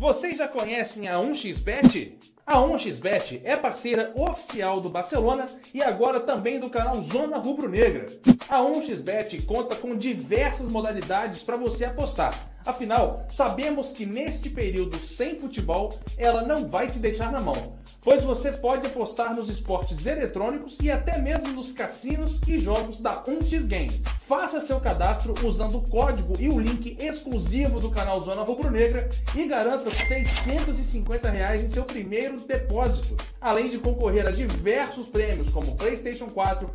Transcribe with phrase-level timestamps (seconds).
[0.00, 2.14] Vocês já conhecem a 1xBet?
[2.46, 8.06] A 1xBet é parceira oficial do Barcelona e agora também do canal Zona Rubro Negra.
[8.48, 12.32] A 1xBet conta com diversas modalidades para você apostar.
[12.64, 18.22] Afinal, sabemos que neste período sem futebol, ela não vai te deixar na mão pois
[18.22, 23.66] você pode apostar nos esportes eletrônicos e até mesmo nos cassinos e jogos da 1x
[23.66, 24.04] Games.
[24.30, 29.10] Faça seu cadastro usando o código e o link exclusivo do canal Zona Rubro Negra
[29.34, 35.76] e garanta 650 reais em seu primeiro depósito, além de concorrer a diversos prêmios como
[35.76, 36.70] PlayStation 4,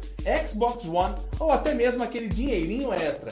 [0.46, 3.32] Xbox One ou até mesmo aquele dinheirinho extra.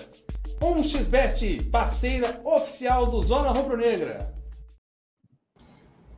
[0.61, 4.33] 1xBet, parceira oficial do Zona Rubro Negra.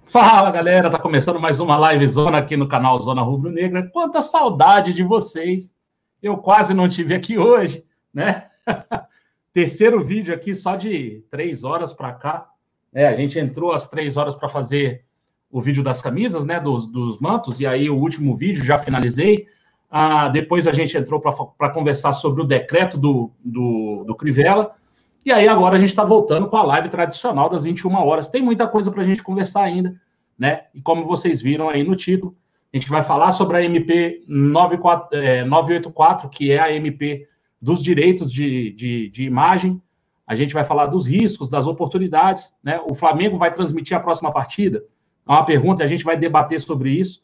[0.06, 3.90] Fala galera, tá começando mais uma live zona aqui no canal Zona Rubro Negra.
[3.92, 5.74] Quanta saudade de vocês!
[6.22, 7.84] Eu quase não tive aqui hoje,
[8.16, 8.46] né?
[9.52, 12.50] Terceiro vídeo aqui só de três horas para cá.
[12.94, 15.04] É, a gente entrou às três horas para fazer
[15.52, 16.60] o vídeo das camisas, né?
[16.60, 19.48] Dos, dos mantos, e aí o último vídeo já finalizei.
[19.90, 24.76] Ah, depois a gente entrou para conversar sobre o decreto do, do, do Crivella.
[25.24, 28.30] E aí agora a gente está voltando com a live tradicional das 21 horas.
[28.30, 29.96] Tem muita coisa para a gente conversar ainda,
[30.38, 30.64] né?
[30.74, 32.36] E como vocês viram aí no título,
[32.74, 37.28] a gente vai falar sobre a MP 94, é, 984, que é a MP
[37.66, 39.82] dos direitos de, de, de imagem.
[40.28, 42.80] A gente vai falar dos riscos, das oportunidades, né?
[42.88, 44.84] O Flamengo vai transmitir a próxima partida?
[45.28, 47.24] É uma pergunta, a gente vai debater sobre isso.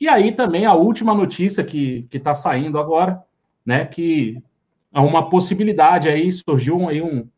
[0.00, 3.22] E aí também a última notícia que está saindo agora,
[3.66, 3.84] né?
[3.84, 4.42] Que
[4.94, 7.28] é uma possibilidade aí, surgiu aí um,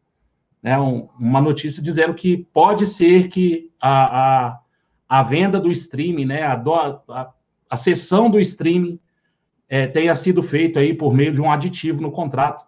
[0.63, 4.61] né, um, uma notícia dizendo que pode ser que a, a,
[5.09, 6.55] a venda do streaming, né, a,
[7.09, 7.33] a,
[7.69, 9.01] a cessão do streaming
[9.75, 12.65] é, tenha sido feita aí por meio de um aditivo no contrato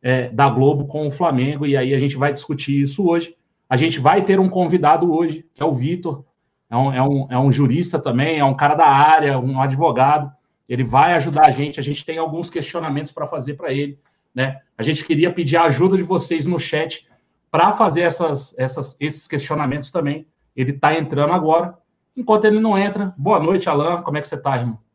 [0.00, 3.36] é, da Globo com o Flamengo, e aí a gente vai discutir isso hoje.
[3.68, 6.24] A gente vai ter um convidado hoje, que é o Vitor,
[6.70, 10.32] é um, é, um, é um jurista também, é um cara da área, um advogado.
[10.66, 11.78] Ele vai ajudar a gente.
[11.78, 13.98] A gente tem alguns questionamentos para fazer para ele.
[14.34, 14.58] Né?
[14.78, 17.06] A gente queria pedir a ajuda de vocês no chat
[17.50, 20.26] para fazer essas, essas, esses questionamentos também.
[20.56, 21.76] Ele está entrando agora.
[22.16, 24.00] Enquanto ele não entra, boa noite, Alan.
[24.00, 24.85] Como é que você está, irmão?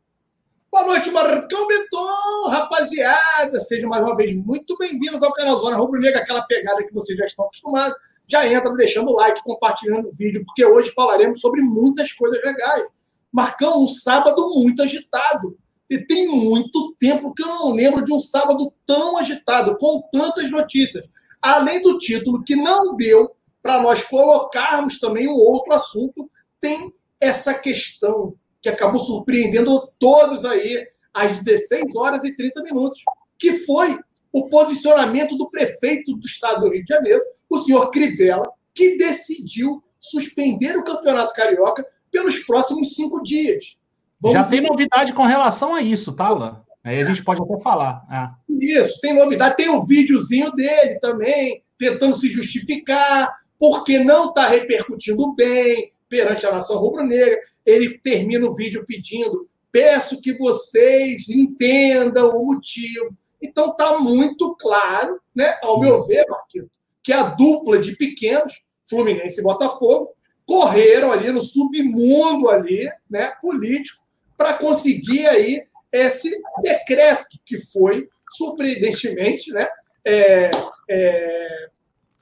[0.72, 3.60] Boa noite, Marcão Beton, rapaziada.
[3.60, 7.18] Sejam mais uma vez muito bem-vindos ao canal Zona Rubro Negra, aquela pegada que vocês
[7.18, 7.94] já estão acostumados.
[8.26, 12.86] Já entra deixando o like, compartilhando o vídeo, porque hoje falaremos sobre muitas coisas legais.
[13.30, 15.58] Marcão, um sábado muito agitado.
[15.90, 20.50] E tem muito tempo que eu não lembro de um sábado tão agitado, com tantas
[20.50, 21.06] notícias
[21.42, 23.30] além do título, que não deu
[23.62, 26.30] para nós colocarmos também um outro assunto,
[26.62, 26.90] tem
[27.20, 33.02] essa questão que acabou surpreendendo todos aí às 16 horas e 30 minutos,
[33.38, 33.98] que foi
[34.32, 39.82] o posicionamento do prefeito do estado do Rio de Janeiro, o senhor Crivella, que decidiu
[40.00, 43.76] suspender o Campeonato Carioca pelos próximos cinco dias.
[44.20, 46.56] Vamos Já tem novidade com relação a isso, tá, Alain?
[46.84, 48.02] Aí a gente pode até falar.
[48.10, 48.54] É.
[48.80, 49.56] Isso, tem novidade.
[49.56, 56.52] Tem o videozinho dele também, tentando se justificar, porque não está repercutindo bem perante a
[56.52, 57.38] nação rubro-negra.
[57.64, 63.16] Ele termina o vídeo pedindo: peço que vocês entendam o motivo.
[63.40, 66.06] Então está muito claro, né, ao meu uhum.
[66.06, 66.68] ver, Marquinhos,
[67.02, 70.10] que a dupla de pequenos, Fluminense e Botafogo,
[70.46, 74.04] correram ali no submundo ali, né, político,
[74.36, 76.30] para conseguir aí esse
[76.62, 79.68] decreto que foi, surpreendentemente, né,
[80.04, 80.50] é,
[80.88, 81.68] é,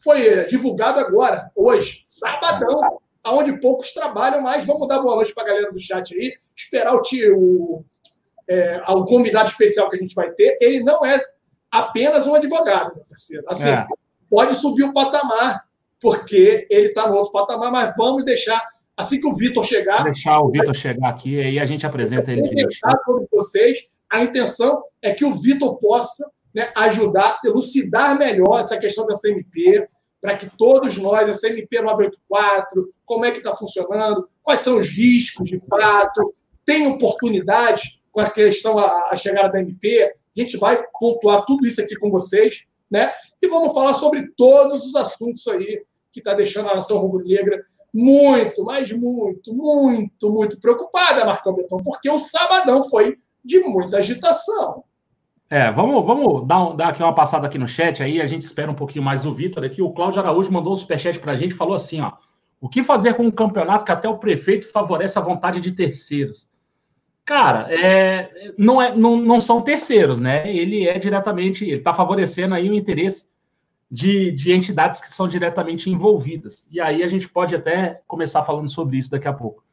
[0.03, 5.47] foi divulgado agora, hoje, sabadão, aonde poucos trabalham, mas vamos dar boa noite para a
[5.47, 7.85] galera do chat aí, esperar o, tio, o,
[8.49, 10.57] é, o convidado especial que a gente vai ter.
[10.61, 11.21] Ele não é
[11.71, 13.45] apenas um advogado, meu parceiro.
[13.49, 13.87] Assim, é.
[14.29, 15.65] pode subir o patamar,
[16.01, 18.63] porque ele está no outro patamar, mas vamos deixar
[19.01, 20.03] Assim que o Vitor chegar.
[20.03, 22.43] Vou deixar o Vitor chegar aqui, aí a gente apresenta ele
[23.07, 23.89] todos vocês.
[24.11, 29.89] A intenção é que o Vitor possa né, ajudar, elucidar melhor essa questão da CMP,
[30.21, 34.89] para que todos nós, a CMP 984, como é que está funcionando, quais são os
[34.89, 36.35] riscos de fato,
[36.65, 40.03] tem oportunidades com a questão a, chegada da MP.
[40.05, 43.13] A gente vai pontuar tudo isso aqui com vocês, né?
[43.41, 45.83] E vamos falar sobre todos os assuntos aí
[46.13, 52.09] que está deixando a nação rubro-negra muito, mas muito, muito, muito preocupada, Marcão Betão, porque
[52.09, 54.85] o sabadão foi de muita agitação.
[55.51, 58.71] É, vamos, vamos dar, dar aqui uma passada aqui no chat, aí a gente espera
[58.71, 59.83] um pouquinho mais o Vitor aqui.
[59.83, 62.13] O Cláudio Araújo mandou um superchat para a gente falou assim: ó,
[62.61, 66.49] o que fazer com um campeonato que até o prefeito favorece a vontade de terceiros?
[67.25, 70.55] Cara, é, não, é, não, não são terceiros, né?
[70.55, 73.29] Ele é diretamente, ele está favorecendo aí o interesse
[73.91, 76.69] de, de entidades que são diretamente envolvidas.
[76.71, 79.65] E aí a gente pode até começar falando sobre isso daqui a pouco.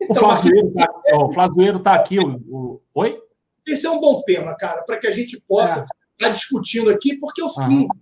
[0.00, 2.18] Então, o Flazoeiro está tá aqui.
[2.18, 3.18] O, o, Oi?
[3.66, 5.86] Esse é um bom tema, cara, para que a gente possa estar
[6.20, 6.24] é.
[6.26, 7.96] tá discutindo aqui, porque é o seguinte,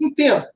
[0.00, 0.50] entenda.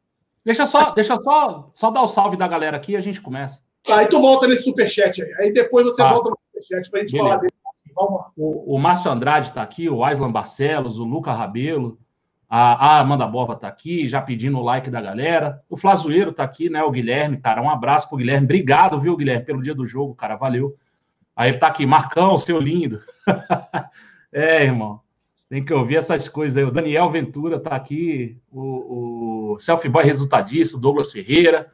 [0.45, 3.63] Deixa só, deixa só, só dar o salve da galera aqui e a gente começa.
[3.83, 5.35] Tá, aí tu volta nesse superchat aí.
[5.35, 6.13] Aí depois você tá.
[6.13, 7.29] volta no superchat para a gente Beleza.
[7.29, 7.53] falar dele.
[7.95, 8.31] Vamos lá.
[8.37, 11.99] O, o Márcio Andrade está aqui, o Aislan Barcelos, o Luca Rabelo,
[12.49, 15.63] a, a Amanda Bova está aqui, já pedindo o like da galera.
[15.69, 16.83] O Flazoeiro está aqui, né?
[16.83, 17.63] O Guilherme, cara.
[17.63, 18.45] Um abraço pro Guilherme.
[18.45, 20.37] Obrigado, viu, Guilherme, pelo dia do jogo, cara.
[20.37, 20.77] Valeu.
[21.37, 23.01] Aí ele tá aqui, Marcão, seu lindo.
[24.33, 25.01] é, irmão.
[25.49, 26.65] Tem que ouvir essas coisas aí.
[26.65, 31.73] O Daniel Ventura está aqui, o, o Selfie Boy resultadista, o Douglas Ferreira,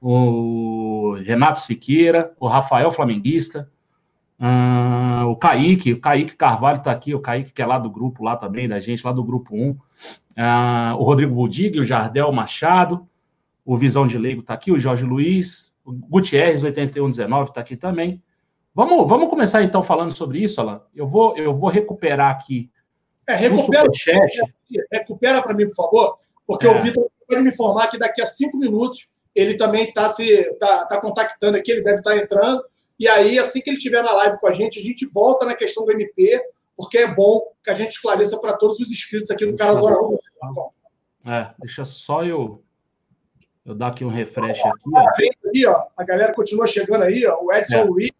[0.00, 3.70] o Renato Siqueira, o Rafael Flamenguista,
[4.40, 8.24] uh, o Kaique, o Kaique Carvalho está aqui, o Kaique que é lá do grupo
[8.24, 9.70] lá também, da gente, lá do grupo 1.
[9.70, 9.76] Uh,
[10.36, 13.06] ah, o Rodrigo Budig, o Jardel Machado,
[13.64, 18.22] o Visão de Leigo está aqui, o Jorge Luiz, o Gutierrez 8119 está aqui também.
[18.78, 20.80] Vamos, vamos começar então falando sobre isso, Alan.
[20.94, 22.70] Eu vou, eu vou recuperar aqui.
[23.26, 23.88] É, recupera,
[24.92, 26.70] recupera para mim, por favor, porque é.
[26.70, 30.86] o Vitor pode me informar que daqui a cinco minutos ele também está se tá,
[30.86, 32.64] tá contactando aqui, ele deve estar tá entrando.
[32.96, 35.56] E aí, assim que ele estiver na live com a gente, a gente volta na
[35.56, 36.40] questão do MP,
[36.76, 40.18] porque é bom que a gente esclareça para todos os inscritos aqui no canal Zona
[41.26, 42.62] É, deixa só eu,
[43.66, 44.90] eu dar aqui um refresh aqui.
[44.94, 45.00] Ó.
[45.48, 47.82] Aí, ó, a galera continua chegando aí, ó, o Edson é.
[47.82, 48.10] Luiz,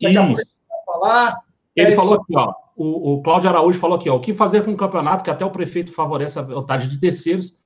[0.00, 1.36] daqui a pouco vai falar.
[1.74, 2.00] Ele Edson...
[2.00, 4.76] falou aqui, ó, o, o Cláudio Araújo falou aqui, ó, o que fazer com um
[4.76, 7.56] campeonato que até o prefeito favorece a vantagem de terceiros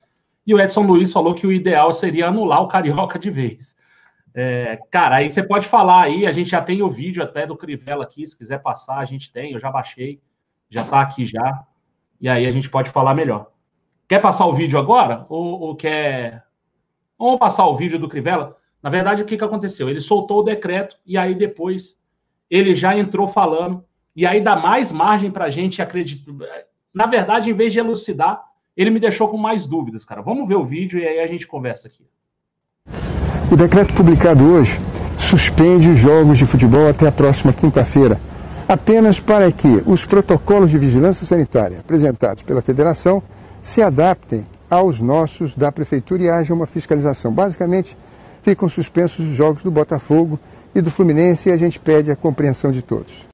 [0.45, 3.75] e o Edson Luiz falou que o ideal seria anular o Carioca de vez.
[4.33, 7.55] É, cara, aí você pode falar aí, a gente já tem o vídeo até do
[7.55, 10.21] Crivella aqui, se quiser passar, a gente tem, eu já baixei,
[10.69, 11.65] já tá aqui já.
[12.19, 13.51] E aí a gente pode falar melhor.
[14.07, 15.25] Quer passar o vídeo agora?
[15.29, 16.43] Ou, ou quer.
[17.17, 18.57] Vamos passar o vídeo do Crivella?
[18.81, 19.89] Na verdade, o que, que aconteceu?
[19.89, 22.00] Ele soltou o decreto e aí depois
[22.51, 23.81] ele já entrou falando,
[24.13, 26.33] e aí dá mais margem para a gente acreditar.
[26.93, 28.43] Na verdade, em vez de elucidar,
[28.75, 30.21] ele me deixou com mais dúvidas, cara.
[30.21, 32.05] Vamos ver o vídeo e aí a gente conversa aqui.
[33.49, 34.77] O decreto publicado hoje
[35.17, 38.19] suspende os jogos de futebol até a próxima quinta-feira,
[38.67, 43.23] apenas para que os protocolos de vigilância sanitária apresentados pela federação
[43.63, 47.31] se adaptem aos nossos da prefeitura e haja uma fiscalização.
[47.31, 47.95] Basicamente,
[48.41, 50.39] ficam suspensos os jogos do Botafogo
[50.73, 53.27] e do Fluminense e a gente pede a compreensão de todos.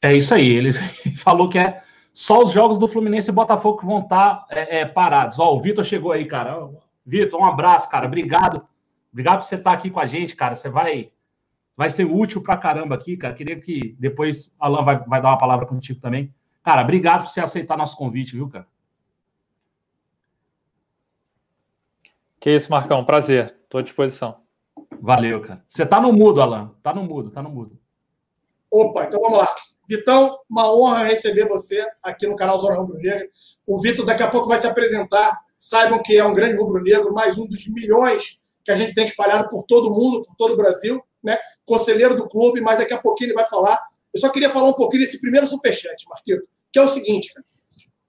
[0.00, 0.72] É isso aí, ele
[1.18, 4.80] falou que é só os jogos do Fluminense e Botafogo que vão estar tá, é,
[4.80, 5.38] é, parados.
[5.38, 6.68] Ó, o Vitor chegou aí, cara.
[7.06, 8.06] Vitor, um abraço, cara.
[8.06, 8.66] Obrigado.
[9.12, 10.54] Obrigado por você estar tá aqui com a gente, cara.
[10.54, 11.10] Você vai
[11.76, 13.34] vai ser útil pra caramba aqui, cara.
[13.34, 16.34] Queria que depois a Alan vai, vai dar uma palavra contigo também.
[16.60, 18.66] Cara, obrigado por você aceitar nosso convite, viu, cara?
[22.40, 23.04] Que isso, Marcão.
[23.04, 23.46] Prazer.
[23.46, 24.47] Estou à disposição.
[25.00, 25.64] Valeu, cara.
[25.68, 26.74] Você tá no mudo, Alan.
[26.82, 27.78] Tá no mudo, tá no mudo.
[28.70, 29.48] Opa, então vamos lá.
[29.88, 33.26] Vitão, uma honra receber você aqui no canal Zona Rubro Negra.
[33.66, 35.38] O Vitor daqui a pouco vai se apresentar.
[35.56, 39.48] Saibam que é um grande rubro-negro, mais um dos milhões que a gente tem espalhado
[39.48, 41.38] por todo mundo, por todo o Brasil, né?
[41.64, 43.80] Conselheiro do clube, mas daqui a pouquinho ele vai falar.
[44.12, 47.46] Eu só queria falar um pouquinho desse primeiro superchat, Marquito, que é o seguinte, cara.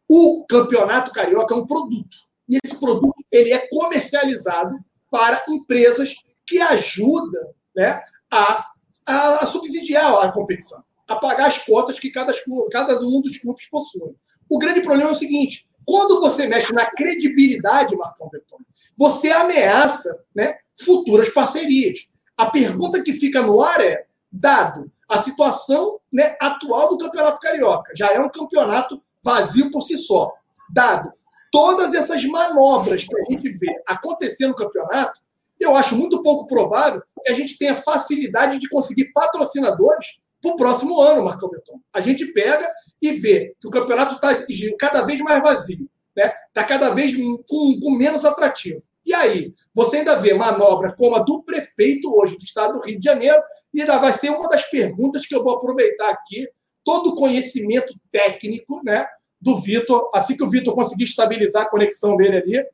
[0.08, 2.18] O campeonato carioca é um produto.
[2.48, 4.76] E esse produto ele é comercializado
[5.10, 6.14] para empresas
[6.50, 8.02] que ajudam né,
[8.32, 8.66] a,
[9.06, 12.32] a, subsidiar a competição a pagar as cotas que cada,
[12.72, 14.16] cada um dos clubes possui.
[14.48, 18.60] O grande problema é o seguinte: quando você mexe na credibilidade, Marcão Betão,
[18.98, 22.08] você ameaça né, futuras parcerias.
[22.38, 23.98] A pergunta que fica no ar é:
[24.32, 29.98] dado a situação né, atual do Campeonato Carioca, já é um campeonato vazio por si
[29.98, 30.32] só,
[30.72, 31.10] dado
[31.52, 35.20] todas essas manobras que a gente vê acontecer no campeonato,
[35.60, 40.56] eu acho muito pouco provável que a gente tenha facilidade de conseguir patrocinadores para o
[40.56, 41.80] próximo ano, Marcão Beton.
[41.94, 42.70] A gente pega
[43.02, 44.34] e vê que o campeonato está
[44.78, 46.32] cada vez mais vazio, né?
[46.48, 48.80] Está cada vez com, com, menos atrativo.
[49.06, 53.00] E aí, você ainda vê manobra como a do prefeito hoje do estado do Rio
[53.00, 53.42] de Janeiro,
[53.74, 56.48] e ainda vai ser uma das perguntas que eu vou aproveitar aqui,
[56.84, 59.08] todo o conhecimento técnico, né?
[59.42, 62.66] Do Vitor, assim que o Vitor conseguir estabilizar a conexão dele ali,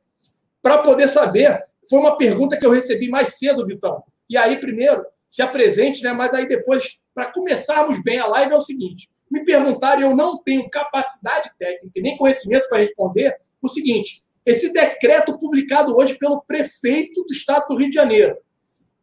[0.62, 1.64] para poder saber.
[1.88, 4.02] Foi uma pergunta que eu recebi mais cedo, Vitão.
[4.28, 6.12] E aí, primeiro, se apresente, né?
[6.12, 10.42] Mas aí depois, para começarmos bem a live, é o seguinte: me perguntaram, eu não
[10.42, 17.22] tenho capacidade técnica nem conhecimento para responder o seguinte: esse decreto publicado hoje pelo prefeito
[17.24, 18.36] do estado do Rio de Janeiro.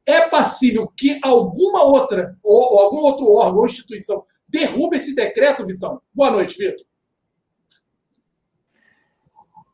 [0.06, 5.66] É passível que alguma outra, ou, ou algum outro órgão ou instituição derrube esse decreto,
[5.66, 6.02] Vitão?
[6.14, 6.86] Boa noite, Vitor.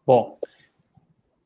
[0.06, 0.40] Bom,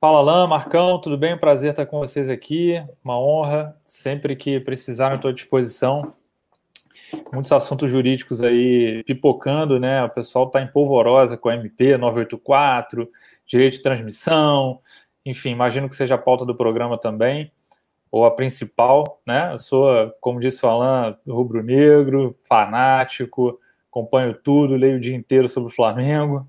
[0.03, 1.38] Fala, Alain, Marcão, tudo bem?
[1.38, 2.74] Prazer estar com vocês aqui.
[3.01, 3.74] Uma honra.
[3.86, 6.13] Sempre que precisarem, estou à disposição.
[7.31, 10.03] Muitos assuntos jurídicos aí pipocando, né?
[10.03, 13.10] O pessoal está em polvorosa com a MP 984,
[13.45, 14.81] direito de transmissão,
[15.25, 17.50] enfim, imagino que seja a pauta do programa também,
[18.12, 19.53] ou a principal, né?
[19.53, 23.57] Eu sou, como disse o Alain, rubro-negro, fanático,
[23.89, 26.45] acompanho tudo, leio o dia inteiro sobre o Flamengo,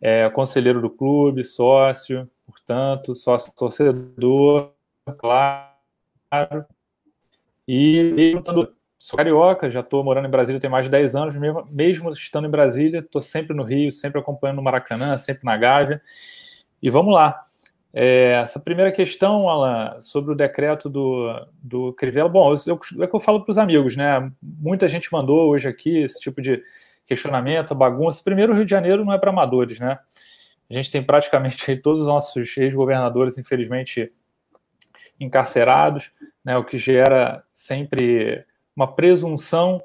[0.00, 2.30] é, conselheiro do clube, sócio,
[2.64, 4.72] portanto, sócio torcedor,
[5.18, 6.64] claro.
[7.68, 8.34] E
[8.98, 11.34] sou carioca, já estou morando em Brasília tem mais de 10 anos,
[11.70, 16.00] mesmo, estando em Brasília, estou sempre no Rio, sempre acompanhando o Maracanã, sempre na Gávea.
[16.82, 17.38] E vamos lá.
[17.92, 21.28] É, essa primeira questão, Alan, sobre o decreto do,
[21.62, 24.32] do Crivella, bom, eu, é que eu falo para os amigos, né?
[24.42, 26.62] Muita gente mandou hoje aqui esse tipo de
[27.06, 28.22] questionamento, bagunça.
[28.24, 29.98] Primeiro, o Rio de Janeiro não é para amadores, né?
[30.70, 34.12] A gente tem praticamente todos os nossos ex-governadores, infelizmente,
[35.20, 36.10] encarcerados,
[36.44, 36.56] né?
[36.56, 38.44] O que gera sempre
[38.74, 39.82] uma presunção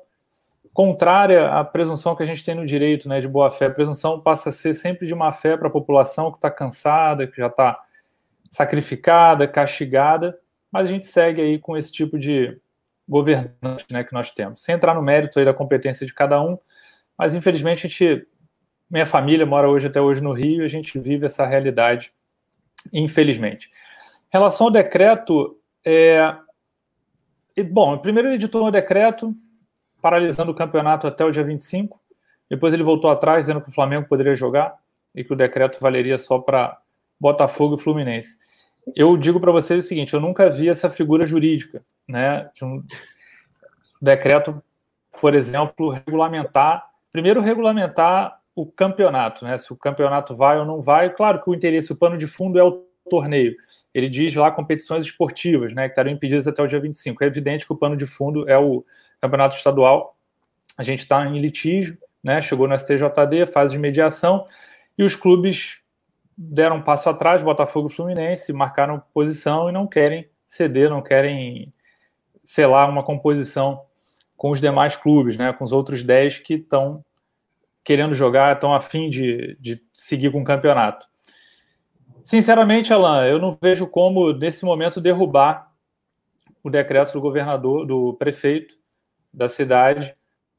[0.74, 3.20] contrária à presunção que a gente tem no direito, né?
[3.20, 3.66] De boa fé.
[3.66, 7.28] A presunção passa a ser sempre de má fé para a população que está cansada,
[7.28, 7.80] que já está
[8.50, 10.38] sacrificada, castigada,
[10.72, 12.60] mas a gente segue aí com esse tipo de
[13.08, 14.62] governante né, que nós temos.
[14.62, 16.58] Sem entrar no mérito aí da competência de cada um,
[17.18, 18.28] mas infelizmente a gente,
[18.90, 22.12] minha família mora hoje até hoje no Rio e a gente vive essa realidade,
[22.92, 23.70] infelizmente.
[24.28, 26.36] Em relação ao decreto, é...
[27.72, 29.36] bom, primeiro ele editou um decreto
[30.02, 32.00] paralisando o campeonato até o dia 25,
[32.50, 34.76] depois ele voltou atrás dizendo que o Flamengo poderia jogar
[35.14, 36.80] e que o decreto valeria só para
[37.20, 38.38] Botafogo e Fluminense.
[38.96, 42.50] Eu digo para vocês o seguinte: eu nunca vi essa figura jurídica, né?
[42.56, 42.84] De um
[44.02, 44.64] decreto,
[45.20, 46.90] por exemplo, regulamentar.
[47.12, 49.58] Primeiro, regulamentar o campeonato, né?
[49.58, 51.10] Se o campeonato vai ou não vai.
[51.14, 53.56] Claro que o interesse, o pano de fundo é o torneio.
[53.94, 55.84] Ele diz lá competições esportivas, né?
[55.84, 57.24] Que estariam impedidas até o dia 25.
[57.24, 58.84] É evidente que o pano de fundo é o
[59.22, 60.18] campeonato estadual.
[60.78, 62.42] A gente está em litígio, né?
[62.42, 64.46] Chegou no STJD, fase de mediação,
[64.98, 65.80] e os clubes
[66.38, 71.72] deram um passo atrás, Botafogo e Fluminense, marcaram posição e não querem ceder, não querem
[72.44, 73.82] selar uma composição
[74.36, 77.04] com os demais clubes, né, com os outros 10 que estão
[77.90, 81.08] querendo jogar, estão afim de, de seguir com o campeonato.
[82.24, 85.72] Sinceramente, Alan, eu não vejo como, nesse momento, derrubar
[86.64, 88.76] o decreto do governador, do prefeito
[89.34, 90.16] da cidade,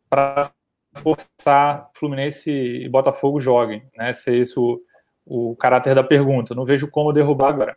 [0.09, 0.51] para
[0.95, 4.13] forçar Fluminense e Botafogo joguem, né?
[4.13, 4.81] Se isso
[5.25, 6.53] o caráter da pergunta.
[6.53, 7.77] Não vejo como derrubar agora.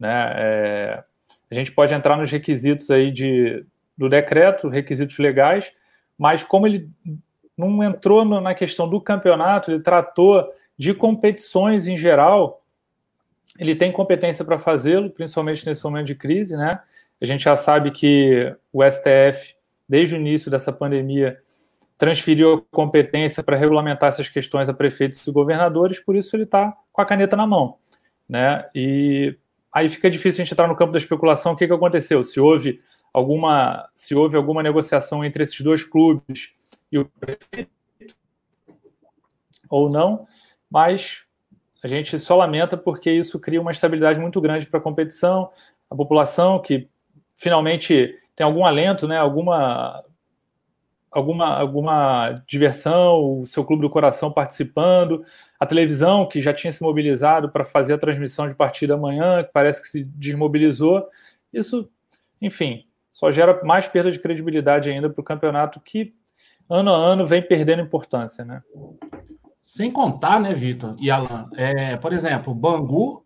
[0.00, 0.32] Né?
[0.34, 1.04] É,
[1.50, 3.66] a gente pode entrar nos requisitos aí de,
[3.98, 5.70] do decreto, requisitos legais,
[6.16, 6.88] mas como ele
[7.56, 12.62] não entrou no, na questão do campeonato, ele tratou de competições em geral,
[13.58, 16.80] ele tem competência para fazê-lo, principalmente nesse momento de crise, né?
[17.20, 19.54] A gente já sabe que o STF,
[19.88, 21.38] desde o início dessa pandemia,
[21.96, 26.76] transferiu a competência para regulamentar essas questões a prefeitos e governadores, por isso ele está
[26.92, 27.76] com a caneta na mão.
[28.28, 28.68] Né?
[28.74, 29.36] E
[29.72, 32.40] aí fica difícil a gente entrar no campo da especulação o que, que aconteceu, se
[32.40, 32.80] houve
[33.12, 36.50] alguma, se houve alguma negociação entre esses dois clubes
[36.90, 37.70] e o prefeito
[39.68, 40.26] ou não,
[40.70, 41.24] mas
[41.82, 45.50] a gente só lamenta porque isso cria uma estabilidade muito grande para a competição,
[45.90, 46.88] a população que
[47.36, 50.04] finalmente tem algum alento, né, alguma
[51.14, 55.24] alguma, alguma diversão, o seu clube do coração participando,
[55.60, 59.52] a televisão que já tinha se mobilizado para fazer a transmissão de partida amanhã, que
[59.52, 61.06] parece que se desmobilizou.
[61.52, 61.88] Isso,
[62.42, 66.12] enfim, só gera mais perda de credibilidade ainda para o campeonato que
[66.68, 68.62] ano a ano vem perdendo importância, né?
[69.60, 73.24] Sem contar, né, Vitor e Alan, é, por exemplo, Bangu,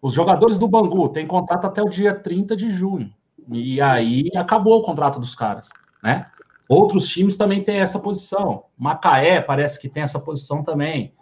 [0.00, 3.12] os jogadores do Bangu têm contrato até o dia 30 de junho.
[3.50, 5.70] E aí acabou o contrato dos caras,
[6.02, 6.26] né?
[6.68, 8.64] Outros times também têm essa posição.
[8.78, 11.12] Macaé parece que tem essa posição também.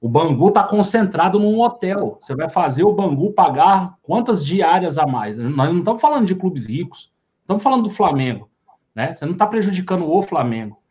[0.00, 2.18] O Bangu está concentrado num hotel.
[2.20, 5.38] Você vai fazer o Bangu pagar quantas diárias a mais?
[5.38, 8.50] Nós não estamos falando de clubes ricos, estamos falando do Flamengo.
[8.94, 9.14] Né?
[9.14, 10.81] Você não está prejudicando o Flamengo.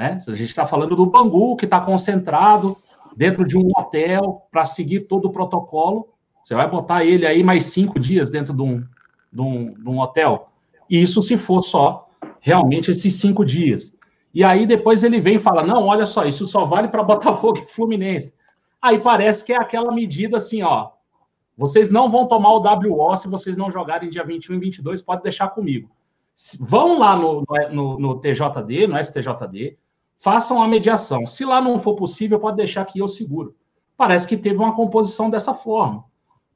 [0.00, 0.16] Né?
[0.26, 2.74] A gente está falando do Bangu, que está concentrado
[3.14, 6.08] dentro de um hotel para seguir todo o protocolo.
[6.42, 8.82] Você vai botar ele aí mais cinco dias dentro de um,
[9.30, 10.48] de um, de um hotel.
[10.88, 12.08] Isso se for só
[12.40, 13.94] realmente esses cinco dias.
[14.32, 17.58] E aí depois ele vem e fala: não, olha só, isso só vale para Botafogo
[17.58, 18.32] e Fluminense.
[18.80, 20.92] Aí parece que é aquela medida assim, ó.
[21.58, 25.22] Vocês não vão tomar o WO se vocês não jogarem dia 21 e 22, pode
[25.22, 25.90] deixar comigo.
[26.58, 29.76] Vão lá no, no, no TJD, no STJD,
[30.20, 31.26] façam a mediação.
[31.26, 33.56] Se lá não for possível, pode deixar que eu seguro.
[33.96, 36.04] Parece que teve uma composição dessa forma.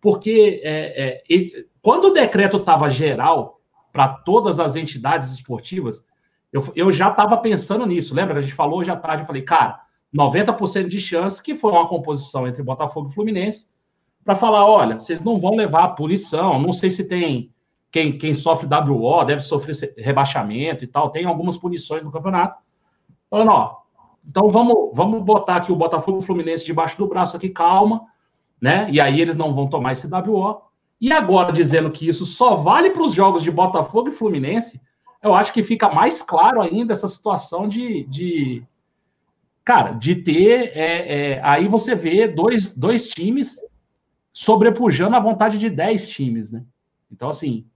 [0.01, 3.59] porque é, é, ele, quando o decreto estava geral
[3.91, 6.07] para todas as entidades esportivas,
[6.53, 8.15] eu, eu já estava pensando nisso.
[8.15, 9.23] Lembra a gente falou hoje tarde?
[9.23, 9.81] Eu falei, cara,
[10.15, 13.71] 90% de chance que foi uma composição entre Botafogo e Fluminense
[14.23, 17.51] para falar: olha, vocês não vão levar a punição, não sei se tem
[17.91, 22.64] quem, quem sofre WO, deve sofrer rebaixamento e tal, tem algumas punições no campeonato.
[23.35, 23.79] Falando, ó,
[24.25, 28.07] então vamos, vamos botar aqui o Botafogo Fluminense debaixo do braço aqui, calma,
[28.61, 28.89] né?
[28.93, 30.63] E aí eles não vão tomar esse WO.
[31.01, 34.81] E agora dizendo que isso só vale para os jogos de Botafogo e Fluminense,
[35.21, 38.63] eu acho que fica mais claro ainda essa situação de, de
[39.65, 40.71] cara, de ter.
[40.77, 43.57] É, é, aí você vê dois, dois times
[44.33, 46.63] sobrepujando a vontade de dez times, né?
[47.11, 47.67] Então, assim,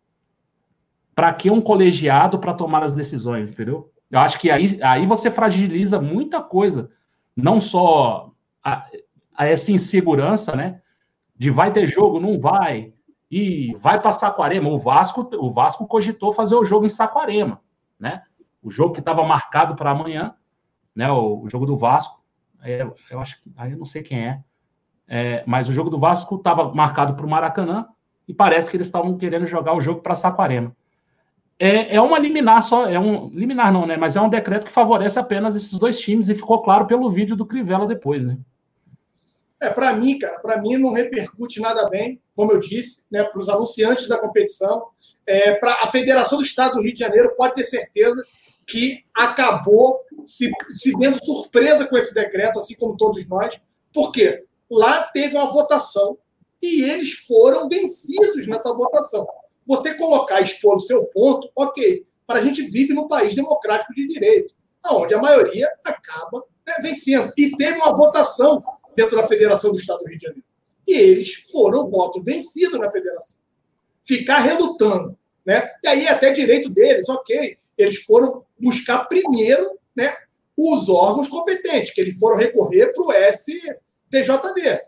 [1.16, 3.90] para que um colegiado para tomar as decisões, entendeu?
[4.10, 6.90] Eu acho que aí, aí você fragiliza muita coisa,
[7.36, 8.32] não só
[8.64, 8.86] a,
[9.34, 10.80] a essa insegurança, né?
[11.36, 12.92] De vai ter jogo, não vai,
[13.30, 14.68] e vai para Saquarema.
[14.70, 17.60] O Vasco, o Vasco cogitou fazer o jogo em Saquarema,
[17.98, 18.22] né?
[18.62, 20.34] O jogo que estava marcado para amanhã,
[20.94, 21.10] né?
[21.12, 22.22] O, o, jogo do Vasco,
[22.62, 24.42] é, eu acho que aí eu não sei quem é,
[25.06, 27.86] é mas o jogo do Vasco estava marcado para o Maracanã
[28.26, 30.74] e parece que eles estavam querendo jogar o jogo para Saquarema
[31.58, 33.96] é, é uma liminar só, é um liminar não, né?
[33.96, 37.34] Mas é um decreto que favorece apenas esses dois times e ficou claro pelo vídeo
[37.34, 38.38] do Crivella depois, né?
[39.60, 43.40] É, para mim, cara, para mim não repercute nada bem, como eu disse, né, para
[43.40, 44.86] os anunciantes da competição.
[45.26, 48.24] É, para a Federação do Estado do Rio de Janeiro, pode ter certeza
[48.68, 53.60] que acabou se, se vendo surpresa com esse decreto, assim como todos nós.
[53.92, 54.44] Por quê?
[54.70, 56.16] Lá teve uma votação
[56.62, 59.26] e eles foram vencidos nessa votação.
[59.68, 62.06] Você colocar, expor o seu ponto, ok.
[62.26, 64.54] Para a gente vive num país democrático de direito,
[64.86, 67.30] onde a maioria acaba né, vencendo.
[67.36, 68.64] E teve uma votação
[68.96, 70.44] dentro da Federação do Estado do Rio de Janeiro.
[70.86, 73.40] E eles foram voto vencido na federação.
[74.02, 75.18] Ficar relutando.
[75.44, 75.70] Né?
[75.84, 77.58] E aí, até direito deles, ok.
[77.76, 80.16] Eles foram buscar primeiro né,
[80.56, 84.80] os órgãos competentes, que eles foram recorrer para o STJD.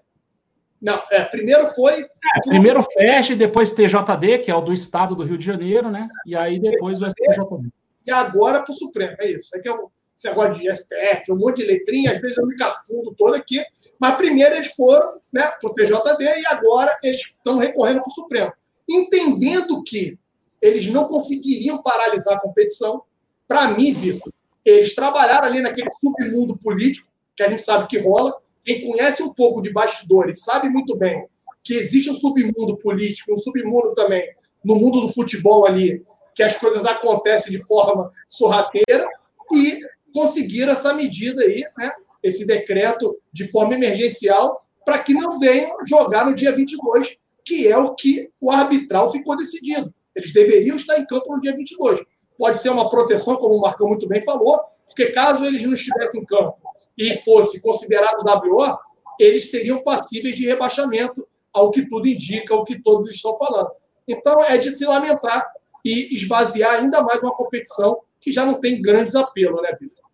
[0.80, 2.02] Não, é, primeiro foi.
[2.02, 6.08] É, primeiro FEST, depois TJD, que é o do estado do Rio de Janeiro, né?
[6.24, 7.70] E aí depois o STJD.
[8.06, 9.54] E agora para o Supremo, é isso.
[9.54, 9.72] É que é
[10.16, 13.62] esse negócio de STF, um monte de letrinha, às vezes eu me cafundo todo aqui.
[13.98, 18.14] Mas primeiro eles foram né, para o TJD e agora eles estão recorrendo para o
[18.14, 18.52] Supremo.
[18.88, 20.18] Entendendo que
[20.60, 23.02] eles não conseguiriam paralisar a competição,
[23.48, 24.32] para mim, Vitor,
[24.64, 29.32] eles trabalharam ali naquele submundo político, que a gente sabe que rola, quem conhece um
[29.32, 31.26] pouco de bastidores sabe muito bem
[31.62, 34.28] que existe um submundo político, um submundo também
[34.64, 39.06] no mundo do futebol ali, que as coisas acontecem de forma sorrateira
[39.52, 39.80] e
[40.12, 41.92] conseguiram essa medida aí, né,
[42.22, 47.76] esse decreto de forma emergencial, para que não venham jogar no dia 22, que é
[47.76, 49.92] o que o arbitral ficou decidido.
[50.14, 52.02] Eles deveriam estar em campo no dia 22.
[52.36, 56.22] Pode ser uma proteção, como o Marcão muito bem falou, porque caso eles não estivessem
[56.22, 56.56] em campo
[57.00, 58.78] e fosse considerado WO,
[59.18, 63.70] eles seriam passíveis de rebaixamento, ao que tudo indica, o que todos estão falando.
[64.06, 65.50] Então, é de se lamentar
[65.82, 70.04] e esvaziar ainda mais uma competição que já não tem grandes apelos, né, Vitor?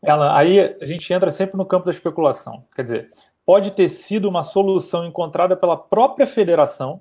[0.00, 2.64] Ela, aí a gente entra sempre no campo da especulação.
[2.74, 3.10] Quer dizer,
[3.44, 7.00] pode ter sido uma solução encontrada pela própria federação,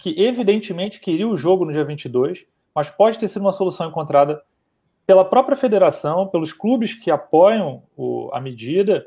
[0.00, 4.42] que evidentemente queria o jogo no dia 22, mas pode ter sido uma solução encontrada
[5.06, 9.06] pela própria federação, pelos clubes que apoiam o, a medida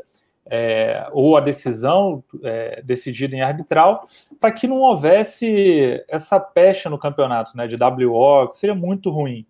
[0.49, 4.05] é, ou a decisão é, decidida em arbitral,
[4.39, 9.45] para que não houvesse essa pecha no campeonato né, de WO, que seria muito ruim.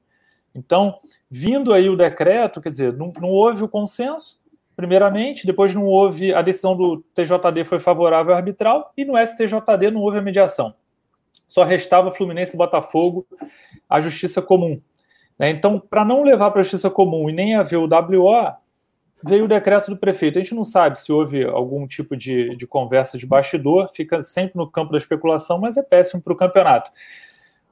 [0.54, 4.40] Então, vindo aí o decreto, quer dizer, não, não houve o consenso,
[4.76, 9.92] primeiramente, depois não houve, a decisão do TJD foi favorável ao arbitral, e no STJD
[9.92, 10.74] não houve a mediação.
[11.48, 13.26] Só restava Fluminense e Botafogo
[13.90, 14.80] a justiça comum.
[15.40, 15.50] Né?
[15.50, 18.54] Então, para não levar para a justiça comum e nem haver o WO,
[19.24, 20.38] veio o decreto do prefeito.
[20.38, 24.58] A gente não sabe se houve algum tipo de, de conversa de bastidor, fica sempre
[24.58, 26.92] no campo da especulação, mas é péssimo para o campeonato.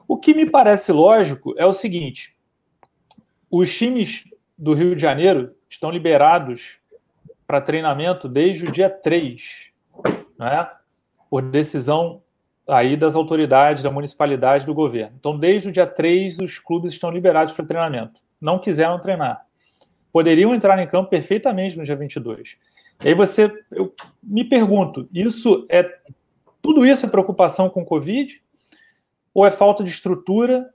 [0.07, 2.37] O que me parece lógico é o seguinte:
[3.51, 4.23] os times
[4.57, 6.79] do Rio de Janeiro estão liberados
[7.45, 9.71] para treinamento desde o dia 3,
[10.39, 10.69] né?
[11.29, 12.21] por decisão
[12.67, 15.15] aí das autoridades, da municipalidade, do governo.
[15.19, 18.19] Então, desde o dia 3, os clubes estão liberados para treinamento.
[18.39, 19.45] Não quiseram treinar.
[20.11, 22.57] Poderiam entrar em campo perfeitamente no dia 22.
[23.03, 25.83] E aí você, eu me pergunto, isso é
[26.61, 28.41] tudo isso é preocupação com o Covid
[29.33, 30.67] ou é falta de estrutura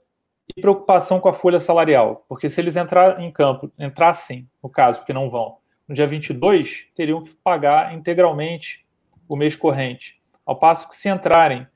[0.55, 2.25] e preocupação com a folha salarial?
[2.27, 6.87] Porque se eles entrar em campo, entrassem, no caso, porque não vão, no dia 22,
[6.95, 8.85] teriam que pagar integralmente
[9.27, 11.67] o mês corrente Ao passo que se entrarem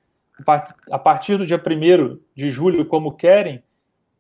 [0.92, 3.64] a partir do dia 1 de julho, como querem,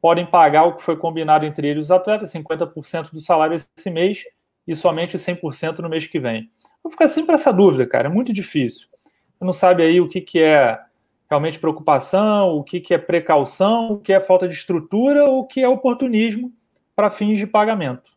[0.01, 4.23] podem pagar o que foi combinado entre eles os atletas, 50% do salário esse mês
[4.67, 6.49] e somente 100% no mês que vem.
[6.83, 8.87] Vou ficar sempre essa dúvida, cara, é muito difícil.
[9.37, 10.79] Você não sabe aí o que, que é
[11.29, 15.61] realmente preocupação, o que, que é precaução, o que é falta de estrutura, o que
[15.61, 16.53] é oportunismo
[16.95, 18.11] para fins de pagamento.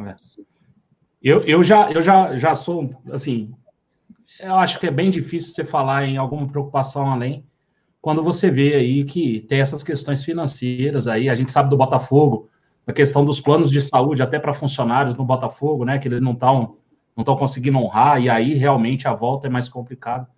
[0.00, 0.14] É.
[1.22, 3.52] Eu, eu, já, eu já, já sou, assim,
[4.40, 7.44] eu acho que é bem difícil você falar em alguma preocupação além
[8.00, 12.48] quando você vê aí que tem essas questões financeiras aí, a gente sabe do Botafogo,
[12.86, 16.32] a questão dos planos de saúde até para funcionários no Botafogo, né, que eles não
[16.32, 16.76] estão
[17.14, 20.28] não estão conseguindo honrar e aí realmente a volta é mais complicada,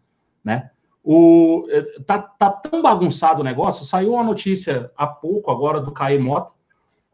[0.43, 0.71] né?
[1.05, 5.93] O é, tá, tá tão bagunçado o negócio, saiu uma notícia há pouco agora do
[5.93, 6.53] Caê Mota,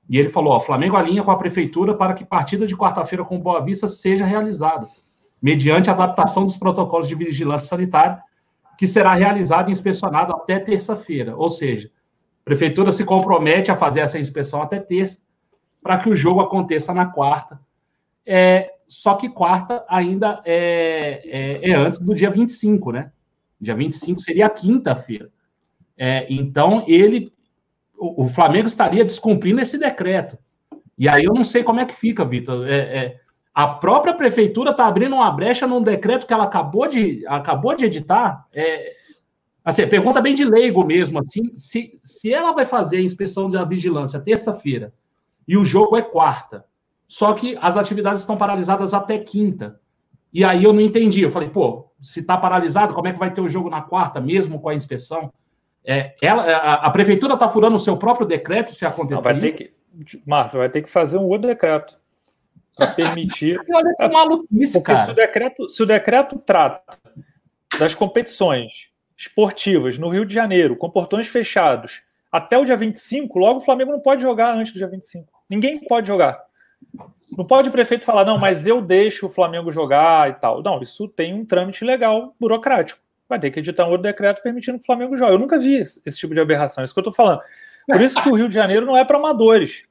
[0.08, 3.40] e ele falou: ó, Flamengo alinha com a prefeitura para que partida de quarta-feira com
[3.40, 4.88] Boa Vista seja realizada
[5.40, 8.20] mediante adaptação dos protocolos de vigilância sanitária,
[8.76, 11.36] que será realizado e inspecionado até terça-feira.
[11.36, 11.90] Ou seja,
[12.40, 15.20] a prefeitura se compromete a fazer essa inspeção até terça,
[15.82, 17.60] para que o jogo aconteça na quarta.
[18.24, 23.12] É, só que quarta ainda é, é, é, antes do dia 25, né?
[23.60, 25.30] Dia 25 seria quinta-feira.
[25.96, 27.32] É, então, ele,
[27.96, 30.38] o, o, Flamengo estaria descumprindo esse decreto.
[30.98, 32.66] E aí eu não sei como é que fica, Vitor.
[32.68, 33.20] É, é
[33.56, 37.86] a própria prefeitura está abrindo uma brecha num decreto que ela acabou de, acabou de
[37.86, 38.46] editar.
[38.52, 38.92] É,
[39.64, 43.64] assim, pergunta bem de leigo mesmo, assim, se, se ela vai fazer a inspeção da
[43.64, 44.92] vigilância terça-feira
[45.48, 46.66] e o jogo é quarta,
[47.08, 49.80] só que as atividades estão paralisadas até quinta.
[50.30, 51.22] E aí eu não entendi.
[51.22, 54.20] Eu falei, pô, se está paralisado, como é que vai ter o jogo na quarta,
[54.20, 55.32] mesmo com a inspeção?
[55.82, 59.38] É, ela, a, a prefeitura está furando o seu próprio decreto se acontecer não, vai
[59.38, 59.72] Ter que,
[60.26, 61.98] Marco, vai ter que fazer um outro decreto
[62.76, 63.58] para permitir.
[63.72, 64.98] Olha que maluquice, cara.
[64.98, 66.98] Se o, decreto, se o decreto trata
[67.78, 73.58] das competições esportivas no Rio de Janeiro, com portões fechados, até o dia 25, logo
[73.58, 75.26] o Flamengo não pode jogar antes do dia 25.
[75.48, 76.44] Ninguém pode jogar.
[77.36, 80.62] Não pode o prefeito falar, não, mas eu deixo o Flamengo jogar e tal.
[80.62, 83.00] Não, isso tem um trâmite legal, burocrático.
[83.28, 85.32] Vai ter que editar um outro decreto permitindo que o Flamengo jogue.
[85.32, 87.40] Eu nunca vi esse, esse tipo de aberração, é isso que eu estou falando.
[87.86, 89.84] Por isso que o Rio de Janeiro não é para amadores.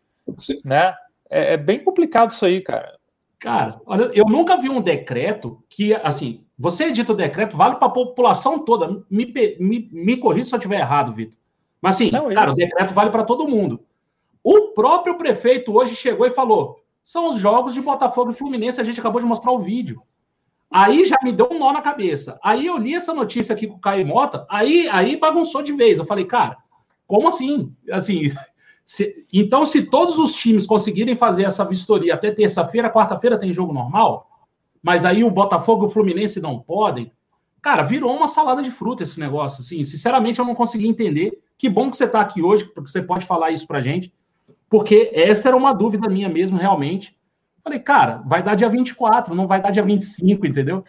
[0.63, 0.93] Né?
[1.35, 2.97] É, é bem complicado isso aí, cara.
[3.37, 7.87] Cara, olha, eu nunca vi um decreto que, assim, você edita o decreto, vale para
[7.87, 9.03] a população toda.
[9.09, 9.25] Me,
[9.59, 11.37] me, me corrija se eu estiver errado, Vitor.
[11.81, 13.81] Mas, assim, Não, cara, o decreto vale para todo mundo.
[14.41, 18.83] O próprio prefeito hoje chegou e falou: são os jogos de Botafogo e Fluminense, a
[18.83, 20.01] gente acabou de mostrar o vídeo.
[20.71, 22.39] Aí já me deu um nó na cabeça.
[22.41, 25.99] Aí eu li essa notícia aqui com o Caio Mota, aí, aí bagunçou de vez.
[25.99, 26.57] Eu falei, cara,
[27.05, 27.75] como assim?
[27.91, 28.31] Assim,
[28.85, 33.73] se, então, se todos os times conseguirem fazer essa vistoria até terça-feira, quarta-feira tem jogo
[33.73, 34.29] normal,
[34.81, 37.11] mas aí o Botafogo e o Fluminense não podem,
[37.65, 39.61] cara, virou uma salada de fruta esse negócio.
[39.61, 41.41] Assim, sinceramente, eu não consegui entender.
[41.57, 44.13] Que bom que você está aqui hoje, porque você pode falar isso para gente,
[44.69, 47.17] porque essa era uma dúvida minha mesmo, realmente.
[47.63, 50.83] Falei, cara, vai dar dia 24, não vai dar dia 25, entendeu?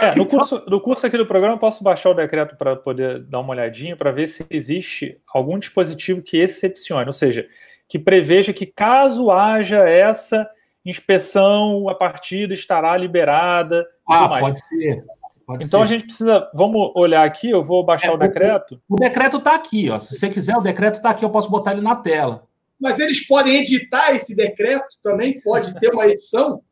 [0.00, 3.20] É, no, curso, no curso aqui do programa, eu posso baixar o decreto para poder
[3.20, 7.46] dar uma olhadinha para ver se existe algum dispositivo que excepcione, ou seja,
[7.88, 10.48] que preveja que caso haja essa
[10.84, 13.86] inspeção, a partida estará liberada.
[14.08, 15.04] Ah, pode ser.
[15.46, 15.84] Pode então ser.
[15.84, 16.50] a gente precisa.
[16.54, 18.80] Vamos olhar aqui, eu vou baixar é, o decreto.
[18.88, 19.98] O, o decreto está aqui, ó.
[19.98, 22.46] Se você quiser, o decreto está aqui, eu posso botar ele na tela.
[22.80, 25.40] Mas eles podem editar esse decreto também?
[25.40, 26.62] Pode ter uma edição?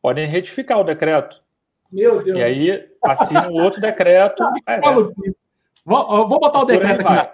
[0.00, 1.42] Podem retificar o decreto.
[1.90, 2.38] Meu Deus.
[2.38, 4.42] E aí assina um outro decreto.
[4.66, 7.30] é, vou, vou botar o decreto aqui na.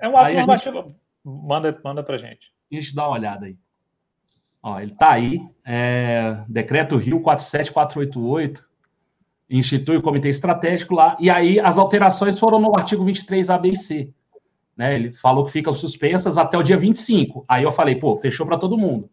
[0.00, 0.76] É um ato normativo.
[0.76, 0.96] Gente...
[1.24, 2.52] Manda, manda pra gente.
[2.70, 3.56] Deixa eu dar uma olhada aí.
[4.62, 5.40] Ó, ele está aí.
[5.64, 8.74] É, decreto Rio 47488
[9.48, 11.16] institui o comitê estratégico lá.
[11.20, 14.10] E aí as alterações foram no artigo 23 A, B e C.
[14.76, 14.94] Né?
[14.94, 17.44] Ele falou que ficam suspensas até o dia 25.
[17.46, 19.08] Aí eu falei, pô, fechou para todo mundo.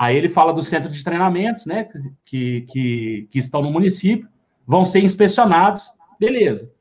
[0.00, 1.86] Aí ele fala do centro de treinamentos, né,
[2.24, 4.26] que, que, que estão no município,
[4.66, 6.72] vão ser inspecionados, beleza.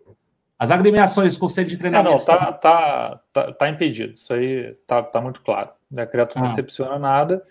[0.58, 2.16] As agremiações com centro de treinamento...
[2.16, 5.72] É, não, tá, tá, tá, tá, impedido, isso aí tá, tá muito claro.
[5.92, 6.48] O decreto não ah.
[6.48, 7.46] decepciona nada,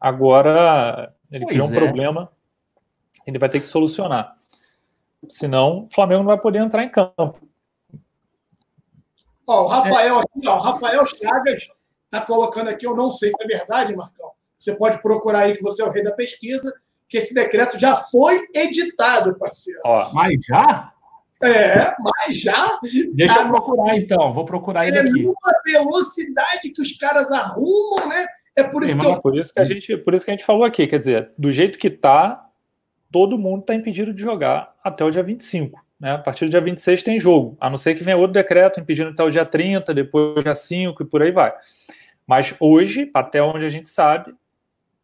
[0.00, 1.76] agora ele pois criou um é.
[1.76, 2.32] problema,
[3.24, 4.34] ele vai ter que solucionar.
[5.28, 7.38] Senão, o Flamengo não vai poder entrar em campo.
[9.46, 10.20] Ó, o Rafael é.
[10.22, 11.68] aqui, ó, o Rafael Chagas
[12.06, 15.62] está colocando aqui, eu não sei se é verdade, Marcão, você pode procurar aí que
[15.62, 16.72] você é o rei da pesquisa,
[17.08, 19.80] que esse decreto já foi editado, parceiro.
[19.84, 20.92] Ó, mas já?
[21.42, 22.78] É, mas já.
[23.14, 25.24] Deixa eu procurar então, vou procurar ele é aqui.
[25.24, 28.26] Uma velocidade que os caras arrumam, né?
[28.56, 29.22] É por isso Sim, que eu...
[29.22, 31.48] por isso que a gente, por isso que a gente falou aqui, quer dizer, do
[31.50, 32.44] jeito que tá,
[33.10, 35.80] todo mundo está impedido de jogar até o dia 25.
[35.98, 36.12] Né?
[36.12, 39.10] A partir do dia 26 tem jogo, a não ser que venha outro decreto impedindo
[39.10, 41.54] até o dia 30, depois dia 5 e por aí vai.
[42.26, 44.34] Mas hoje, até onde a gente sabe,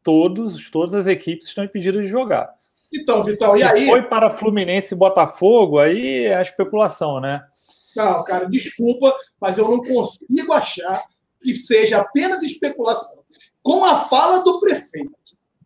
[0.05, 2.55] todos, todas as equipes estão impedidas de jogar.
[2.93, 3.87] Então, Vitão, e aí?
[3.87, 7.43] foi para Fluminense e Botafogo, aí é a especulação, né?
[7.97, 11.03] Não, cara, desculpa, mas eu não consigo achar
[11.43, 13.25] que seja apenas especulação.
[13.63, 15.13] Com a fala do prefeito.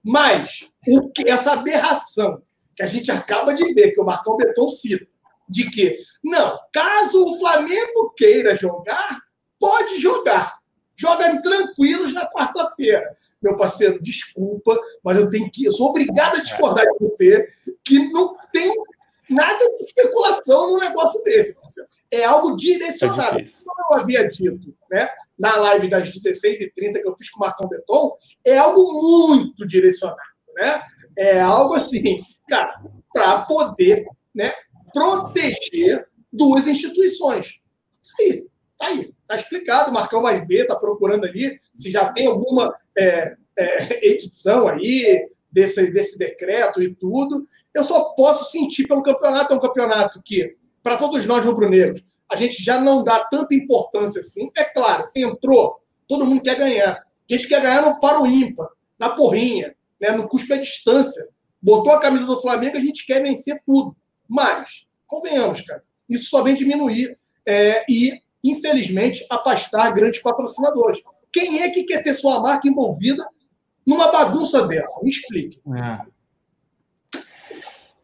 [0.04, 2.40] Mas o que, essa aberração
[2.74, 5.06] que a gente acaba de ver, que o Marcão Beton cita,
[5.48, 9.18] de que, não, caso o Flamengo queira jogar,
[9.58, 10.58] pode jogar.
[10.94, 13.16] Joga tranquilos na quarta-feira.
[13.40, 15.64] Meu parceiro, desculpa, mas eu tenho que.
[15.64, 17.48] Eu sou obrigado a discordar de você,
[17.84, 18.72] que não tem
[19.30, 21.88] nada de especulação num negócio desse, parceiro.
[22.10, 23.38] É algo direcionado.
[23.38, 23.44] É.
[23.64, 27.68] Como eu havia dito, né, na live das 16h30 que eu fiz com o Marcão
[27.68, 30.18] Beton, é algo muito direcionado.
[30.54, 30.82] Né?
[31.16, 34.54] É algo assim, cara, para poder né,
[34.92, 37.60] proteger duas instituições.
[38.02, 38.48] Tá aí,
[38.78, 39.14] tá aí.
[39.26, 44.06] Tá explicado, o Marcão vai ver, tá procurando ali se já tem alguma é, é,
[44.06, 47.44] edição aí desse, desse decreto e tudo.
[47.74, 52.36] Eu só posso sentir pelo campeonato, é um campeonato que, para todos nós rubro-negros, a
[52.36, 54.50] gente já não dá tanta importância assim.
[54.56, 56.92] É claro, entrou, todo mundo quer ganhar.
[56.92, 61.26] A gente quer ganhar no para o ímpar, na porrinha, né, no custo à distância.
[61.60, 63.96] Botou a camisa do Flamengo, a gente quer vencer tudo.
[64.28, 71.00] Mas, convenhamos, cara, isso só vem diminuir é, e, infelizmente, afastar grandes patrocinadores.
[71.38, 73.26] Quem é que quer ter sua marca envolvida
[73.86, 75.00] numa bagunça dessa?
[75.02, 75.60] Me explique.
[75.76, 76.18] É.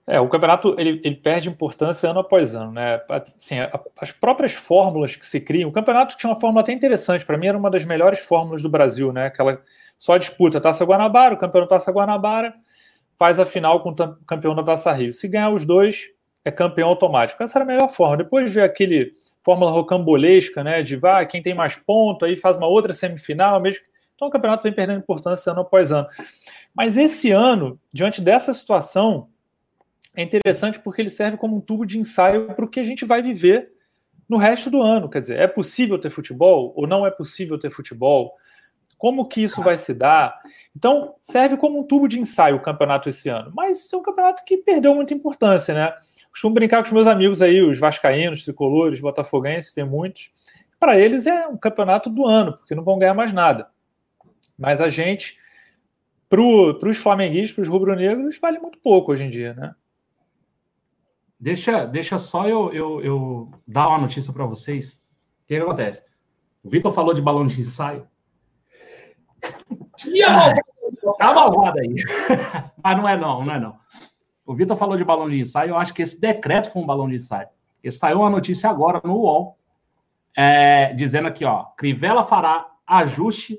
[0.06, 3.00] É, o campeonato ele, ele perde importância ano após ano, né?
[3.08, 3.56] Assim,
[3.98, 7.46] as próprias fórmulas que se criam, o campeonato tinha uma fórmula até interessante, para mim
[7.46, 9.26] era uma das melhores fórmulas do Brasil, né?
[9.26, 9.62] Aquela
[9.98, 12.54] só disputa Taça Guanabara, o campeão da Taça Guanabara
[13.16, 15.10] faz a final com o campeão da Taça Rio.
[15.10, 16.10] Se ganhar os dois,
[16.44, 17.42] é campeão automático.
[17.42, 18.18] Essa era a melhor forma.
[18.18, 20.82] Depois veio aquele fórmula rocambolesca, né?
[20.82, 23.84] De vai, quem tem mais ponto, aí faz uma outra semifinal, mesmo.
[24.14, 26.08] Então o campeonato vem perdendo importância ano após ano.
[26.74, 29.28] Mas esse ano, diante dessa situação,
[30.16, 33.04] é interessante porque ele serve como um tubo de ensaio para o que a gente
[33.04, 33.72] vai viver
[34.28, 35.10] no resto do ano.
[35.10, 38.32] Quer dizer, é possível ter futebol ou não é possível ter futebol?
[39.04, 40.40] Como que isso vai se dar?
[40.74, 43.52] Então, serve como um tubo de ensaio o campeonato esse ano.
[43.54, 45.94] Mas é um campeonato que perdeu muita importância, né?
[46.30, 50.30] Costumo brincar com os meus amigos aí, os vascaínos, tricolores, botafoguenses, tem muitos.
[50.80, 53.68] Para eles é um campeonato do ano, porque não vão ganhar mais nada.
[54.56, 55.38] Mas a gente,
[56.26, 59.74] para os flamenguistas, para os rubro-negros, vale muito pouco hoje em dia, né?
[61.38, 64.94] Deixa, deixa só eu, eu, eu dar uma notícia para vocês.
[64.94, 66.02] O que, que, acontece?
[66.62, 68.08] O Vitor falou de balão de ensaio.
[70.06, 70.62] E a malvada?
[71.18, 71.94] Tá malvada aí.
[72.82, 73.76] Mas não é não, não é não.
[74.46, 77.08] O Vitor falou de balão de ensaio, eu acho que esse decreto foi um balão
[77.08, 77.48] de ensaio.
[77.76, 79.58] Porque saiu uma notícia agora no UOL,
[80.36, 83.58] é, dizendo aqui, ó, Crivella fará ajuste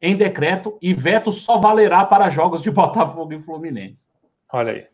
[0.00, 4.08] em decreto e veto só valerá para jogos de Botafogo e Fluminense.
[4.52, 4.86] Olha aí.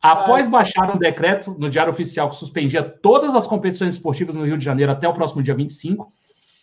[0.00, 4.56] Após baixar um decreto no Diário Oficial que suspendia todas as competições esportivas no Rio
[4.56, 6.08] de Janeiro até o próximo dia 25, o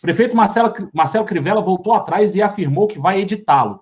[0.03, 3.79] prefeito Marcelo, Marcelo Crivella voltou atrás e afirmou que vai editá-lo.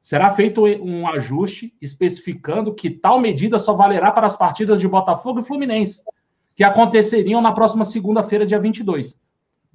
[0.00, 5.40] Será feito um ajuste especificando que tal medida só valerá para as partidas de Botafogo
[5.40, 6.04] e Fluminense,
[6.54, 9.18] que aconteceriam na próxima segunda-feira, dia 22,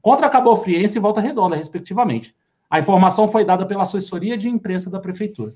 [0.01, 2.33] contra Cabo Friense e Volta Redonda, respectivamente.
[2.69, 5.51] A informação foi dada pela assessoria de imprensa da prefeitura.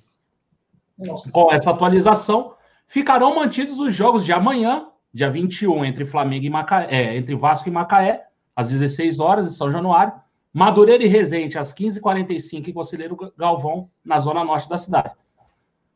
[0.99, 1.31] Nossa.
[1.31, 2.53] Com essa atualização,
[2.85, 7.69] ficarão mantidos os jogos de amanhã, dia 21, entre Flamengo e Macaé, é, entre Vasco
[7.69, 10.22] e Macaé, às 16 horas, em São Januário,
[10.53, 15.11] Madureira e Resende, às 15h45, em Conselheiro Galvão, na zona norte da cidade.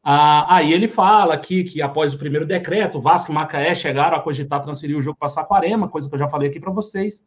[0.03, 4.21] Ah, aí ele fala aqui que após o primeiro decreto, Vasco e Macaé chegaram a
[4.21, 7.23] cogitar transferir o jogo para Saquarema, coisa que eu já falei aqui para vocês.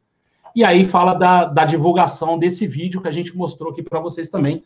[0.56, 4.28] E aí fala da, da divulgação desse vídeo que a gente mostrou aqui para vocês
[4.28, 4.64] também,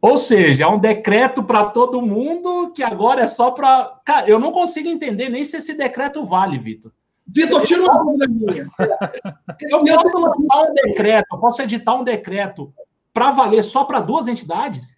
[0.00, 4.00] ou seja, é um decreto para todo mundo que agora é só para.
[4.04, 6.92] Cara, eu não consigo entender nem se esse decreto vale, Vitor.
[7.28, 8.66] Vitor, tira uma dúvida minha.
[9.60, 12.72] Eu posso lançar um decreto, eu posso editar um decreto
[13.12, 14.96] para valer só para duas entidades?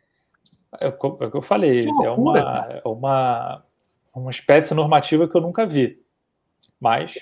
[0.79, 0.93] É o
[1.31, 3.65] que eu falei, é uma, é uma,
[4.15, 6.01] uma espécie normativa que eu nunca vi.
[6.79, 7.19] Mas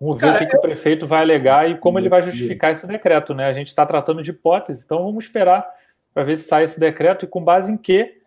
[0.00, 0.48] vamos ver cara, o que, eu...
[0.48, 3.34] que, o prefeito vai alegar e como ele vai justificar esse decreto.
[3.34, 3.46] Né?
[3.46, 5.68] A gente está tratando de hipótese, então vamos esperar
[6.12, 8.22] para ver se sai esse decreto e com base em quê.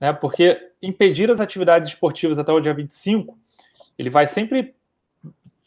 [0.00, 0.12] Né?
[0.12, 3.36] Porque impedir as atividades esportivas até o dia 25,
[3.98, 4.74] ele vai sempre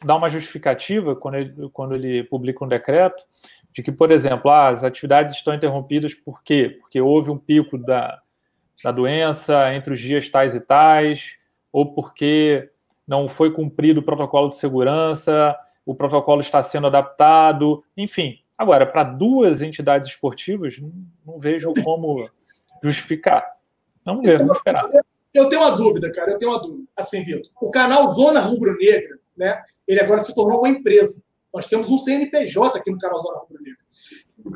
[0.05, 3.23] dar uma justificativa quando ele, quando ele publica um decreto
[3.71, 6.77] de que, por exemplo, ah, as atividades estão interrompidas por quê?
[6.79, 8.21] Porque houve um pico da,
[8.83, 11.37] da doença entre os dias tais e tais,
[11.71, 12.69] ou porque
[13.07, 18.39] não foi cumprido o protocolo de segurança, o protocolo está sendo adaptado, enfim.
[18.57, 20.79] Agora, para duas entidades esportivas,
[21.25, 22.29] não, vejo como
[22.83, 23.43] justificar.
[24.05, 24.87] Vamos ver, vamos esperar.
[25.33, 26.87] Eu tenho uma dúvida, cara, eu tenho uma dúvida.
[26.95, 31.23] Assim, Vitor, o canal Zona Rubro Negra, né, ele agora se tornou uma empresa.
[31.53, 33.79] Nós temos um CNPJ aqui no canal Zona Rubro Negra.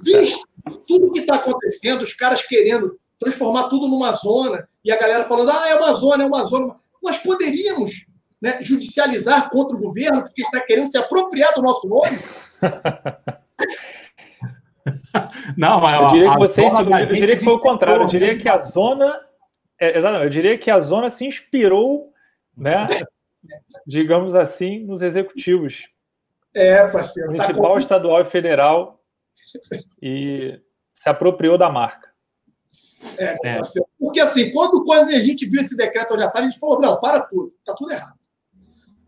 [0.03, 0.47] Visto
[0.87, 5.49] tudo que está acontecendo, os caras querendo transformar tudo numa zona, e a galera falando,
[5.49, 6.75] ah, é uma zona, é uma zona.
[7.03, 8.05] Nós poderíamos
[8.41, 12.19] né, judicializar contra o governo porque está querendo se apropriar do nosso nome?
[15.57, 18.03] Não, mas eu diria que vocês, eu diria que foi o contrário.
[18.03, 19.19] Eu diria que a zona,
[19.79, 22.13] é, exatamente, eu diria que a zona se inspirou,
[22.55, 22.83] né,
[23.85, 25.89] digamos assim, nos executivos.
[26.55, 27.29] É, parceiro.
[27.29, 29.03] Tá Municipal, tá estadual e federal
[30.01, 30.59] e
[30.93, 32.11] se apropriou da marca.
[33.17, 33.59] É, é.
[33.99, 37.21] Porque assim, quando, quando a gente viu esse decreto onde a gente falou, não, para
[37.21, 38.17] tudo, tá tudo errado.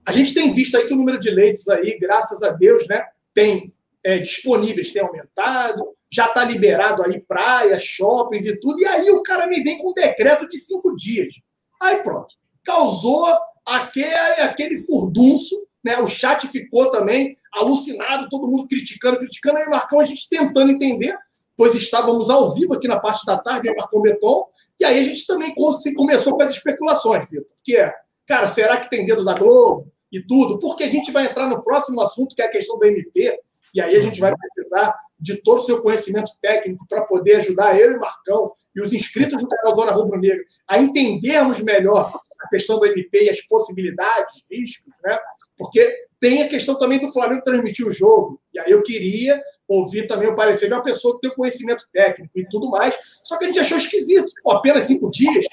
[0.06, 3.06] A gente tem visto aí que o número de leitos aí, graças a Deus, né,
[3.34, 9.10] tem é, disponíveis tem aumentado, já está liberado aí praias, shoppings e tudo, e aí
[9.10, 11.34] o cara me vem com um decreto de cinco dias.
[11.82, 13.28] Aí pronto, causou
[13.70, 16.00] aquele, aquele furdunço, né?
[16.00, 21.18] O chat ficou também alucinado, todo mundo criticando, criticando, aí Marcão, a gente tentando entender,
[21.56, 24.46] pois estávamos ao vivo aqui na parte da tarde, Marcão Beton,
[24.80, 25.54] e aí a gente também
[25.96, 27.94] começou com as especulações, Vitor, que é,
[28.28, 30.60] cara, será que tem dedo da Globo e tudo?
[30.60, 33.40] Porque a gente vai entrar no próximo assunto, que é a questão do MP,
[33.74, 37.80] e aí a gente vai precisar de todo o seu conhecimento técnico para poder ajudar
[37.80, 42.48] eu e Marcão e os inscritos do canal Zona Rubro Negro a entendermos melhor a
[42.48, 45.18] questão do MP e as possibilidades, riscos, né?
[45.58, 48.40] Porque tem a questão também do Flamengo transmitir o jogo.
[48.54, 52.32] E aí eu queria ouvir também o parecer de uma pessoa que tem conhecimento técnico
[52.38, 52.96] e tudo mais.
[53.24, 54.32] Só que a gente achou esquisito.
[54.44, 55.46] Pô, apenas cinco dias,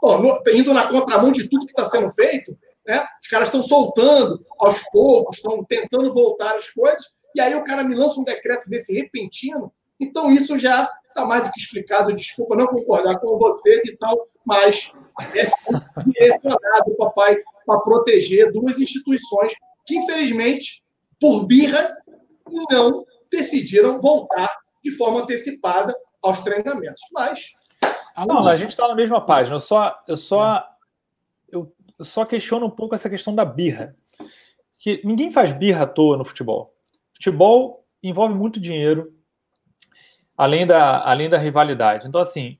[0.00, 3.04] pô, no, indo na contramão de tudo que está sendo feito, né?
[3.22, 7.84] Os caras estão soltando aos poucos, estão tentando voltar as coisas e aí o cara
[7.84, 9.72] me lança um decreto desse repentino.
[10.00, 12.14] Então, isso já está mais do que explicado.
[12.14, 14.90] Desculpa não concordar com vocês e tal, mas
[15.34, 15.42] é
[16.06, 19.52] direcionado, papai, para proteger duas instituições
[19.86, 20.82] que, infelizmente,
[21.20, 21.86] por birra,
[22.70, 24.48] não decidiram voltar
[24.82, 27.02] de forma antecipada aos treinamentos.
[27.12, 27.52] Mas.
[28.26, 29.56] Não, a gente está na mesma página.
[29.56, 30.66] Eu só, eu só,
[31.52, 33.94] eu só questiono um pouco essa questão da birra.
[34.80, 36.74] Que ninguém faz birra à toa no futebol.
[37.14, 39.12] Futebol envolve muito dinheiro,
[40.36, 42.08] além da, além da rivalidade.
[42.08, 42.58] Então, assim,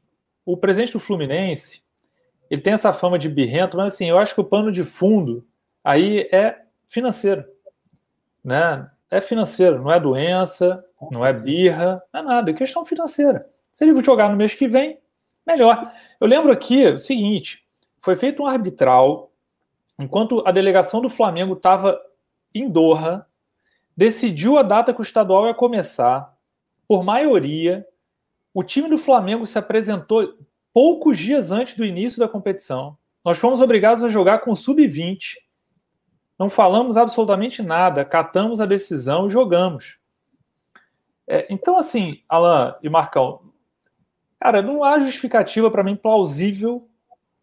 [0.51, 1.83] o presidente do Fluminense,
[2.51, 5.47] ele tem essa fama de birrento, mas assim, eu acho que o pano de fundo
[5.85, 7.45] aí é financeiro,
[8.43, 8.91] né?
[9.11, 10.83] É financeiro, não é doença,
[11.13, 13.47] não é birra, não é nada, é questão financeira.
[13.75, 14.99] Se ele jogar no mês que vem,
[15.47, 15.93] melhor.
[16.19, 17.63] Eu lembro aqui o seguinte:
[18.01, 19.31] foi feito um arbitral
[19.99, 22.01] enquanto a delegação do Flamengo estava
[22.55, 23.27] em Doha,
[23.95, 26.35] decidiu a data que o estadual ia começar.
[26.87, 27.87] Por maioria,
[28.59, 30.37] o time do Flamengo se apresentou
[30.75, 32.93] poucos dias antes do início da competição.
[33.25, 35.37] Nós fomos obrigados a jogar com sub-20.
[36.37, 40.01] Não falamos absolutamente nada, catamos a decisão e jogamos.
[41.25, 43.43] É, então, assim, Alan e Marcão,
[44.41, 46.89] cara, não há justificativa para mim plausível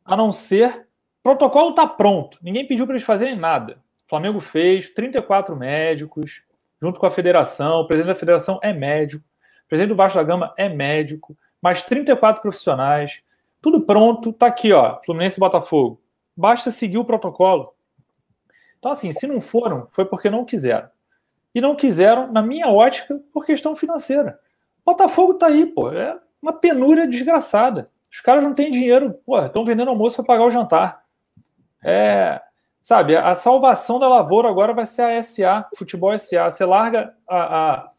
[0.04, 0.86] a não ser.
[1.24, 3.82] Protocolo está pronto, ninguém pediu para eles fazerem nada.
[4.06, 6.44] O Flamengo fez 34 médicos,
[6.82, 7.80] junto com a federação.
[7.80, 9.24] O presidente da federação é médico,
[9.66, 13.22] o presidente do Baixo da Gama é médico, mais 34 profissionais,
[13.62, 16.02] tudo pronto, tá aqui, ó, Fluminense e Botafogo.
[16.36, 17.74] Basta seguir o protocolo.
[18.78, 20.90] Então, assim, se não foram, foi porque não quiseram.
[21.54, 24.40] E não quiseram, na minha ótica, por questão financeira.
[24.86, 27.90] Botafogo tá aí, pô, é uma penúria desgraçada.
[28.12, 31.04] Os caras não têm dinheiro, pô, estão vendendo almoço para pagar o jantar.
[31.84, 32.42] É,
[32.86, 36.52] Sabe, a salvação da lavoura agora vai ser a SA, futebol SA.
[36.52, 37.92] Você larga a, a,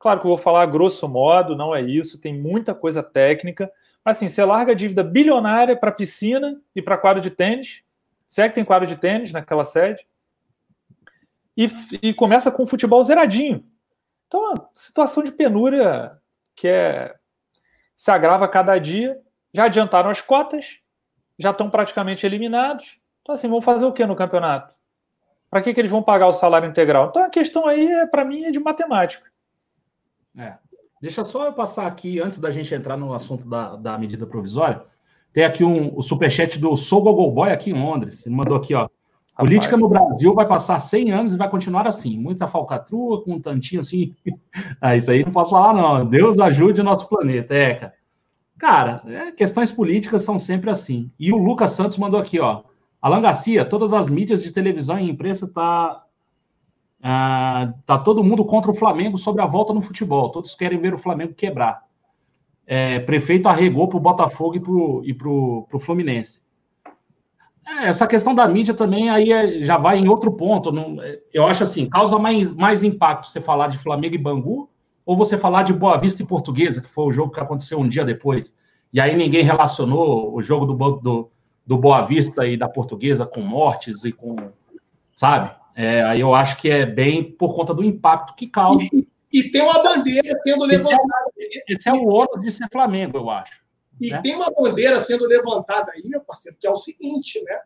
[0.00, 3.70] Claro que eu vou falar grosso modo, não é isso, tem muita coisa técnica.
[4.02, 7.82] Mas assim, você larga a dívida bilionária para piscina e para quadro de tênis.
[8.26, 10.06] Se é que tem quadro de tênis naquela sede.
[11.54, 11.68] E,
[12.02, 13.64] e começa com o futebol zeradinho.
[14.26, 16.18] Então, a situação de penúria
[16.54, 17.14] que é,
[17.94, 19.20] se agrava cada dia.
[19.52, 20.78] Já adiantaram as cotas,
[21.38, 22.98] já estão praticamente eliminados.
[23.20, 24.74] Então, assim, vão fazer o que no campeonato?
[25.50, 27.08] Para que, que eles vão pagar o salário integral?
[27.08, 29.29] Então, a questão aí, é, para mim, é de matemática.
[30.36, 30.54] É.
[31.00, 34.82] Deixa só eu passar aqui, antes da gente entrar no assunto da, da medida provisória.
[35.32, 38.26] Tem aqui um, o superchat do Sou Gogol Boy aqui em Londres.
[38.26, 38.88] Ele mandou aqui, ó.
[39.36, 42.18] Política no Brasil vai passar 100 anos e vai continuar assim.
[42.18, 44.14] Muita falcatrua, com um tantinho assim.
[44.80, 46.04] ah, isso aí não posso falar, não.
[46.04, 47.54] Deus ajude o nosso planeta.
[47.54, 47.94] É, cara.
[48.58, 51.10] Cara, é, questões políticas são sempre assim.
[51.18, 52.64] E o Lucas Santos mandou aqui, ó.
[53.00, 56.04] Alan Garcia, todas as mídias de televisão e imprensa tá
[57.02, 60.30] ah, tá todo mundo contra o Flamengo sobre a volta no futebol.
[60.30, 61.82] Todos querem ver o Flamengo quebrar.
[62.66, 64.72] É, prefeito arregou para o Botafogo e para
[65.08, 66.42] e pro, pro Fluminense.
[67.66, 70.70] É, essa questão da mídia também aí é, já vai em outro ponto.
[70.70, 74.68] Não, é, eu acho assim, causa mais, mais impacto você falar de Flamengo e Bangu
[75.04, 77.88] ou você falar de Boa Vista e Portuguesa, que foi o jogo que aconteceu um
[77.88, 78.54] dia depois.
[78.92, 81.30] E aí ninguém relacionou o jogo do, do,
[81.66, 84.36] do Boa Vista e da Portuguesa com mortes e com.
[85.20, 85.50] Sabe?
[85.76, 88.82] É, aí eu acho que é bem por conta do impacto que causa.
[88.82, 91.30] E, e tem uma bandeira sendo levantada.
[91.36, 93.60] Esse é, esse é o ônus de ser Flamengo, eu acho.
[94.00, 94.20] E né?
[94.22, 97.60] tem uma bandeira sendo levantada aí, meu parceiro, que é o seguinte, né?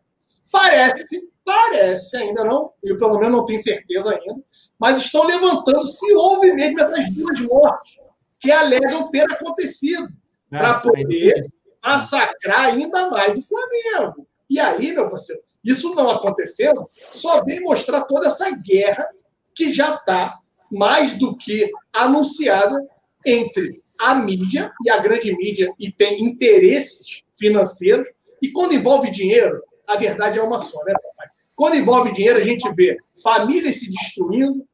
[0.51, 4.43] Parece, parece, ainda não, eu pelo menos não tenho certeza ainda,
[4.77, 8.01] mas estão levantando se houve mesmo essas duas mortes
[8.37, 10.09] que alegam ter acontecido,
[10.51, 11.41] é, para poder
[11.81, 14.27] massacrar ainda mais o Flamengo.
[14.49, 16.71] E aí, meu parceiro, isso não aconteceu,
[17.11, 19.07] só vem mostrar toda essa guerra
[19.53, 20.37] que já está
[20.71, 22.77] mais do que anunciada
[23.25, 28.07] entre a mídia e a grande mídia e tem interesses financeiros.
[28.41, 31.27] E quando envolve dinheiro, a verdade é uma só, né, papai?
[31.55, 34.67] Quando envolve dinheiro, a gente vê famílias se destruindo,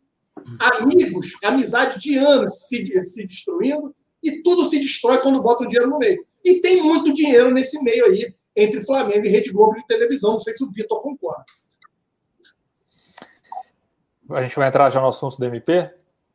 [0.59, 5.89] amigos, amizade de anos se, se destruindo, e tudo se destrói quando bota o dinheiro
[5.89, 6.25] no meio.
[6.43, 10.33] E tem muito dinheiro nesse meio aí, entre Flamengo e Rede Globo de televisão.
[10.33, 11.45] Não sei se o Vitor concorda.
[14.29, 15.91] A gente vai entrar já no assunto do MP?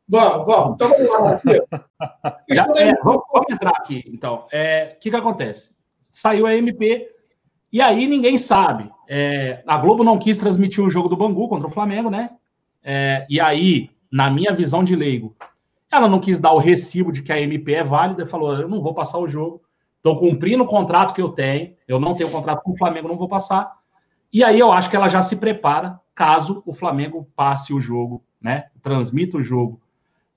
[0.07, 0.75] Vamos, vamos.
[0.75, 4.45] Então vamos lá, Já, é, vamos, vamos, entrar aqui, então.
[4.45, 5.75] O é, que, que acontece?
[6.11, 7.09] Saiu a MP
[7.71, 8.89] e aí ninguém sabe.
[9.07, 12.31] É, a Globo não quis transmitir o jogo do Bangu contra o Flamengo, né?
[12.83, 15.35] É, e aí, na minha visão de leigo,
[15.91, 18.69] ela não quis dar o recibo de que a MP é válida e falou: eu
[18.69, 19.61] não vou passar o jogo,
[19.97, 23.17] estou cumprindo o contrato que eu tenho, eu não tenho contrato com o Flamengo, não
[23.17, 23.71] vou passar.
[24.31, 28.23] E aí eu acho que ela já se prepara caso o Flamengo passe o jogo,
[28.41, 28.65] né?
[28.81, 29.81] Transmita o jogo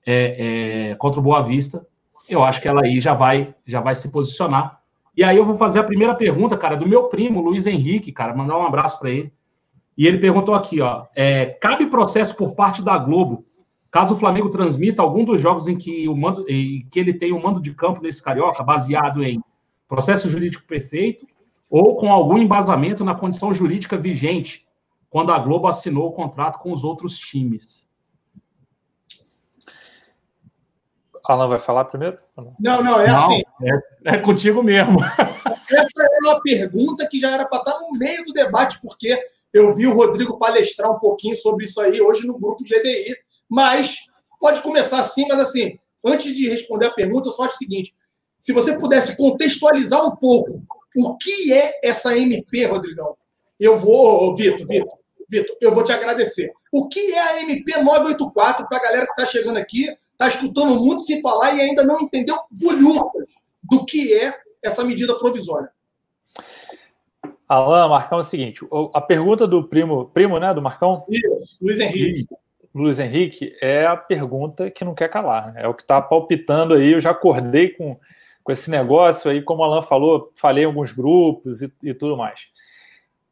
[0.05, 1.85] é, é, contra o Boa Vista.
[2.29, 4.79] Eu acho que ela aí já vai, já vai se posicionar.
[5.15, 8.35] E aí eu vou fazer a primeira pergunta, cara, do meu primo, Luiz Henrique, cara,
[8.35, 9.33] mandar um abraço para ele.
[9.97, 13.45] E ele perguntou aqui, ó, é, cabe processo por parte da Globo
[13.91, 17.33] Caso o Flamengo transmita algum dos jogos em que, o mando, em que ele tem
[17.33, 19.43] o um mando de campo nesse Carioca, baseado em
[19.91, 21.27] processo jurídico perfeito
[21.69, 24.65] ou com algum embasamento na condição jurídica vigente,
[25.09, 27.85] quando a Globo assinou o contrato com os outros times.
[31.25, 32.17] Alan vai falar primeiro?
[32.57, 33.41] Não, não, é não, assim.
[34.05, 35.03] É, é, contigo mesmo.
[35.03, 39.21] Essa é uma pergunta que já era para estar no meio do debate, porque
[39.53, 43.13] eu vi o Rodrigo palestrar um pouquinho sobre isso aí hoje no grupo GDI
[43.51, 43.97] mas
[44.39, 47.93] pode começar assim, mas assim, antes de responder a pergunta, só acho o seguinte:
[48.41, 50.63] se você pudesse contextualizar um pouco
[50.95, 53.15] o que é essa MP, Rodrigão,
[53.59, 54.97] eu vou, Vitor, Vitor,
[55.29, 56.51] Vitor, eu vou te agradecer.
[56.73, 60.75] O que é a MP 984 para a galera que está chegando aqui, está escutando
[60.79, 63.27] muito se falar e ainda não entendeu bolhurcas
[63.69, 64.33] do que é
[64.63, 65.69] essa medida provisória?
[67.47, 71.05] Alan, Marcão, é o seguinte: a pergunta do primo, primo, né, do Marcão?
[71.07, 72.27] Isso, Luiz Henrique.
[72.73, 75.53] Luiz Henrique, é a pergunta que não quer calar.
[75.53, 75.61] Né?
[75.63, 76.93] É o que está palpitando aí.
[76.93, 77.99] Eu já acordei com,
[78.43, 82.17] com esse negócio aí, como o Alan falou, falei em alguns grupos e, e tudo
[82.17, 82.47] mais.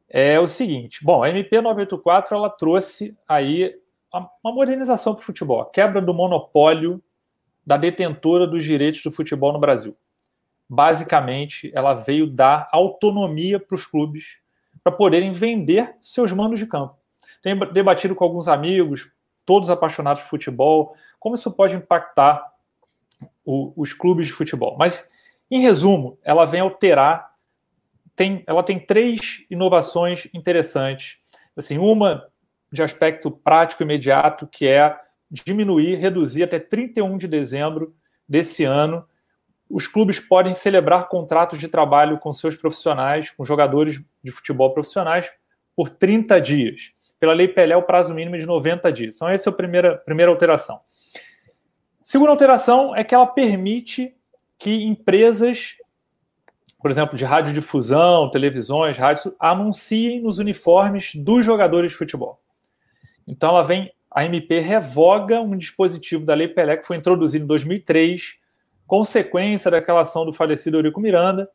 [0.09, 3.75] É o seguinte: bom, a MP 984 ela trouxe aí
[4.11, 7.01] uma modernização para o futebol, a quebra do monopólio
[7.65, 9.95] da detentora dos direitos do futebol no Brasil.
[10.67, 14.37] Basicamente, ela veio dar autonomia para os clubes
[14.83, 16.95] para poderem vender seus manos de campo.
[17.41, 19.11] Tenho debatido com alguns amigos,
[19.45, 22.43] todos apaixonados por futebol, como isso pode impactar
[23.45, 24.75] o, os clubes de futebol.
[24.77, 25.11] Mas,
[25.49, 27.31] em resumo, ela vem alterar,
[28.15, 31.17] tem, ela tem três inovações interessantes.
[31.55, 32.27] Assim, uma
[32.71, 34.95] de aspecto prático imediato, que é
[35.29, 37.95] diminuir, reduzir até 31 de dezembro
[38.27, 39.05] desse ano.
[39.69, 45.31] Os clubes podem celebrar contratos de trabalho com seus profissionais, com jogadores de futebol profissionais,
[45.75, 46.91] por 30 dias.
[47.19, 49.15] Pela Lei Pelé, o prazo mínimo é de 90 dias.
[49.15, 50.79] Então, essa é a primeira, primeira alteração.
[52.09, 54.15] Segunda alteração é que ela permite
[54.57, 55.75] que empresas,
[56.81, 62.41] por exemplo, de radiodifusão, televisões, rádios, anunciem nos uniformes dos jogadores de futebol.
[63.27, 67.47] Então, ela vem, a MP revoga um dispositivo da Lei Pelé que foi introduzido em
[67.47, 68.39] 2003,
[68.87, 71.47] consequência daquela ação do falecido Eurico Miranda,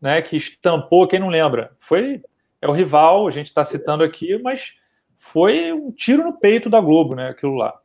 [0.00, 2.22] né, que estampou, quem não lembra, foi
[2.62, 4.74] é o rival, a gente está citando aqui, mas
[5.14, 7.28] foi um tiro no peito da Globo, né?
[7.28, 7.78] Aquilo lá.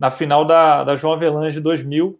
[0.00, 2.18] Na final da, da João Avelange de 2000,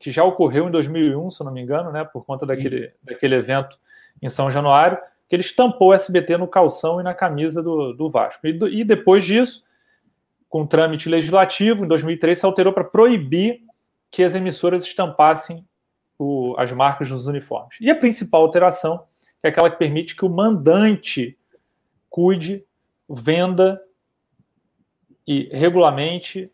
[0.00, 2.04] que já ocorreu em 2001, se não me engano, né?
[2.04, 3.78] Por conta daquele, daquele evento
[4.20, 4.98] em São Januário.
[5.28, 8.46] que ele estampou o SBT no calção e na camisa do, do Vasco.
[8.46, 9.64] E, do, e depois disso,
[10.48, 13.60] com trâmite legislativo, em 2003, se alterou para proibir
[14.10, 15.64] que as emissoras estampassem
[16.18, 17.76] o, as marcas nos uniformes.
[17.80, 19.04] E a principal alteração
[19.42, 21.38] é aquela que permite que o mandante
[22.10, 22.64] cuide,
[23.08, 23.80] venda
[25.28, 26.50] e regulamente,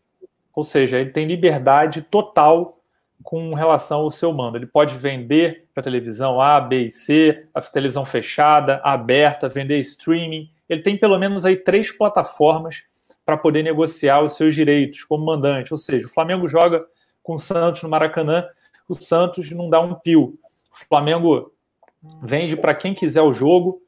[0.53, 2.77] ou seja, ele tem liberdade total
[3.23, 4.57] com relação ao seu mando.
[4.57, 10.51] Ele pode vender para televisão A, B e C, a televisão fechada, aberta, vender streaming.
[10.67, 12.83] Ele tem pelo menos aí três plataformas
[13.25, 15.73] para poder negociar os seus direitos como mandante.
[15.73, 16.85] Ou seja, o Flamengo joga
[17.23, 18.45] com o Santos no Maracanã,
[18.89, 20.37] o Santos não dá um pio.
[20.69, 21.53] O Flamengo
[22.21, 23.81] vende para quem quiser o jogo,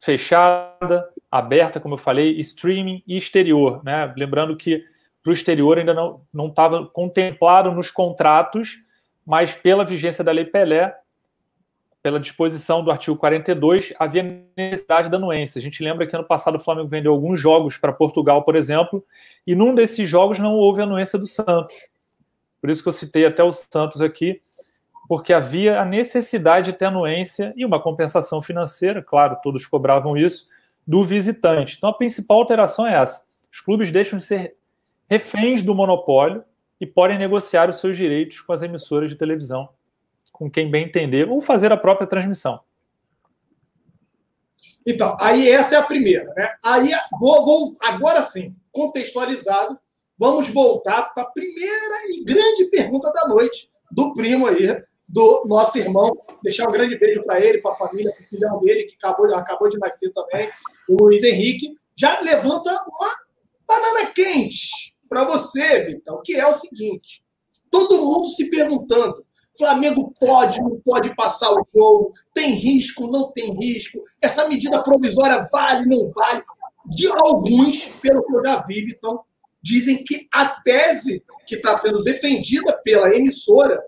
[0.00, 3.82] fechada, aberta, como eu falei, streaming e exterior.
[3.84, 4.12] Né?
[4.16, 4.84] Lembrando que
[5.22, 5.94] para o exterior ainda
[6.32, 8.78] não estava contemplado nos contratos,
[9.24, 10.96] mas pela vigência da Lei Pelé,
[12.00, 15.58] pela disposição do artigo 42, havia necessidade da anuência.
[15.58, 19.04] A gente lembra que ano passado o Flamengo vendeu alguns jogos para Portugal, por exemplo,
[19.44, 21.74] e num desses jogos não houve anuência do Santos.
[22.60, 24.40] Por isso que eu citei até o Santos aqui,
[25.08, 30.46] porque havia a necessidade de ter anuência e uma compensação financeira, claro, todos cobravam isso,
[30.86, 31.76] do visitante.
[31.76, 33.26] Então a principal alteração é essa.
[33.52, 34.56] Os clubes deixam de ser
[35.08, 36.44] reféns do monopólio
[36.80, 39.68] e podem negociar os seus direitos com as emissoras de televisão,
[40.32, 42.60] com quem bem entender, ou fazer a própria transmissão.
[44.86, 46.54] Então, aí essa é a primeira, né?
[46.62, 49.78] Aí vou, vou agora sim, contextualizado,
[50.16, 55.78] vamos voltar para a primeira e grande pergunta da noite do primo aí, do nosso
[55.78, 56.10] irmão.
[56.42, 59.34] Deixar um grande beijo para ele, para a família, para o filhão dele, que acabou,
[59.34, 60.50] acabou de nascer também,
[60.88, 61.76] o Luiz Henrique.
[61.96, 63.10] Já levanta uma
[63.66, 67.22] banana quente para você, Vitão, que é o seguinte:
[67.70, 69.24] todo mundo se perguntando.
[69.58, 72.12] Flamengo pode, não pode passar o jogo?
[72.34, 74.04] Tem risco, não tem risco?
[74.20, 76.42] Essa medida provisória vale, não vale?
[76.84, 79.24] De alguns, pelo que eu já vi, Vitão,
[79.62, 83.82] dizem que a tese que está sendo defendida pela emissora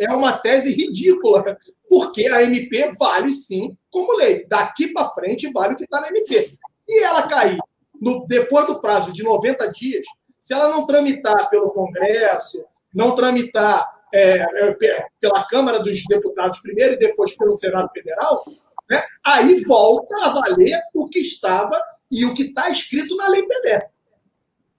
[0.00, 4.46] é uma tese ridícula, porque a MP vale sim como lei.
[4.46, 6.52] Daqui para frente vale o que está na MP.
[6.88, 7.58] E ela cair
[8.00, 10.06] no, depois do prazo de 90 dias,
[10.38, 14.44] se ela não tramitar pelo Congresso, não tramitar é,
[14.82, 18.44] é, pela Câmara dos Deputados primeiro e depois pelo Senado Federal,
[18.88, 21.78] né, aí volta a valer o que estava
[22.10, 23.90] e o que está escrito na Lei Pelé.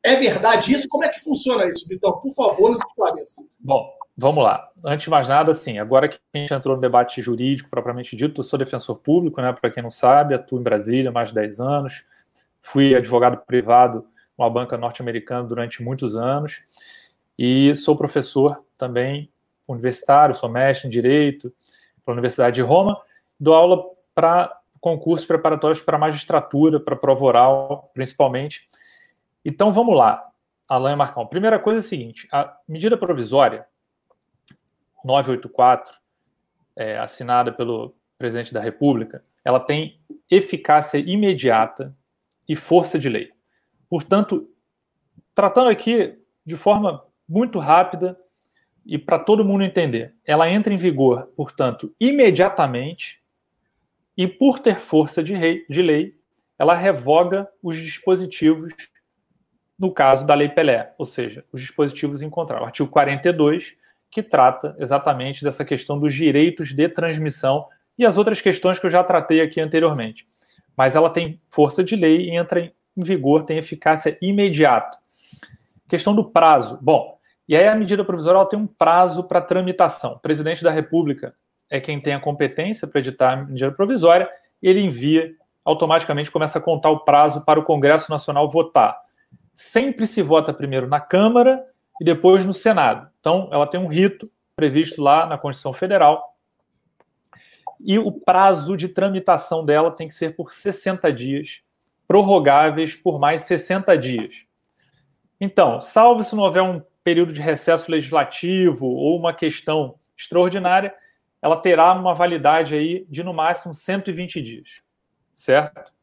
[0.01, 0.87] É verdade isso?
[0.87, 2.13] Como é que funciona isso, Vitão?
[2.19, 3.45] Por favor, nos esclareça.
[3.59, 4.69] Bom, vamos lá.
[4.83, 8.41] Antes de mais nada, assim, agora que a gente entrou no debate jurídico propriamente dito,
[8.41, 9.53] eu sou defensor público, né?
[9.53, 12.05] Para quem não sabe, atuo em Brasília há mais de 10 anos,
[12.61, 14.05] fui advogado privado
[14.37, 16.61] uma banca norte-americana durante muitos anos
[17.37, 19.31] e sou professor também
[19.67, 21.53] universitário, sou mestre em Direito
[22.05, 23.01] pela Universidade de Roma,
[23.39, 28.67] dou aula para concursos preparatórios para magistratura, para prova oral, principalmente.
[29.45, 30.25] Então, vamos lá,
[30.67, 31.25] Alain Marcão.
[31.25, 33.65] Primeira coisa é a seguinte, a medida provisória
[35.03, 35.93] 984,
[36.75, 41.95] é, assinada pelo presidente da República, ela tem eficácia imediata
[42.47, 43.31] e força de lei.
[43.89, 44.49] Portanto,
[45.33, 48.19] tratando aqui de forma muito rápida
[48.85, 53.21] e para todo mundo entender, ela entra em vigor, portanto, imediatamente
[54.17, 56.17] e por ter força de, rei, de lei,
[56.57, 58.73] ela revoga os dispositivos
[59.77, 62.61] no caso da Lei Pelé, ou seja, os dispositivos em contrato.
[62.61, 63.77] O artigo 42,
[64.11, 68.89] que trata exatamente dessa questão dos direitos de transmissão e as outras questões que eu
[68.89, 70.27] já tratei aqui anteriormente.
[70.77, 74.97] Mas ela tem força de lei e entra em vigor, tem eficácia imediata.
[75.87, 76.79] Questão do prazo.
[76.81, 80.13] Bom, e aí a medida provisória tem um prazo para tramitação.
[80.13, 81.33] O presidente da República
[81.69, 84.29] é quem tem a competência para editar a medida provisória,
[84.61, 85.31] ele envia,
[85.63, 88.97] automaticamente começa a contar o prazo para o Congresso Nacional votar.
[89.53, 91.63] Sempre se vota primeiro na Câmara
[91.99, 93.09] e depois no Senado.
[93.19, 96.35] Então, ela tem um rito previsto lá na Constituição Federal.
[97.79, 101.61] E o prazo de tramitação dela tem que ser por 60 dias
[102.07, 104.45] prorrogáveis por mais 60 dias.
[105.39, 110.93] Então, salvo se não houver um período de recesso legislativo ou uma questão extraordinária,
[111.41, 114.83] ela terá uma validade aí de no máximo 120 dias,
[115.33, 115.93] certo?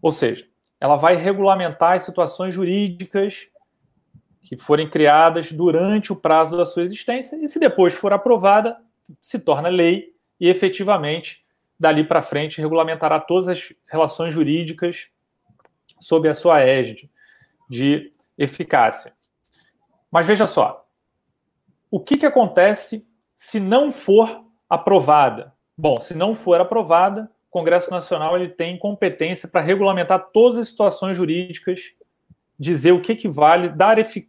[0.00, 0.46] Ou seja,
[0.78, 3.48] ela vai regulamentar as situações jurídicas
[4.42, 8.76] que forem criadas durante o prazo da sua existência e se depois for aprovada,
[9.20, 11.44] se torna lei e efetivamente
[11.78, 15.08] dali para frente regulamentará todas as relações jurídicas
[16.00, 17.10] sob a sua égide
[17.68, 19.14] de eficácia.
[20.10, 20.86] Mas veja só,
[21.90, 25.52] o que, que acontece se não for aprovada?
[25.76, 31.16] Bom, se não for aprovada, Congresso Nacional ele tem competência para regulamentar todas as situações
[31.16, 31.92] jurídicas,
[32.58, 34.28] dizer o que, que vale, dar efic...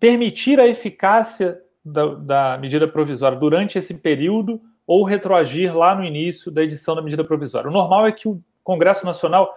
[0.00, 6.50] permitir a eficácia da, da medida provisória durante esse período ou retroagir lá no início
[6.50, 7.68] da edição da medida provisória.
[7.68, 9.54] O normal é que o Congresso Nacional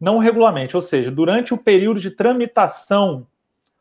[0.00, 3.26] não regulamente, ou seja, durante o período de tramitação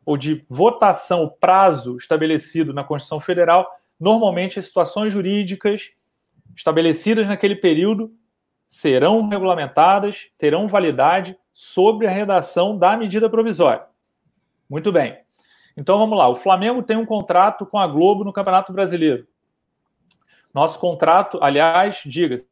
[0.05, 3.66] ou de votação, o prazo estabelecido na Constituição Federal,
[3.99, 5.91] normalmente as situações jurídicas
[6.55, 8.12] estabelecidas naquele período
[8.66, 13.84] serão regulamentadas, terão validade sobre a redação da medida provisória.
[14.70, 15.18] Muito bem.
[15.80, 16.28] Então vamos lá.
[16.28, 19.26] O Flamengo tem um contrato com a Globo no Campeonato Brasileiro.
[20.54, 22.46] Nosso contrato, aliás, diga-se,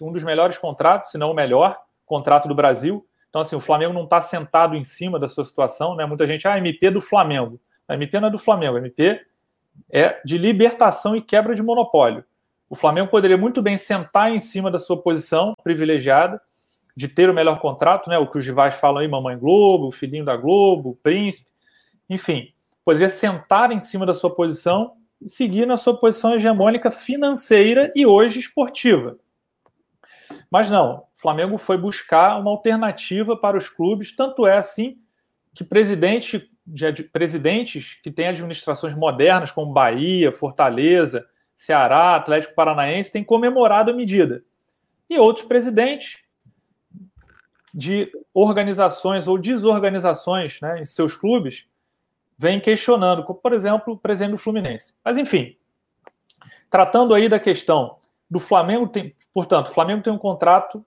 [0.00, 1.76] um dos melhores contratos, se não o melhor
[2.06, 3.04] contrato do Brasil.
[3.28, 6.06] Então, assim, o Flamengo não está sentado em cima da sua situação, né?
[6.06, 7.60] Muita gente, ah, MP do Flamengo.
[7.88, 9.26] A MP não é do Flamengo, a MP
[9.90, 12.24] é de libertação e quebra de monopólio.
[12.70, 16.40] O Flamengo poderia muito bem sentar em cima da sua posição privilegiada
[16.96, 18.18] de ter o melhor contrato, né?
[18.18, 21.48] O que os rivais falam aí, Mamãe Globo, o filhinho da Globo, o príncipe,
[22.08, 22.52] enfim,
[22.88, 28.06] poderia sentar em cima da sua posição e seguir na sua posição hegemônica financeira e
[28.06, 29.18] hoje esportiva.
[30.50, 34.96] Mas não, o Flamengo foi buscar uma alternativa para os clubes, tanto é assim
[35.54, 43.22] que presidente, de, presidentes que têm administrações modernas, como Bahia, Fortaleza, Ceará, Atlético Paranaense, têm
[43.22, 44.42] comemorado a medida.
[45.10, 46.24] E outros presidentes
[47.74, 51.68] de organizações ou desorganizações né, em seus clubes
[52.38, 54.94] vêm questionando, como, por exemplo, o presidente do Fluminense.
[55.04, 55.56] Mas, enfim,
[56.70, 57.96] tratando aí da questão
[58.30, 60.84] do Flamengo, tem, portanto, o Flamengo tem um contrato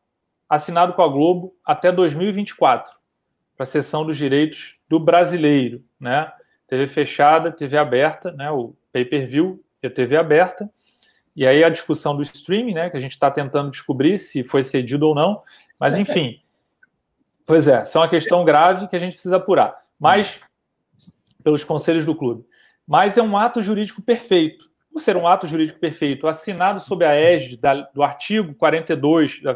[0.49, 2.93] assinado com a Globo até 2024
[3.57, 6.31] para a cessão dos direitos do brasileiro, né?
[6.67, 8.49] TV fechada, TV aberta, né?
[8.49, 10.69] O pay-per-view e a TV aberta.
[11.35, 14.63] E aí a discussão do streaming, né, que a gente está tentando descobrir se foi
[14.63, 15.41] cedido ou não.
[15.79, 16.41] Mas, enfim,
[17.45, 19.81] pois é, isso é uma questão grave que a gente precisa apurar.
[19.99, 20.39] Mas,
[21.43, 22.45] pelos conselhos do clube.
[22.87, 24.69] Mas é um ato jurídico perfeito.
[24.91, 29.55] Por ser um ato jurídico perfeito, assinado sob a égide da, do artigo 42, da,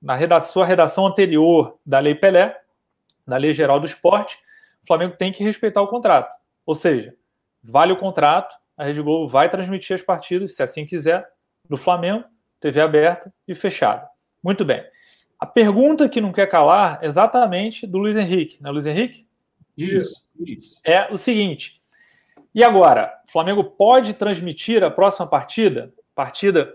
[0.00, 2.56] na sua redação anterior da Lei Pelé,
[3.26, 4.38] da Lei Geral do Esporte,
[4.82, 6.34] o Flamengo tem que respeitar o contrato.
[6.64, 7.14] Ou seja,
[7.62, 11.26] vale o contrato, a Rede Globo vai transmitir as partidas, se assim quiser,
[11.68, 12.24] do Flamengo,
[12.60, 14.08] TV aberta e fechada.
[14.42, 14.84] Muito bem.
[15.38, 19.26] A pergunta que não quer calar é exatamente do Luiz Henrique, né, Luiz Henrique?
[19.76, 20.23] Isso,
[20.84, 21.80] É o seguinte.
[22.54, 25.92] E agora, o Flamengo pode transmitir a próxima partida?
[26.14, 26.72] Partida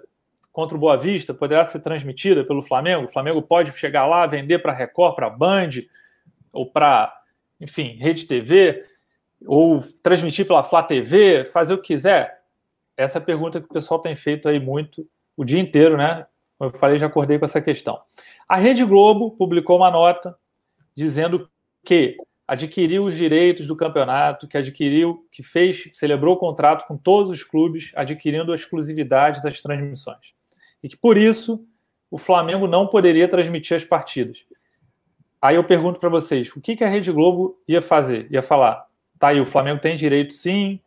[0.51, 3.05] contra o Boa Vista poderá ser transmitida pelo Flamengo?
[3.05, 5.69] O Flamengo pode chegar lá, vender para Record, para Band,
[6.51, 7.13] ou para,
[7.61, 8.83] enfim, Rede TV?
[9.45, 12.41] ou transmitir pela Flá TV, fazer o que quiser?
[12.97, 15.07] Essa é pergunta que o pessoal tem feito aí muito
[15.37, 16.25] o dia inteiro, né?
[16.57, 18.01] Como eu falei, já acordei com essa questão.
[18.47, 20.37] A Rede Globo publicou uma nota
[20.95, 21.49] dizendo
[21.85, 22.17] que
[22.49, 27.43] adquiriu os direitos do campeonato, que adquiriu, que fez, celebrou o contrato com todos os
[27.43, 30.31] clubes, adquirindo a exclusividade das transmissões.
[30.81, 31.63] E que por isso
[32.09, 34.45] o Flamengo não poderia transmitir as partidas.
[35.39, 38.27] Aí eu pergunto para vocês, o que, que a Rede Globo ia fazer?
[38.31, 38.83] Ia falar,
[39.19, 40.79] tá aí, o Flamengo tem direito sim,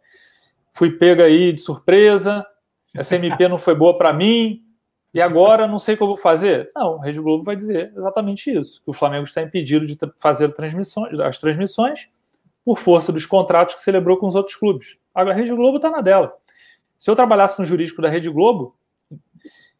[0.72, 2.44] fui pego aí de surpresa,
[2.92, 4.64] essa MP não foi boa para mim,
[5.12, 6.70] e agora não sei o que eu vou fazer.
[6.74, 10.52] Não, a Rede Globo vai dizer exatamente isso, que o Flamengo está impedido de fazer
[10.52, 12.08] transmissões, as transmissões
[12.64, 14.96] por força dos contratos que celebrou com os outros clubes.
[15.14, 16.32] Agora a Rede Globo está na dela.
[16.96, 18.76] Se eu trabalhasse no jurídico da Rede Globo,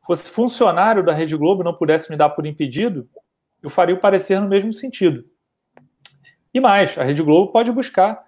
[0.04, 3.08] fosse funcionário da Rede Globo não pudesse me dar por impedido,
[3.62, 5.24] eu faria o parecer no mesmo sentido.
[6.52, 8.22] E mais, a Rede Globo pode buscar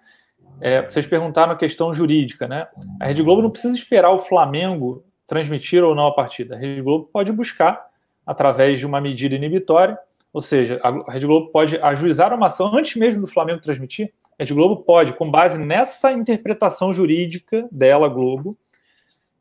[0.60, 2.68] é, vocês perguntaram a questão jurídica, né?
[3.00, 6.54] A Rede Globo não precisa esperar o Flamengo transmitir ou não a partida.
[6.54, 7.86] A Rede Globo pode buscar
[8.26, 9.98] através de uma medida inibitória,
[10.32, 14.12] ou seja, a Rede Globo pode ajuizar uma ação antes mesmo do Flamengo transmitir.
[14.32, 18.58] A Rede Globo pode, com base nessa interpretação jurídica dela, Globo,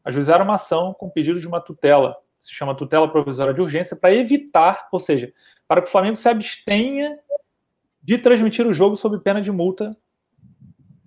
[0.04, 4.14] ajuizar uma ação com pedido de uma tutela, se chama tutela provisória de urgência, para
[4.14, 5.34] evitar, ou seja,
[5.68, 7.18] para que o Flamengo se abstenha
[8.02, 9.96] de transmitir o jogo sob pena de multa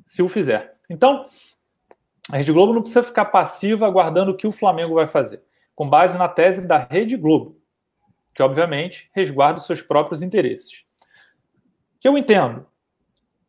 [0.05, 0.77] se o fizer.
[0.89, 1.25] Então,
[2.31, 5.43] a Rede Globo não precisa ficar passiva aguardando o que o Flamengo vai fazer,
[5.75, 7.57] com base na tese da Rede Globo,
[8.35, 10.85] que obviamente resguarda os seus próprios interesses.
[12.01, 12.67] Que eu entendo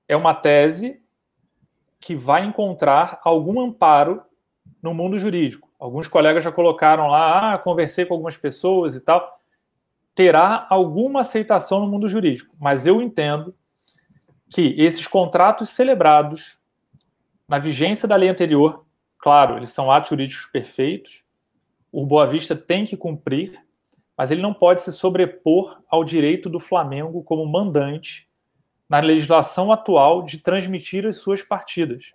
[0.08, 1.02] é uma tese
[2.00, 4.22] que vai encontrar algum amparo
[4.82, 5.68] no mundo jurídico.
[5.80, 9.42] Alguns colegas já colocaram lá, ah, conversei com algumas pessoas e tal.
[10.16, 13.54] Terá alguma aceitação no mundo jurídico, mas eu entendo
[14.50, 16.58] que esses contratos celebrados
[17.48, 18.86] na vigência da lei anterior,
[19.18, 21.24] claro, eles são atos jurídicos perfeitos,
[21.92, 23.60] o Boa Vista tem que cumprir,
[24.18, 28.28] mas ele não pode se sobrepor ao direito do Flamengo como mandante
[28.90, 32.12] na legislação atual de transmitir as suas partidas.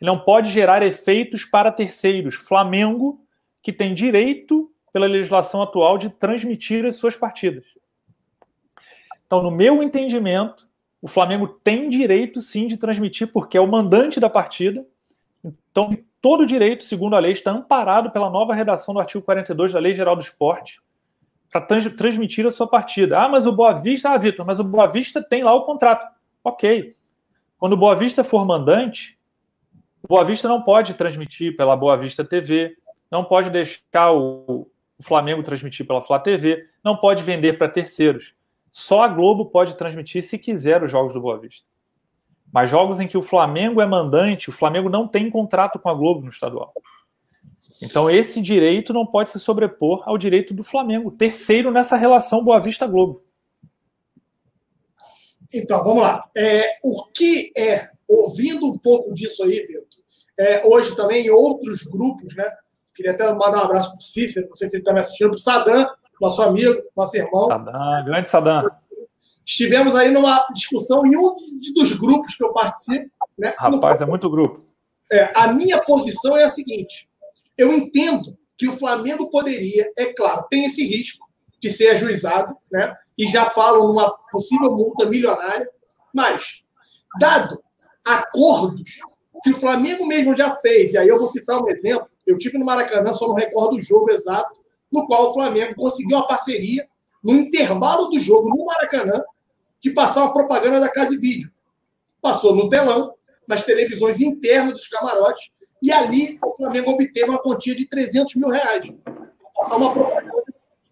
[0.00, 2.34] Ele não pode gerar efeitos para terceiros.
[2.34, 3.20] Flamengo,
[3.62, 7.64] que tem direito, pela legislação atual, de transmitir as suas partidas.
[9.26, 10.67] Então, no meu entendimento,
[11.00, 14.84] o Flamengo tem direito sim de transmitir, porque é o mandante da partida.
[15.44, 19.78] Então, todo direito, segundo a lei, está amparado pela nova redação do artigo 42 da
[19.78, 20.80] Lei Geral do Esporte
[21.50, 23.18] para trans transmitir a sua partida.
[23.18, 26.06] Ah, mas o Boa Vista, ah, Vitor, mas o Boa Vista tem lá o contrato.
[26.44, 26.92] Ok.
[27.58, 29.18] Quando o Boa Vista for mandante,
[30.02, 32.76] o Boa Vista não pode transmitir pela Boa Vista TV,
[33.10, 38.34] não pode deixar o, o Flamengo transmitir pela Flá TV, não pode vender para terceiros.
[38.70, 41.68] Só a Globo pode transmitir se quiser os jogos do Boa Vista.
[42.52, 45.94] Mas jogos em que o Flamengo é mandante, o Flamengo não tem contrato com a
[45.94, 46.72] Globo no estadual.
[47.82, 52.60] Então, esse direito não pode se sobrepor ao direito do Flamengo, terceiro nessa relação Boa
[52.60, 53.22] Vista-Globo.
[55.52, 56.28] Então, vamos lá.
[56.36, 59.84] É, o que é, ouvindo um pouco disso aí, Vitor,
[60.38, 62.44] é, hoje também em outros grupos, né?
[62.94, 65.30] Queria até mandar um abraço para o Cícero, não sei se ele está me assistindo,
[65.30, 65.88] para o Sadam,
[66.20, 67.46] nosso amigo, nosso irmão.
[67.46, 68.70] Sadam, grande Sadam.
[69.44, 71.34] Estivemos aí numa discussão em um
[71.74, 73.10] dos grupos que eu participo.
[73.38, 73.54] Né?
[73.56, 74.06] Rapaz, no...
[74.06, 74.64] é muito grupo.
[75.10, 77.08] É, a minha posição é a seguinte:
[77.56, 81.26] eu entendo que o Flamengo poderia, é claro, tem esse risco
[81.60, 82.94] de ser ajuizado, né?
[83.16, 85.68] E já falam numa possível multa milionária,
[86.14, 86.62] mas,
[87.18, 87.62] dado
[88.04, 89.00] acordos
[89.42, 92.58] que o Flamengo mesmo já fez, e aí eu vou citar um exemplo, eu tive
[92.58, 94.57] no Maracanã, só não recordo o jogo exato,
[94.90, 96.88] no qual o Flamengo conseguiu uma parceria
[97.22, 99.22] no intervalo do jogo no Maracanã
[99.80, 101.50] de passar uma propaganda da Casa e Vídeo.
[102.20, 103.14] Passou no telão,
[103.46, 105.50] nas televisões internas dos camarotes,
[105.82, 108.90] e ali o Flamengo obteve uma quantia de 300 mil reais.
[109.54, 110.42] Passar uma propaganda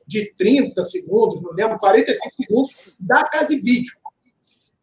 [0.06, 3.96] de 30 segundos, não lembro, 45 segundos, da Casa e Vídeo.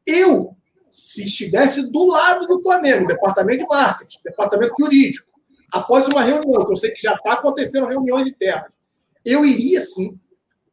[0.06, 0.56] Eu,
[0.92, 5.32] se estivesse do lado do Flamengo, departamento de marketing, departamento jurídico,
[5.72, 8.70] após uma reunião, que eu sei que já está acontecendo reuniões internas,
[9.26, 10.20] eu iria sim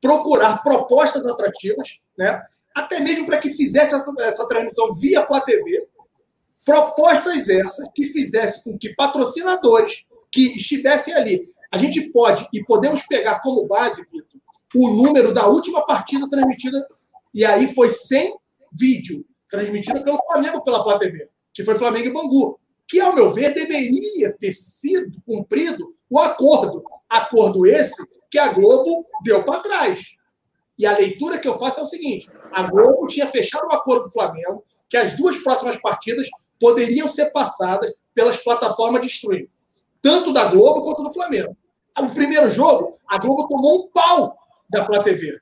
[0.01, 2.43] procurar propostas atrativas, né?
[2.75, 5.89] até mesmo para que fizesse essa, essa transmissão via Flá TV,
[6.65, 13.03] Propostas essas que fizessem com que patrocinadores que estivessem ali, a gente pode e podemos
[13.07, 14.05] pegar como base,
[14.77, 16.87] o número da última partida transmitida,
[17.35, 18.37] e aí foi sem
[18.73, 23.33] vídeo, transmitida pelo Flamengo pela Flá TV, que foi Flamengo e Bangu, que, ao meu
[23.33, 26.85] ver, deveria ter sido cumprido o acordo.
[27.09, 28.01] Acordo esse
[28.31, 30.17] que a Globo deu para trás.
[30.79, 34.05] E a leitura que eu faço é o seguinte: a Globo tinha fechado um acordo
[34.05, 36.29] com o Flamengo, que as duas próximas partidas
[36.59, 39.49] poderiam ser passadas pelas plataformas de streaming,
[40.01, 41.57] tanto da Globo quanto do Flamengo.
[41.99, 45.39] O primeiro jogo, a Globo tomou um pau da Flá TV.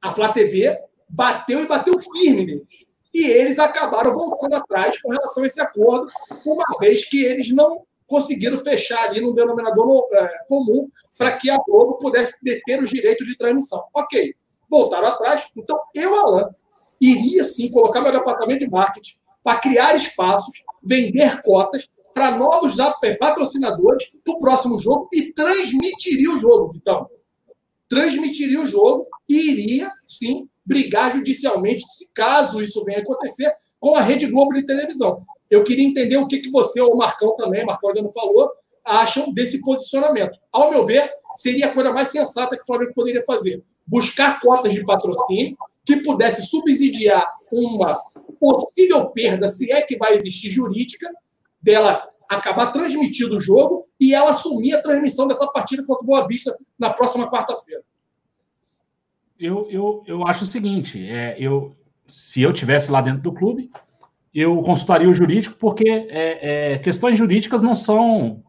[0.00, 0.76] A Flá TV
[1.08, 2.86] bateu e bateu firme neles.
[3.12, 6.10] E eles acabaram voltando atrás com relação a esse acordo,
[6.44, 11.58] uma vez que eles não conseguiram fechar ali num denominador é, comum para que a
[11.58, 13.82] Globo pudesse deter os direitos de transmissão.
[13.94, 14.34] Ok,
[14.68, 15.46] voltaram atrás.
[15.56, 16.50] Então, eu, Alan,
[17.00, 22.74] iria sim colocar meu departamento de marketing para criar espaços, vender cotas para novos
[23.18, 27.08] patrocinadores para o próximo jogo e transmitiria o jogo, então.
[27.88, 31.84] Transmitiria o jogo e iria, sim, brigar judicialmente,
[32.14, 35.24] caso isso venha acontecer, com a Rede Globo de televisão.
[35.54, 38.50] Eu queria entender o que, que você, ou o Marcão também, Marcão ainda não falou,
[38.84, 40.38] acham desse posicionamento.
[40.52, 43.62] Ao meu ver, seria a coisa mais sensata que o Flamengo poderia fazer.
[43.86, 48.00] Buscar cotas de patrocínio que pudesse subsidiar uma
[48.40, 51.08] possível perda, se é que vai existir jurídica,
[51.62, 56.26] dela acabar transmitindo o jogo e ela assumir a transmissão dessa partida contra o Boa
[56.26, 57.82] Vista na próxima quarta-feira.
[59.38, 61.76] Eu, eu, eu acho o seguinte: é, eu,
[62.06, 63.70] se eu tivesse lá dentro do clube,
[64.34, 68.42] eu consultaria o jurídico, porque é, é, questões jurídicas não são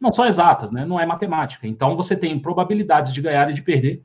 [0.00, 0.84] não são exatas, né?
[0.84, 1.66] não é matemática.
[1.66, 4.02] Então você tem probabilidades de ganhar e de perder.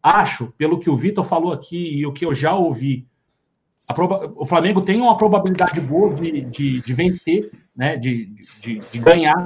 [0.00, 3.08] Acho, pelo que o Vitor falou aqui e o que eu já ouvi
[3.92, 4.32] Proba...
[4.36, 8.26] o Flamengo tem uma probabilidade boa de, de, de vencer, né, de,
[8.60, 9.44] de, de, ganhar.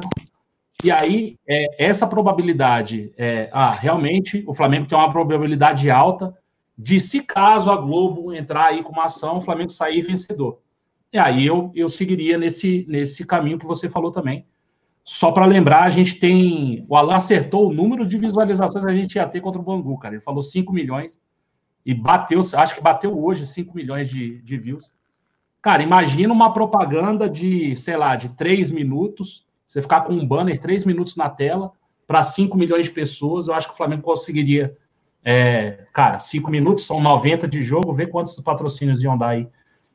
[0.85, 6.37] E aí, é, essa probabilidade, é, ah, realmente, o Flamengo tem uma probabilidade alta
[6.76, 10.61] de, se caso a Globo entrar aí com uma ação, o Flamengo sair vencedor.
[11.13, 14.47] E aí eu, eu seguiria nesse, nesse caminho que você falou também.
[15.03, 16.85] Só para lembrar, a gente tem.
[16.87, 19.97] O Alan acertou o número de visualizações que a gente ia ter contra o Bangu,
[19.99, 20.15] cara.
[20.15, 21.19] Ele falou 5 milhões
[21.85, 24.93] e bateu, acho que bateu hoje 5 milhões de, de views.
[25.63, 30.61] Cara, imagina uma propaganda de, sei lá, de 3 minutos, você ficar com um banner
[30.61, 31.73] 3 minutos na tela
[32.07, 34.77] para 5 milhões de pessoas, eu acho que o Flamengo conseguiria
[35.25, 39.49] É, cara, cinco minutos são 90 de jogo, vê quantos patrocínios iam dar aí.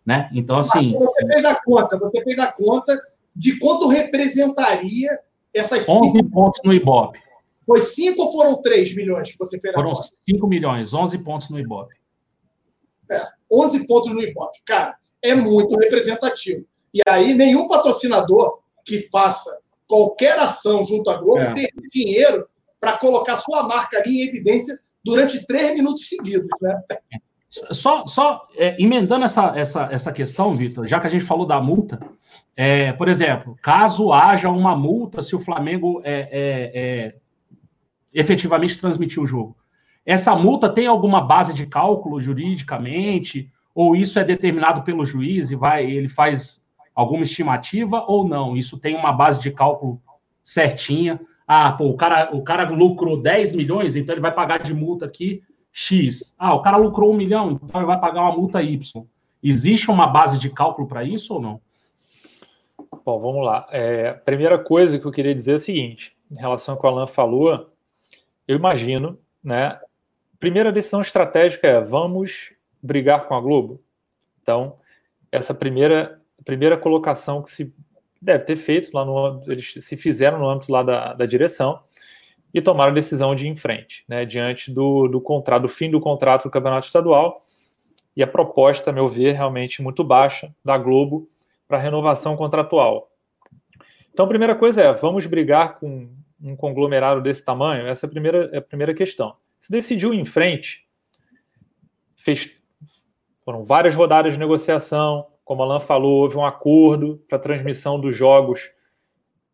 [0.06, 0.30] Né?
[0.34, 0.94] Então, assim.
[0.94, 3.00] Você fez a conta, você fez a conta
[3.36, 5.20] de quanto representaria
[5.54, 6.30] essas 11 cinco...
[6.30, 7.20] pontos no Ibope.
[7.66, 11.60] Foi 5 ou foram 3 milhões que você fez Foram 5 milhões, 11 pontos no
[11.60, 11.96] Ibope.
[13.10, 14.60] É, 11 pontos no Ibope.
[14.66, 16.66] Cara, é muito representativo.
[16.94, 19.50] E aí, nenhum patrocinador que faça
[19.88, 21.54] qualquer ação junto à Globo é.
[21.54, 22.48] tem dinheiro
[22.80, 26.50] para colocar sua marca ali em evidência durante três minutos seguidos.
[26.62, 26.84] Né?
[27.72, 31.62] Só, só é, emendando essa, essa, essa questão, Vitor, já que a gente falou da
[31.62, 32.00] multa,
[32.56, 37.16] é, por exemplo, caso haja uma multa se o Flamengo é, é, é
[38.12, 39.56] efetivamente transmitir o jogo,
[40.04, 43.50] essa multa tem alguma base de cálculo juridicamente?
[43.76, 48.58] Ou isso é determinado pelo juiz e vai, ele faz alguma estimativa ou não?
[48.58, 50.02] Isso tem uma base de cálculo
[50.44, 51.22] certinha.
[51.48, 55.06] Ah, pô, o cara, o cara lucrou 10 milhões, então ele vai pagar de multa
[55.06, 55.44] aqui
[55.74, 56.36] X.
[56.38, 58.80] Ah, o cara lucrou um milhão, então ele vai pagar uma multa Y.
[59.42, 61.60] Existe uma base de cálculo para isso ou não?
[63.04, 63.66] Bom, vamos lá.
[63.72, 66.90] É, primeira coisa que eu queria dizer é a seguinte: em relação ao que o
[66.90, 67.72] Alan falou,
[68.48, 69.80] eu imagino, né?
[70.40, 73.82] Primeira decisão estratégica é vamos brigar com a Globo.
[74.42, 74.78] Então,
[75.32, 77.74] essa primeira primeira colocação que se
[78.22, 81.82] deve ter feito lá no eles se fizeram no âmbito lá da, da direção
[82.54, 85.90] e tomaram a decisão de ir em frente, né, diante do, do contrato, do fim
[85.90, 87.42] do contrato do campeonato estadual
[88.16, 91.28] e a proposta, a meu ver, realmente muito baixa da Globo
[91.68, 93.10] para renovação contratual.
[94.12, 97.88] Então, a primeira coisa é, vamos brigar com um conglomerado desse tamanho?
[97.88, 99.36] Essa é a primeira, é a primeira questão.
[99.60, 100.86] Se decidiu ir em frente,
[102.16, 102.64] fez,
[103.44, 108.72] foram várias rodadas de negociação, como Alan falou, houve um acordo para transmissão dos jogos,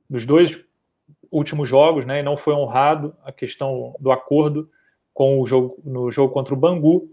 [0.09, 0.61] dos dois
[1.31, 4.69] últimos jogos, né, e não foi honrado a questão do acordo
[5.13, 7.09] com o jogo no jogo contra o Bangu.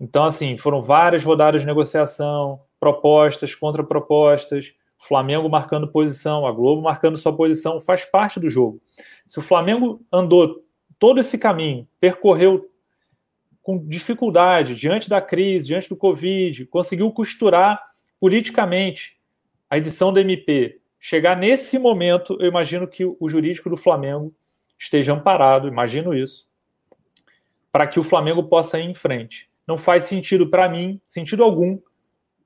[0.00, 7.16] Então, assim, foram várias rodadas de negociação, propostas, contrapropostas, Flamengo marcando posição, a Globo marcando
[7.16, 8.80] sua posição, faz parte do jogo.
[9.26, 10.64] Se o Flamengo andou
[10.98, 12.70] todo esse caminho, percorreu
[13.62, 17.82] com dificuldade diante da crise, diante do Covid, conseguiu costurar
[18.18, 19.18] politicamente
[19.68, 24.34] a edição do MP, chegar nesse momento, eu imagino que o jurídico do Flamengo
[24.78, 26.48] esteja amparado, imagino isso,
[27.70, 29.50] para que o Flamengo possa ir em frente.
[29.66, 31.78] Não faz sentido para mim, sentido algum,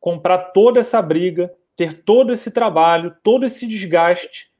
[0.00, 4.50] comprar toda essa briga, ter todo esse trabalho, todo esse desgaste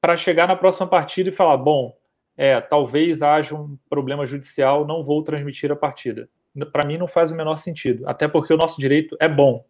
[0.00, 1.96] para chegar na próxima partida e falar: bom,
[2.36, 6.28] é, talvez haja um problema judicial, não vou transmitir a partida.
[6.72, 9.64] Para mim não faz o menor sentido, até porque o nosso direito é bom,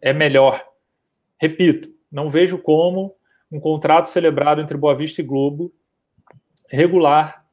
[0.00, 0.60] é melhor.
[1.38, 3.16] Repito, não vejo como
[3.50, 5.72] um contrato celebrado entre Boa Vista e Globo
[6.68, 7.44] regular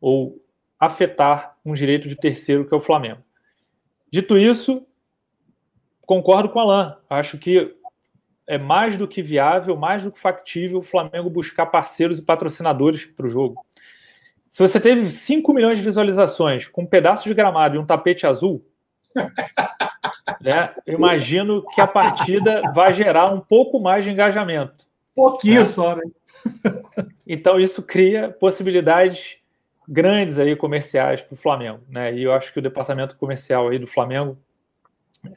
[0.00, 0.40] ou
[0.78, 3.22] afetar um direito de terceiro que é o Flamengo.
[4.10, 4.86] Dito isso,
[6.06, 6.94] concordo com Alain.
[7.08, 7.74] Acho que
[8.46, 13.06] é mais do que viável, mais do que factível o Flamengo buscar parceiros e patrocinadores
[13.06, 13.64] para o jogo.
[14.48, 18.26] Se você teve 5 milhões de visualizações com um pedaço de gramado e um tapete
[18.26, 18.64] azul,
[20.44, 24.86] né, eu imagino que a partida vai gerar um pouco mais de engajamento.
[25.14, 25.64] Pouquinho né?
[25.64, 26.02] só, né?
[27.26, 29.38] Então isso cria possibilidades
[29.88, 32.14] grandes aí comerciais para o Flamengo, né?
[32.14, 34.36] E eu acho que o departamento comercial aí do Flamengo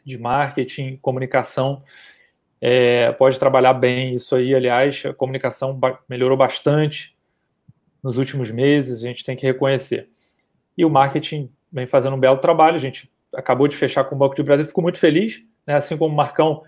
[0.05, 1.81] de marketing, comunicação,
[2.59, 4.53] é, pode trabalhar bem isso aí.
[4.53, 5.79] Aliás, a comunicação
[6.09, 7.15] melhorou bastante
[8.03, 10.09] nos últimos meses, a gente tem que reconhecer.
[10.77, 14.17] E o marketing vem fazendo um belo trabalho, a gente acabou de fechar com o
[14.17, 15.75] Banco de Brasil, fico muito feliz, né?
[15.75, 16.63] assim como o Marcão,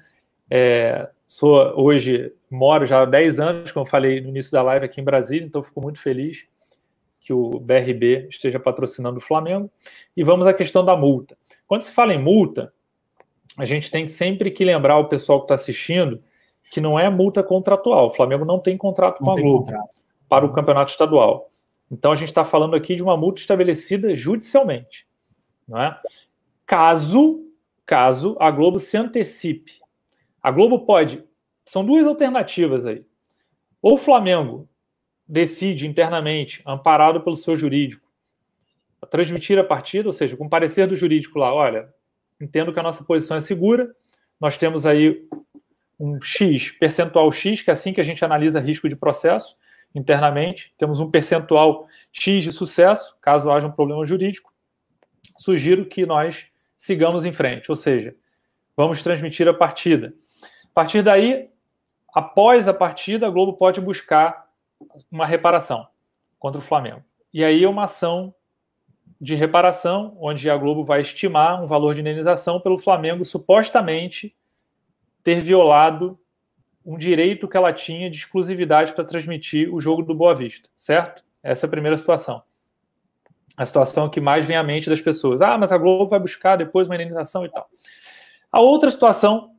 [0.49, 4.85] é, sou hoje, moro já há 10 anos, como eu falei no início da live
[4.85, 6.47] aqui em Brasília, então fico muito feliz
[7.19, 9.69] que o BRB esteja patrocinando o Flamengo.
[10.17, 11.37] E vamos à questão da multa.
[11.67, 12.73] Quando se fala em multa,
[13.55, 16.19] a gente tem sempre que lembrar o pessoal que está assistindo
[16.71, 18.07] que não é multa contratual.
[18.07, 20.01] O Flamengo não tem contrato não com a Globo contrato.
[20.27, 21.51] para o campeonato estadual.
[21.91, 25.07] Então a gente está falando aqui de uma multa estabelecida judicialmente.
[25.67, 25.99] Não é?
[26.69, 27.51] Caso,
[27.83, 29.79] caso a Globo se antecipe.
[30.39, 31.23] A Globo pode.
[31.65, 33.03] São duas alternativas aí.
[33.81, 34.69] Ou o Flamengo
[35.27, 38.07] decide internamente, amparado pelo seu jurídico,
[39.09, 41.91] transmitir a partida, ou seja, com parecer do jurídico lá, olha,
[42.39, 43.91] entendo que a nossa posição é segura.
[44.39, 45.27] Nós temos aí
[45.99, 49.57] um X, percentual X, que é assim que a gente analisa risco de processo
[49.95, 50.71] internamente.
[50.77, 54.53] Temos um percentual X de sucesso, caso haja um problema jurídico.
[55.35, 56.48] Sugiro que nós
[56.79, 58.15] sigamos em frente, ou seja,
[58.75, 60.13] vamos transmitir a partida.
[60.71, 61.49] A partir daí,
[62.13, 64.47] após a partida, a Globo pode buscar
[65.11, 65.85] uma reparação
[66.39, 67.03] contra o Flamengo.
[67.33, 68.33] E aí é uma ação
[69.19, 74.33] de reparação, onde a Globo vai estimar um valor de indenização pelo Flamengo supostamente
[75.21, 76.17] ter violado
[76.85, 81.25] um direito que ela tinha de exclusividade para transmitir o jogo do Boa Vista, certo?
[81.43, 82.41] Essa é a primeira situação.
[83.59, 85.41] A situação que mais vem à mente das pessoas.
[85.41, 87.69] Ah, mas a Globo vai buscar depois uma indenização e tal.
[88.49, 89.51] A outra situação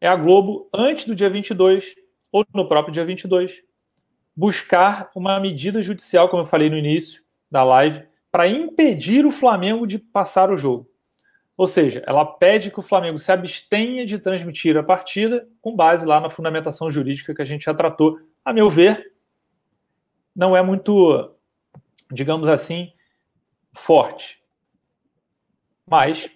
[0.00, 1.94] é a Globo, antes do dia 22,
[2.32, 3.62] ou no próprio dia 22,
[4.34, 8.02] buscar uma medida judicial, como eu falei no início da live,
[8.32, 10.90] para impedir o Flamengo de passar o jogo.
[11.56, 16.04] Ou seja, ela pede que o Flamengo se abstenha de transmitir a partida com base
[16.04, 18.18] lá na fundamentação jurídica que a gente já tratou.
[18.44, 19.12] A meu ver,
[20.34, 21.32] não é muito,
[22.10, 22.92] digamos assim,
[23.72, 24.40] forte.
[25.86, 26.30] Mas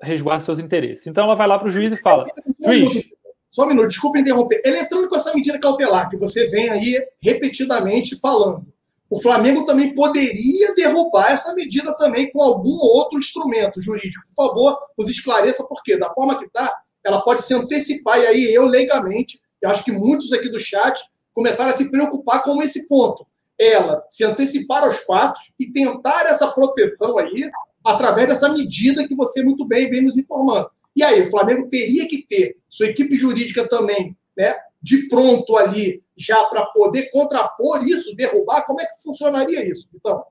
[0.00, 1.06] resguarda seus interesses.
[1.06, 2.26] Então ela vai lá para o juiz e fala:
[2.60, 3.04] Juiz.
[3.50, 4.62] Só um minuto, desculpa interromper.
[4.64, 8.66] Ele entrando com essa medida cautelar que você vem aí repetidamente falando
[9.12, 14.24] o Flamengo também poderia derrubar essa medida também com algum outro instrumento jurídico.
[14.34, 15.98] Por favor, nos esclareça por quê.
[15.98, 19.92] Da forma que está, ela pode se antecipar, e aí eu, leigamente, eu acho que
[19.92, 20.98] muitos aqui do chat
[21.34, 23.26] começaram a se preocupar com esse ponto.
[23.62, 27.50] Ela se antecipar aos fatos e tentar essa proteção aí
[27.84, 30.70] através dessa medida que você muito bem vem nos informando.
[30.94, 36.02] E aí, o Flamengo teria que ter sua equipe jurídica também, né, de pronto ali
[36.16, 38.64] já para poder contrapor isso, derrubar?
[38.66, 40.22] Como é que funcionaria isso, então?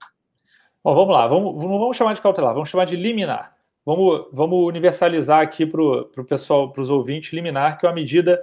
[0.83, 3.55] Bom, vamos lá, vamos, não vamos chamar de cautelar, vamos chamar de liminar.
[3.85, 8.39] Vamos, vamos universalizar aqui para o pessoal, para os ouvintes, liminar, que é uma medida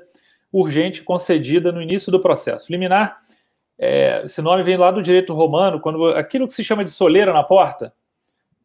[0.52, 2.72] urgente concedida no início do processo.
[2.72, 3.18] Liminar,
[3.78, 7.32] é, esse nome vem lá do direito romano, quando aquilo que se chama de soleira
[7.32, 7.94] na porta,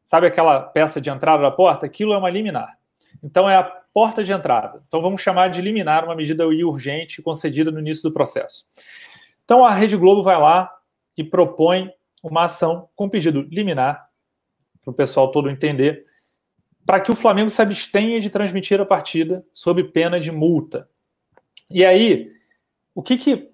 [0.04, 1.86] sabe aquela peça de entrada da porta?
[1.86, 2.78] Aquilo é uma liminar.
[3.22, 4.82] Então é a porta de entrada.
[4.88, 8.66] Então vamos chamar de liminar uma medida urgente concedida no início do processo.
[9.46, 10.72] Então a Rede Globo vai lá
[11.16, 11.92] e propõe
[12.24, 14.10] uma ação com pedido liminar,
[14.82, 16.06] para o pessoal todo entender,
[16.86, 20.90] para que o Flamengo se abstenha de transmitir a partida sob pena de multa.
[21.70, 22.32] E aí,
[22.94, 23.53] o que que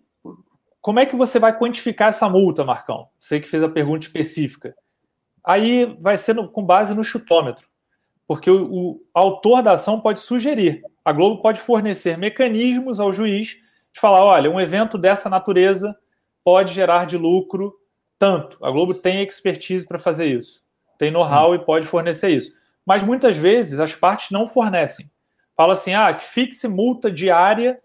[0.82, 3.08] como é que você vai quantificar essa multa, Marcão?
[3.20, 4.76] Você que fez a pergunta específica.
[5.44, 7.68] Aí vai ser no, com base no chutômetro
[8.30, 10.84] porque o, o, autor da ação pode sugerir.
[11.04, 13.58] A Globo pode fornecer mecanismos ao juiz
[13.92, 15.98] de falar: olha, um evento dessa natureza
[16.44, 17.74] pode gerar de lucro
[18.20, 18.64] tanto.
[18.64, 20.64] A Globo tem expertise para fazer isso,
[21.00, 22.54] tem know-how e pode fornecer isso.
[22.86, 25.10] Mas muitas vezes as partes não fornecem.
[25.58, 27.80] Fala assim: ah, que fixe multa diária,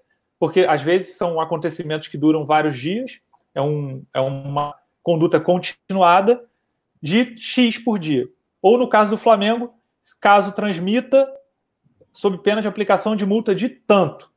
[0.45, 3.19] porque às vezes são acontecimentos que duram vários dias,
[3.55, 6.45] é, um, é uma conduta continuada
[7.03, 8.29] de X por dia.
[8.61, 9.73] Ou no caso do Flamengo,
[10.21, 11.27] caso transmita,
[12.13, 14.31] sob pena de aplicação de multa de tanto,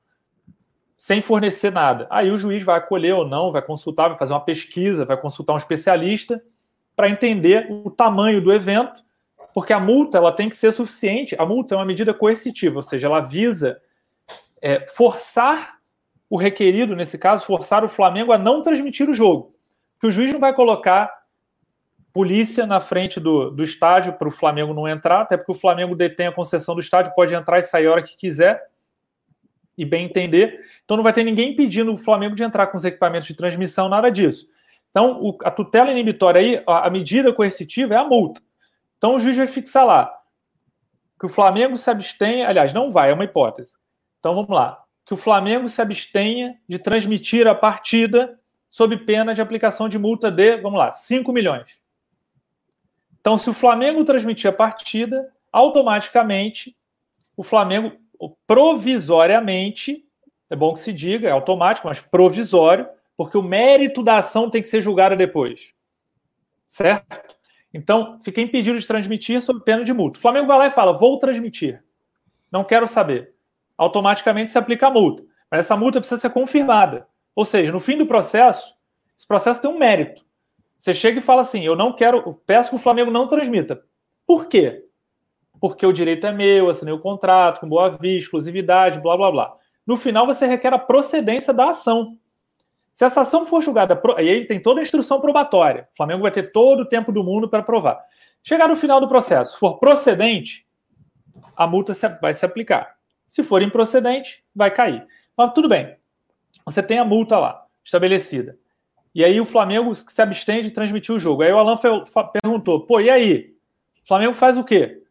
[0.96, 2.08] sem fornecer nada.
[2.10, 5.52] Aí o juiz vai acolher ou não, vai consultar, vai fazer uma pesquisa, vai consultar
[5.52, 6.42] um especialista
[6.96, 9.04] para entender o tamanho do evento,
[9.54, 11.36] porque a multa ela tem que ser suficiente.
[11.38, 13.82] A multa é uma medida coercitiva, ou seja, ela visa
[14.62, 15.77] é, forçar
[16.30, 19.56] o requerido, nesse caso, forçar o Flamengo a não transmitir o jogo.
[20.00, 21.12] Que o juiz não vai colocar
[22.12, 25.96] polícia na frente do, do estádio para o Flamengo não entrar, até porque o Flamengo
[25.96, 28.62] detém a concessão do estádio, pode entrar e sair a hora que quiser,
[29.78, 30.60] e bem entender.
[30.84, 33.88] Então não vai ter ninguém impedindo o Flamengo de entrar com os equipamentos de transmissão,
[33.88, 34.50] nada disso.
[34.90, 38.42] Então o, a tutela inibitória aí, a, a medida coercitiva é a multa.
[38.98, 40.12] Então o juiz vai fixar lá
[41.20, 43.76] que o Flamengo se abstenha, aliás, não vai, é uma hipótese.
[44.20, 44.84] Então vamos lá.
[45.08, 48.40] Que o Flamengo se abstenha de transmitir a partida
[48.70, 51.82] sob pena de aplicação de multa de, vamos lá, 5 milhões.
[53.20, 56.78] Então, se o Flamengo transmitir a partida, automaticamente
[57.36, 57.94] o Flamengo,
[58.46, 60.06] provisoriamente,
[60.50, 64.62] é bom que se diga, é automático, mas provisório, porque o mérito da ação tem
[64.62, 65.74] que ser julgado depois.
[66.66, 67.08] Certo?
[67.74, 70.18] Então, fica impedido de transmitir sob pena de multa.
[70.18, 71.84] O Flamengo vai lá e fala: vou transmitir.
[72.52, 73.37] Não quero saber.
[73.78, 75.24] Automaticamente se aplica a multa.
[75.50, 77.08] Mas essa multa precisa ser confirmada.
[77.36, 78.74] Ou seja, no fim do processo,
[79.18, 80.26] esse processo tem um mérito.
[80.78, 83.84] Você chega e fala assim: eu não quero, peço que o Flamengo não transmita.
[84.26, 84.86] Por quê?
[85.60, 89.56] Porque o direito é meu, assinei o contrato com boa vista, exclusividade, blá blá blá.
[89.86, 92.18] No final, você requer a procedência da ação.
[92.94, 96.32] Se essa ação for julgada, e aí tem toda a instrução probatória, o Flamengo vai
[96.32, 98.04] ter todo o tempo do mundo para provar.
[98.44, 100.66] Chegar no final do processo, for procedente,
[101.56, 102.97] a multa vai se aplicar.
[103.28, 105.06] Se for improcedente, vai cair.
[105.36, 105.98] Mas tudo bem.
[106.66, 108.58] Você tem a multa lá, estabelecida.
[109.14, 111.44] E aí o Flamengo se abstém de transmitir o jogo.
[111.44, 111.76] Aí o Alan
[112.42, 113.54] perguntou: pô, e aí?
[114.04, 115.04] O Flamengo faz o quê?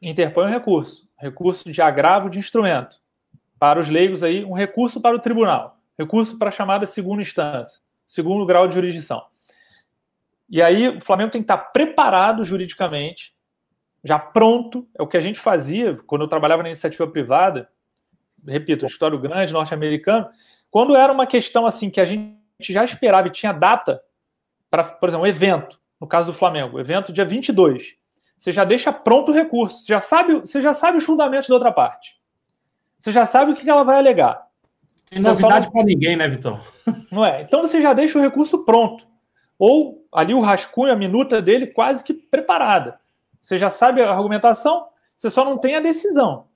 [0.00, 1.08] Interpõe um recurso.
[1.18, 3.00] Recurso de agravo de instrumento.
[3.58, 5.80] Para os leigos aí, um recurso para o tribunal.
[5.98, 7.80] Recurso para a chamada segunda instância.
[8.06, 9.24] Segundo grau de jurisdição.
[10.48, 13.34] E aí o Flamengo tem que estar preparado juridicamente,
[14.02, 14.86] já pronto.
[14.98, 17.68] É o que a gente fazia quando eu trabalhava na iniciativa privada.
[18.46, 20.28] Repito, história grande, norte-americano.
[20.70, 24.00] Quando era uma questão assim que a gente já esperava e tinha data
[24.70, 27.96] para, por exemplo, um evento, no caso do Flamengo, evento dia 22.
[28.36, 31.54] Você já deixa pronto o recurso, você já sabe, você já sabe os fundamentos da
[31.54, 32.16] outra parte.
[33.00, 34.46] Você já sabe o que ela vai alegar.
[35.10, 35.72] Tem novidade não...
[35.72, 36.60] para ninguém, né, Vitão?
[37.10, 37.42] Não é?
[37.42, 39.06] Então você já deixa o recurso pronto.
[39.58, 43.00] Ou ali o rascunho, a minuta dele quase que preparada.
[43.48, 46.48] Você já sabe a argumentação, você só não tem a decisão.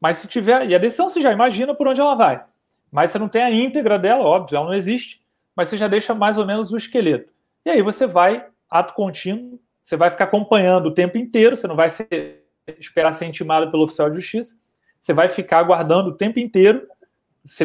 [0.00, 0.68] Mas se tiver.
[0.68, 2.44] E a decisão você já imagina por onde ela vai.
[2.90, 5.24] Mas você não tem a íntegra dela, óbvio, ela não existe.
[5.54, 7.32] Mas você já deixa mais ou menos o esqueleto.
[7.64, 11.76] E aí você vai, ato contínuo, você vai ficar acompanhando o tempo inteiro, você não
[11.76, 12.44] vai ser,
[12.76, 14.58] esperar ser intimado pelo oficial de justiça,
[15.00, 16.88] você vai ficar aguardando o tempo inteiro.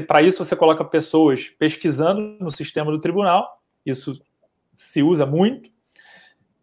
[0.05, 4.21] Para isso, você coloca pessoas pesquisando no sistema do tribunal, isso
[4.75, 5.70] se usa muito,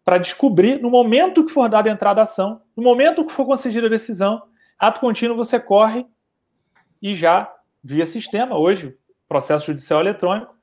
[0.03, 3.45] para descobrir, no momento que for dada a entrada da ação, no momento que for
[3.45, 4.41] concedida a decisão,
[4.77, 6.05] ato contínuo você corre
[7.01, 8.97] e já, via sistema, hoje,
[9.27, 10.55] processo judicial eletrônico,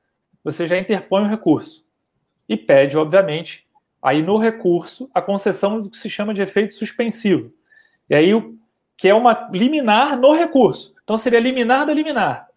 [0.43, 1.85] você já interpõe o recurso.
[2.47, 3.67] E pede, obviamente,
[4.01, 7.51] aí no recurso, a concessão do que se chama de efeito suspensivo.
[8.09, 8.31] E aí,
[8.95, 10.95] que é uma liminar no recurso.
[11.03, 12.47] Então, seria liminar do liminar.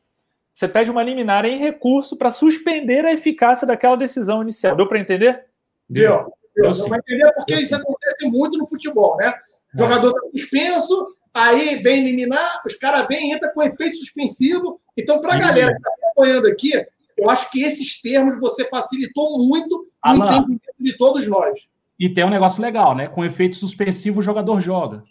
[0.53, 4.77] Você pede uma liminar em recurso para suspender a eficácia daquela decisão inicial.
[4.77, 5.47] Deu para entender?
[5.89, 6.33] Deu.
[6.55, 9.33] Deu para entender porque isso acontece muito no futebol, né?
[9.75, 14.81] O jogador está suspenso, aí vem liminar, os caras vêm e entram com efeito suspensivo.
[14.97, 16.73] Então, para a galera que está acompanhando aqui,
[17.17, 21.69] eu acho que esses termos você facilitou muito o entendimento de todos nós.
[21.99, 23.07] E tem um negócio legal, né?
[23.09, 25.05] Com efeito suspensivo, o jogador joga.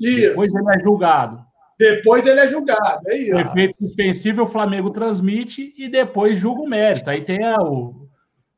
[0.00, 0.28] Isso.
[0.28, 1.48] Depois ele é julgado.
[1.78, 3.36] Depois ele é julgado, é isso.
[3.36, 7.08] O efeito suspensivo o Flamengo transmite e depois julga o mérito.
[7.08, 7.97] Aí tem a o,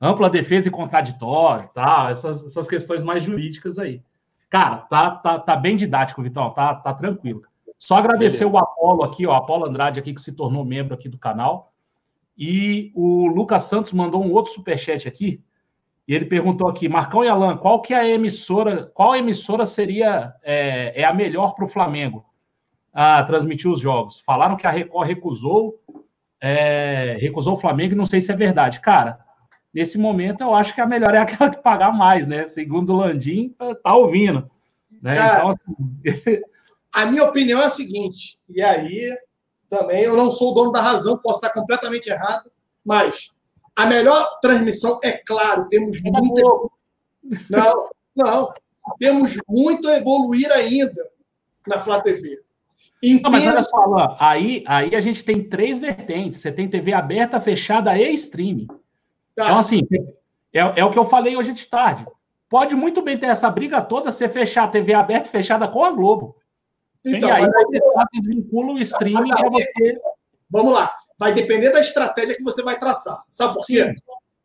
[0.00, 2.08] ampla defesa e contraditório, tá?
[2.10, 4.02] essas, essas questões mais jurídicas aí.
[4.48, 7.42] Cara, tá, tá, tá bem didático, Vitão, tá, tá tranquilo.
[7.78, 8.56] Só agradecer Beleza.
[8.56, 11.72] o Apolo aqui, ó, Apolo Andrade aqui, que se tornou membro aqui do canal.
[12.36, 15.42] E o Lucas Santos mandou um outro superchat aqui.
[16.08, 20.34] E ele perguntou aqui, Marcão e Alan, qual que é a emissora, qual emissora seria
[20.42, 22.24] é, é a melhor para o Flamengo
[22.92, 24.20] a transmitir os jogos?
[24.26, 25.80] Falaram que a Record recusou,
[26.40, 28.80] é, recusou o Flamengo, e não sei se é verdade.
[28.80, 29.20] Cara,
[29.72, 32.46] nesse momento eu acho que a melhor é aquela que pagar mais, né?
[32.46, 34.50] Segundo o Landim, tá ouvindo.
[35.02, 35.16] Né?
[35.16, 36.40] Cara, então, assim...
[36.92, 39.16] a minha opinião é a seguinte, e aí
[39.68, 42.50] também eu não sou o dono da razão, posso estar completamente errado,
[42.84, 43.38] mas
[43.76, 46.70] a melhor transmissão, é claro, temos é muito.
[47.48, 48.52] Não, não.
[48.98, 51.02] Temos muito a evoluir ainda
[51.66, 52.42] na Flá TV.
[53.02, 53.22] Entendo...
[53.22, 56.40] Não, mas olha só, Alain, aí, aí a gente tem três vertentes.
[56.40, 58.66] Você tem TV aberta, fechada e streaming.
[59.40, 59.46] Tá.
[59.46, 59.86] Então, assim,
[60.52, 62.06] é, é o que eu falei hoje de tarde.
[62.48, 65.84] Pode muito bem ter essa briga toda, você fechar a TV aberta e fechada com
[65.84, 66.36] a Globo.
[67.04, 67.80] Então, e aí você
[68.12, 69.98] desvincula o streaming para você.
[70.50, 73.22] Vamos lá vai depender da estratégia que você vai traçar.
[73.30, 73.94] Sabe por quê?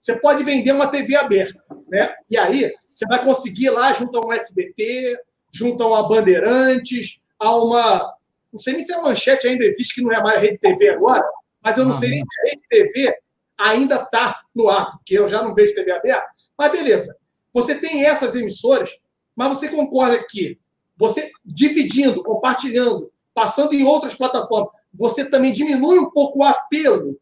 [0.01, 2.13] Você pode vender uma TV aberta, né?
[2.29, 5.17] E aí você vai conseguir lá junto a um SBT,
[5.49, 8.13] junto a uma Bandeirantes, a uma.
[8.51, 10.89] Não sei nem se a manchete ainda existe, que não é mais a Rede TV
[10.89, 11.25] agora,
[11.63, 13.15] mas eu não, não sei nem se a Rede TV
[13.57, 16.27] ainda está no ar, porque eu já não vejo TV aberta.
[16.57, 17.17] Mas beleza.
[17.53, 18.91] Você tem essas emissoras,
[19.35, 20.59] mas você concorda que
[20.97, 27.19] você dividindo, compartilhando, passando em outras plataformas, você também diminui um pouco o apelo.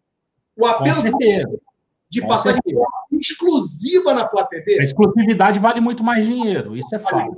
[0.56, 1.46] O apelo de,
[2.10, 4.80] de passar de forma exclusiva na Flá TV.
[4.80, 7.36] A exclusividade vale muito mais dinheiro, isso é fato.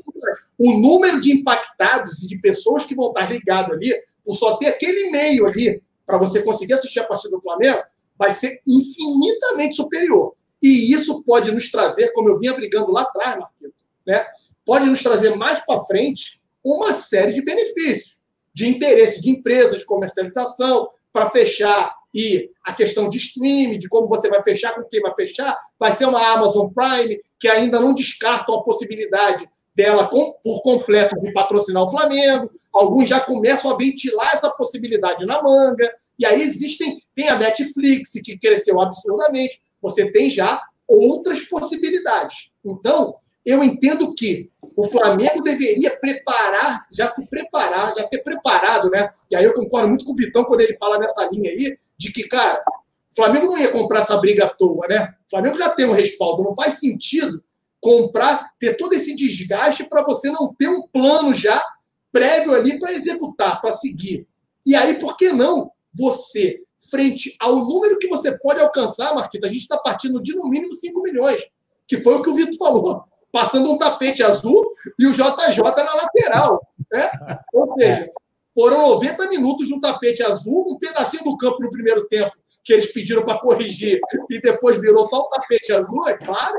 [0.60, 3.94] O número de impactados e de pessoas que vão estar ligadas ali,
[4.24, 7.82] por só ter aquele e-mail ali, para você conseguir assistir a partida do Flamengo,
[8.18, 10.34] vai ser infinitamente superior.
[10.62, 13.74] E isso pode nos trazer, como eu vinha brigando lá atrás, Marquinhos,
[14.06, 14.26] né?
[14.66, 18.16] pode nos trazer mais para frente uma série de benefícios
[18.56, 24.08] de interesse de empresa, de comercialização, para fechar e a questão de streaming, de como
[24.08, 27.94] você vai fechar, com quem vai fechar, vai ser uma Amazon Prime, que ainda não
[27.94, 32.50] descartam a possibilidade dela com, por completo de patrocinar o Flamengo.
[32.74, 35.94] Alguns já começam a ventilar essa possibilidade na manga.
[36.18, 39.62] E aí existem, tem a Netflix, que cresceu absurdamente.
[39.82, 42.54] Você tem já outras possibilidades.
[42.64, 43.16] Então,
[43.46, 49.10] eu entendo que o Flamengo deveria preparar, já se preparar, já ter preparado, né?
[49.30, 52.12] E aí eu concordo muito com o Vitão quando ele fala nessa linha aí, de
[52.12, 52.64] que, cara,
[53.12, 55.14] o Flamengo não ia comprar essa briga à toa, né?
[55.28, 57.44] O Flamengo já tem um respaldo, não faz sentido
[57.80, 61.64] comprar, ter todo esse desgaste para você não ter um plano já
[62.12, 64.28] prévio ali para executar, para seguir.
[64.66, 69.50] E aí, por que não você, frente ao número que você pode alcançar, Marquito, a
[69.50, 71.42] gente está partindo de no mínimo 5 milhões.
[71.88, 75.96] que foi o que o Vitor falou, passando um tapete azul e o JJ na
[75.96, 76.60] lateral.
[76.92, 77.12] Né?
[77.54, 78.10] Ou seja,
[78.56, 82.32] foram 90 minutos de um tapete azul, um pedacinho do campo no primeiro tempo
[82.64, 84.00] que eles pediram para corrigir
[84.30, 86.58] e depois virou só o tapete azul, é claro,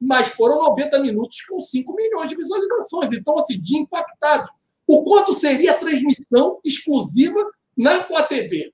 [0.00, 3.12] mas foram 90 minutos com 5 milhões de visualizações.
[3.12, 4.50] Então, assim, de impactados.
[4.86, 7.38] O quanto seria a transmissão exclusiva
[7.76, 8.72] na Flá TV?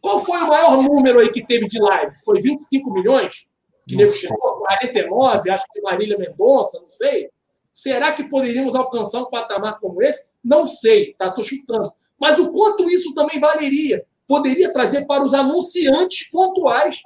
[0.00, 2.14] Qual foi o maior número aí que teve de live?
[2.24, 3.46] Foi 25 milhões?
[3.86, 4.58] Que nego chegou?
[4.58, 7.30] 49, acho que Marília Mendonça, não sei.
[7.72, 10.34] Será que poderíamos alcançar um patamar como esse?
[10.44, 11.28] Não sei, tá?
[11.28, 11.92] Estou chutando.
[12.20, 14.04] Mas o quanto isso também valeria?
[14.26, 17.00] Poderia trazer para os anunciantes pontuais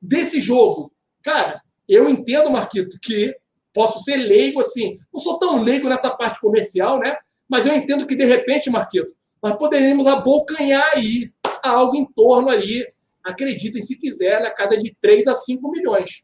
[0.00, 0.92] desse jogo.
[1.22, 3.34] Cara, eu entendo, Marquito, que
[3.72, 4.98] posso ser leigo assim.
[5.12, 7.16] Não sou tão leigo nessa parte comercial, né?
[7.48, 11.32] Mas eu entendo que, de repente, Marquito, nós poderíamos abocanhar aí
[11.64, 12.84] algo em torno ali,
[13.24, 16.22] acreditem se quiser, na casa de 3 a 5 milhões.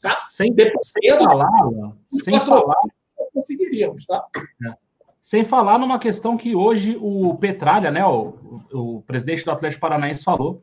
[0.00, 0.16] Tá?
[0.30, 1.50] Sem, sem falar,
[2.10, 2.80] sem falar.
[3.32, 4.26] Conseguiríamos, tá?
[4.66, 4.74] É.
[5.22, 8.34] Sem falar numa questão que hoje o Petralha, né, o,
[8.72, 10.62] o presidente do Atlético Paranaense falou,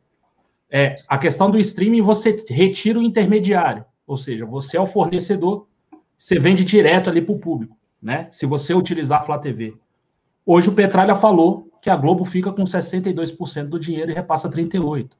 [0.70, 5.66] é a questão do streaming, você retira o intermediário, ou seja, você é o fornecedor,
[6.18, 8.28] você vende direto ali para o público, né?
[8.32, 9.74] Se você utilizar a Flá TV.
[10.44, 15.10] Hoje o Petralha falou que a Globo fica com 62% do dinheiro e repassa 38%.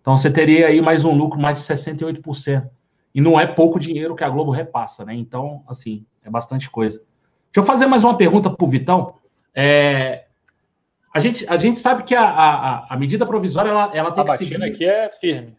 [0.00, 2.68] Então você teria aí mais um lucro mais de 68%.
[3.14, 5.14] E não é pouco dinheiro que a Globo repassa, né?
[5.14, 6.98] Então, assim, é bastante coisa.
[6.98, 7.08] Deixa
[7.56, 9.14] eu fazer mais uma pergunta para o Vitão.
[9.54, 10.26] É,
[11.14, 14.36] a, gente, a gente sabe que a, a, a medida provisória ela, ela tem a
[14.36, 14.62] que seguir.
[14.62, 15.56] aqui é firme.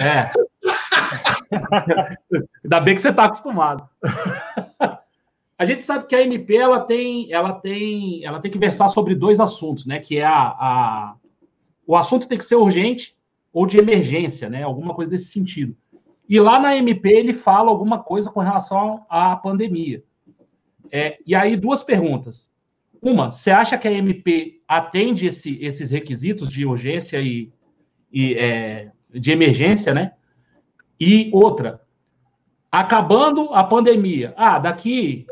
[0.00, 0.30] É.
[2.64, 3.88] Ainda bem que você está acostumado.
[5.62, 9.14] A gente sabe que a MP ela tem, ela tem, ela tem que versar sobre
[9.14, 10.00] dois assuntos, né?
[10.00, 11.16] Que é a, a
[11.86, 13.16] o assunto tem que ser urgente
[13.52, 14.64] ou de emergência, né?
[14.64, 15.76] Alguma coisa desse sentido.
[16.28, 20.02] E lá na MP ele fala alguma coisa com relação à pandemia.
[20.90, 22.50] É, e aí duas perguntas.
[23.00, 27.52] Uma, você acha que a MP atende esse, esses requisitos de urgência e,
[28.12, 30.14] e é, de emergência, né?
[30.98, 31.82] E outra,
[32.68, 35.24] acabando a pandemia, ah, daqui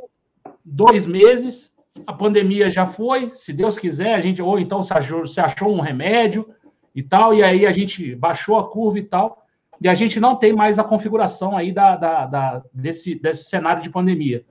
[0.70, 1.72] dois meses,
[2.06, 5.74] a pandemia já foi, se Deus quiser, a gente, ou então se achou, se achou
[5.74, 6.48] um remédio
[6.94, 9.42] e tal, e aí a gente baixou a curva e tal,
[9.80, 13.82] e a gente não tem mais a configuração aí da, da, da desse, desse cenário
[13.82, 14.44] de pandemia.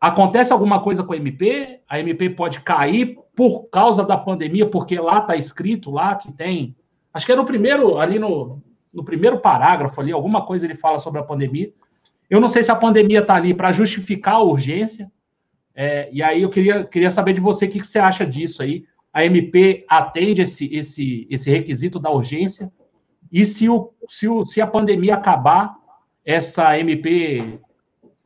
[0.00, 1.80] Acontece alguma coisa com a MP?
[1.86, 6.74] A MP pode cair por causa da pandemia, porque lá está escrito lá que tem.
[7.12, 8.62] Acho que é no primeiro, ali no,
[8.92, 11.70] no primeiro parágrafo ali, alguma coisa ele fala sobre a pandemia.
[12.30, 15.10] Eu não sei se a pandemia está ali para justificar a urgência,
[15.82, 18.62] é, e aí eu queria, queria saber de você o que, que você acha disso
[18.62, 18.84] aí.
[19.10, 22.70] A MP atende esse, esse, esse requisito da urgência?
[23.32, 25.74] E se, o, se, o, se a pandemia acabar,
[26.22, 27.58] essa MP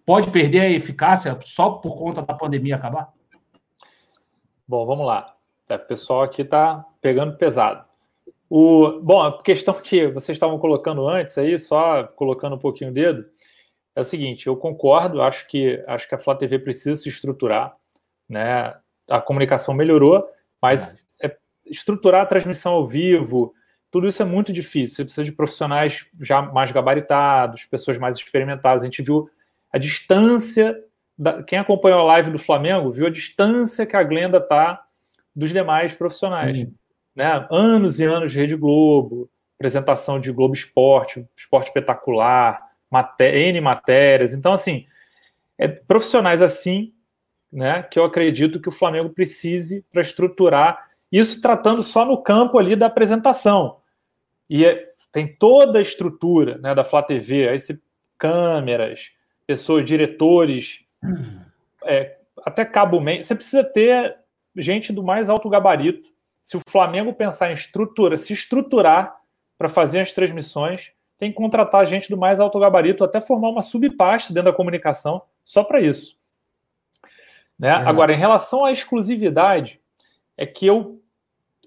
[0.04, 3.12] pode perder a eficácia só por conta da pandemia acabar?
[4.66, 5.36] Bom, vamos lá.
[5.70, 7.84] O pessoal aqui está pegando pesado.
[8.50, 12.94] O, bom, a questão que vocês estavam colocando antes aí, só colocando um pouquinho o
[12.94, 13.24] dedo,
[13.94, 17.76] é o seguinte, eu concordo, acho que acho que a Flá TV precisa se estruturar,
[18.28, 18.74] né?
[19.08, 20.26] A comunicação melhorou,
[20.60, 23.54] mas é, estruturar a transmissão ao vivo,
[23.94, 24.96] tudo isso é muito difícil.
[24.96, 28.82] Você precisa de profissionais já mais gabaritados, pessoas mais experimentadas.
[28.82, 29.30] A gente viu
[29.72, 30.76] a distância.
[31.16, 34.84] Da, quem acompanhou a live do Flamengo viu a distância que a Glenda tá
[35.32, 36.58] dos demais profissionais.
[36.58, 36.72] Uhum.
[37.14, 37.46] Né?
[37.48, 44.34] Anos e anos de Rede Globo, apresentação de Globo Esporte, Esporte Espetacular, maté N matérias.
[44.34, 44.86] Então, assim,
[45.58, 46.92] é profissionais assim,
[47.52, 52.58] né, que eu acredito que o Flamengo precise para estruturar isso tratando só no campo
[52.58, 53.76] ali da apresentação.
[54.50, 57.80] E é, tem toda a estrutura né, da Flá TV, aí se,
[58.18, 59.12] câmeras,
[59.46, 60.84] pessoas, diretores,
[61.84, 63.22] é, até cabo meio.
[63.22, 64.16] Você precisa ter
[64.56, 66.08] gente do mais alto gabarito.
[66.42, 69.16] Se o Flamengo pensar em estrutura, se estruturar
[69.56, 73.62] para fazer as transmissões, tem que contratar gente do mais alto gabarito, até formar uma
[73.62, 76.18] subpasta dentro da comunicação só para isso.
[77.58, 77.68] Né?
[77.68, 77.72] É.
[77.72, 79.80] Agora, em relação à exclusividade,
[80.36, 81.00] é que eu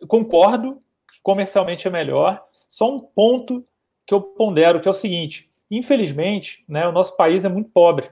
[0.07, 0.79] concordo
[1.11, 3.65] que comercialmente é melhor, só um ponto
[4.05, 8.09] que eu pondero, que é o seguinte: infelizmente, né, o nosso país é muito pobre.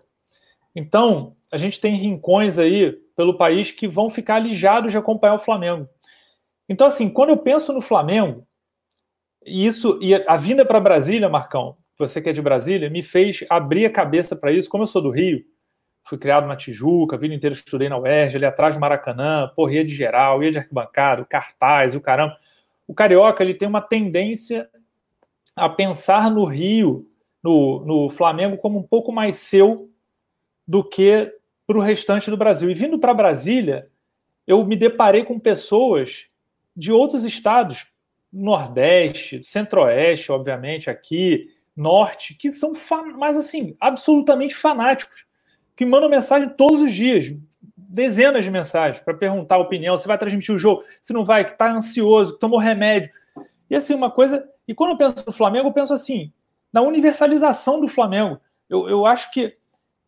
[0.76, 5.40] Então, a gente tem rincões aí pelo país que vão ficar alijados de acompanhar o
[5.40, 5.88] Flamengo.
[6.68, 8.46] Então, assim, quando eu penso no Flamengo,
[9.46, 13.86] isso, e a vinda para Brasília, Marcão, você que é de Brasília, me fez abrir
[13.86, 14.70] a cabeça para isso.
[14.70, 15.44] Como eu sou do Rio,
[16.04, 19.84] fui criado na Tijuca, a vida inteira estudei na UERJ, ali atrás do Maracanã, porria
[19.84, 22.38] de geral, ia de arquibancada, cartaz, o caramba.
[22.88, 24.70] O carioca ele tem uma tendência
[25.56, 27.08] a pensar no Rio
[27.42, 29.90] no, no Flamengo como um pouco mais seu
[30.68, 31.32] do que
[31.66, 32.70] para o restante do Brasil.
[32.70, 33.90] E vindo para Brasília,
[34.46, 36.28] eu me deparei com pessoas
[36.76, 37.88] de outros estados,
[38.36, 42.74] Nordeste, Centro-Oeste, obviamente, aqui, Norte, que são,
[43.18, 45.26] mais assim, absolutamente fanáticos,
[45.76, 47.34] que mandam mensagem todos os dias,
[47.78, 51.46] dezenas de mensagens, para perguntar a opinião, se vai transmitir o jogo, se não vai,
[51.46, 53.10] que está ansioso, que tomou remédio.
[53.70, 54.48] E assim, uma coisa.
[54.68, 56.32] E quando eu penso no Flamengo, eu penso assim,
[56.74, 58.40] na universalização do Flamengo.
[58.70, 59.56] Eu, eu acho que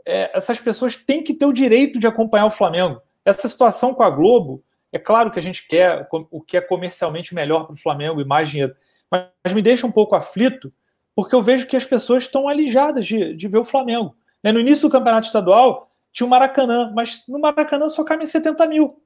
[0.05, 3.01] é, essas pessoas têm que ter o direito de acompanhar o Flamengo.
[3.23, 7.35] Essa situação com a Globo, é claro que a gente quer o que é comercialmente
[7.35, 8.75] melhor para o Flamengo e mais dinheiro,
[9.09, 10.73] mas me deixa um pouco aflito,
[11.15, 14.15] porque eu vejo que as pessoas estão alijadas de, de ver o Flamengo.
[14.43, 18.65] Né, no início do campeonato estadual, tinha o Maracanã, mas no Maracanã só cabem 70
[18.67, 19.01] mil.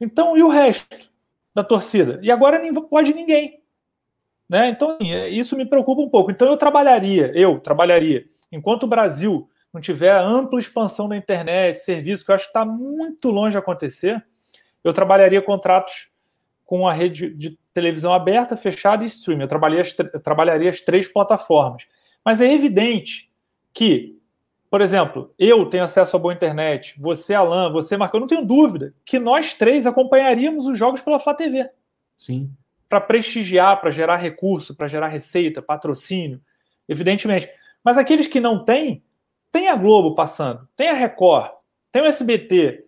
[0.00, 1.10] Então, e o resto
[1.54, 2.18] da torcida?
[2.22, 3.62] E agora nem pode ninguém.
[4.48, 4.68] Né?
[4.68, 6.30] Então, assim, é, isso me preocupa um pouco.
[6.30, 12.24] Então, eu trabalharia, eu trabalharia, enquanto o Brasil não tiver ampla expansão da internet, serviço,
[12.24, 14.24] que eu acho que está muito longe de acontecer,
[14.86, 16.10] eu trabalharia contratos
[16.64, 19.42] com a rede de televisão aberta, fechada e streaming.
[19.42, 21.86] Eu, trabalharia as, eu trabalharia as três plataformas.
[22.24, 23.30] Mas é evidente
[23.72, 24.18] que,
[24.70, 28.44] por exemplo, eu tenho acesso a boa internet, você, Alan, você, Marco, eu não tenho
[28.44, 31.68] dúvida que nós três acompanharíamos os jogos pela Flá TV.
[32.16, 32.50] Sim.
[32.88, 36.40] Para prestigiar, para gerar recurso, para gerar receita, patrocínio,
[36.88, 37.48] evidentemente.
[37.82, 39.02] Mas aqueles que não têm,
[39.50, 41.50] tem a Globo passando, tem a Record,
[41.92, 42.85] tem o SBT,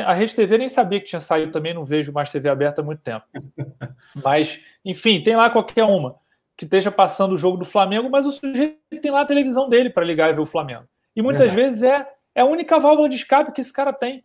[0.00, 2.84] a Rede TV nem sabia que tinha saído também, não vejo mais TV aberta há
[2.84, 3.26] muito tempo.
[4.24, 6.16] Mas, enfim, tem lá qualquer uma
[6.56, 9.90] que esteja passando o jogo do Flamengo, mas o sujeito tem lá a televisão dele
[9.90, 10.84] para ligar e ver o Flamengo.
[11.16, 14.24] E muitas vezes é, é a única válvula de escape que esse cara tem,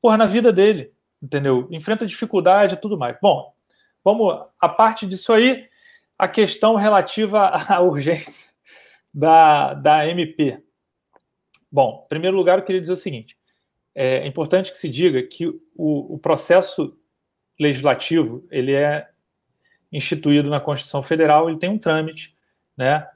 [0.00, 1.66] porra, na vida dele, entendeu?
[1.70, 3.16] Enfrenta dificuldade e tudo mais.
[3.20, 3.52] Bom,
[4.04, 5.66] vamos, a parte disso aí,
[6.18, 8.52] a questão relativa à urgência
[9.12, 10.62] da, da MP.
[11.72, 13.36] Bom, em primeiro lugar, eu queria dizer o seguinte:
[13.96, 16.94] é importante que se diga que o, o processo
[17.58, 19.08] legislativo ele é
[19.90, 22.36] instituído na Constituição Federal, ele tem um trâmite,
[22.76, 23.08] né,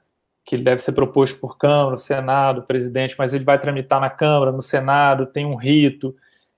[0.43, 4.51] que ele deve ser proposto por Câmara, Senado, presidente, mas ele vai tramitar na Câmara,
[4.51, 6.15] no Senado, tem um rito,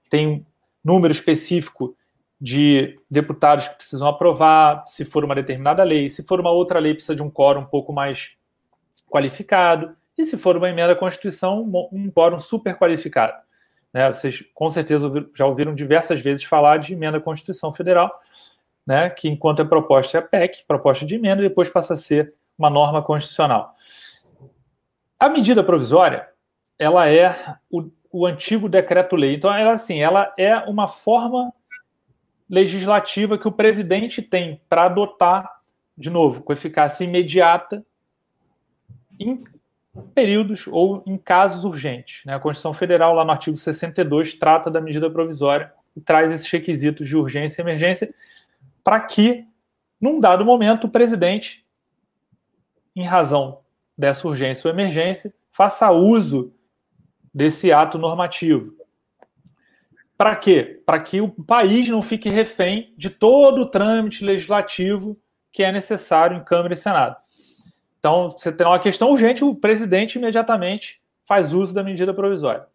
[0.09, 0.45] tem um
[0.81, 1.93] número específico
[2.39, 6.93] de deputados que precisam aprovar, se for uma determinada lei, se for uma outra lei
[6.93, 8.37] precisa de um quórum um pouco mais
[9.09, 13.42] qualificado, e se for uma emenda à Constituição, um quórum super qualificado.
[13.93, 14.11] Né?
[14.11, 18.11] Vocês com certeza já ouviram diversas vezes falar de emenda à Constituição Federal,
[18.85, 19.09] né?
[19.09, 22.69] que enquanto é proposta é a PEC, proposta de emenda, depois passa a ser uma
[22.69, 23.75] norma constitucional.
[25.19, 26.27] A medida provisória,
[26.77, 29.35] ela é o, o antigo decreto-lei.
[29.35, 31.53] Então, ela, assim, ela é uma forma
[32.49, 35.49] legislativa que o presidente tem para adotar,
[35.97, 37.85] de novo, com eficácia imediata,
[39.19, 39.43] em
[40.13, 42.23] períodos ou em casos urgentes.
[42.25, 42.33] Né?
[42.33, 47.07] A Constituição Federal, lá no artigo 62, trata da medida provisória e traz esses requisitos
[47.07, 48.13] de urgência e emergência
[48.83, 49.45] para que,
[50.01, 51.65] num dado momento, o presidente,
[52.95, 53.61] em razão
[53.97, 56.53] dessa urgência ou emergência, faça uso
[57.33, 58.73] desse ato normativo.
[60.17, 60.81] Para quê?
[60.85, 65.17] Para que o país não fique refém de todo o trâmite legislativo
[65.51, 67.15] que é necessário em Câmara e Senado.
[68.03, 72.67] Então, você tem uma questão urgente, o presidente imediatamente faz uso da medida provisória.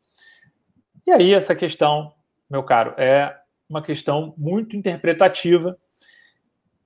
[1.07, 2.15] E aí, essa questão,
[2.49, 3.37] meu caro, é
[3.69, 5.79] uma questão muito interpretativa.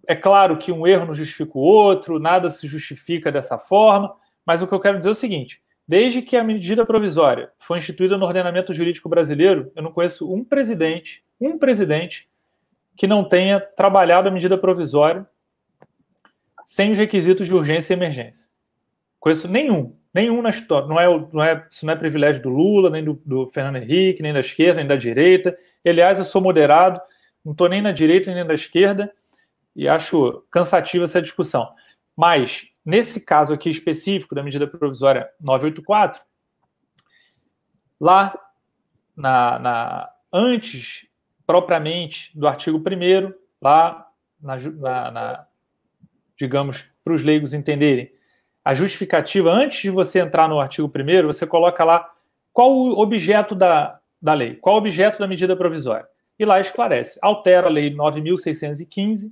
[0.09, 4.12] É claro que um erro não justifica o outro, nada se justifica dessa forma,
[4.44, 7.78] mas o que eu quero dizer é o seguinte: desde que a medida provisória foi
[7.78, 12.28] instituída no ordenamento jurídico brasileiro, eu não conheço um presidente, um presidente,
[12.97, 15.24] que não tenha trabalhado a medida provisória
[16.73, 18.49] sem os requisitos de urgência e emergência.
[19.20, 20.89] Conheço nenhum, nenhum na história.
[20.89, 24.23] Não é, não é, isso não é privilégio do Lula, nem do, do Fernando Henrique,
[24.23, 25.55] nem da esquerda, nem da direita.
[25.86, 26.99] Aliás, eu sou moderado,
[27.44, 29.12] não estou nem na direita nem na esquerda,
[29.77, 31.74] e acho cansativa essa discussão.
[32.16, 36.23] Mas, nesse caso aqui específico da medida provisória 984,
[38.01, 38.35] lá
[39.15, 41.07] na, na antes
[41.47, 44.09] propriamente do artigo 1 lá
[44.40, 44.57] na,
[45.11, 45.47] na
[46.43, 48.10] digamos, para os leigos entenderem.
[48.64, 52.10] A justificativa, antes de você entrar no artigo 1, você coloca lá
[52.52, 56.06] qual o objeto da, da lei, qual o objeto da medida provisória.
[56.36, 57.16] E lá esclarece.
[57.23, 59.31] Altera a lei 9.615,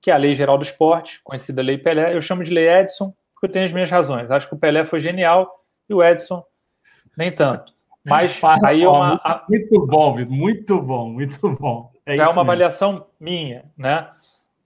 [0.00, 2.14] que é a Lei Geral do Esporte, conhecida Lei Pelé.
[2.14, 4.30] Eu chamo de Lei Edson, porque eu tenho as minhas razões.
[4.30, 6.42] Acho que o Pelé foi genial e o Edson
[7.16, 7.74] nem tanto.
[8.06, 9.20] Mas aí é uma.
[9.48, 11.90] Muito bom, muito bom, muito bom.
[12.06, 12.40] É, é uma mesmo.
[12.40, 14.08] avaliação minha, né?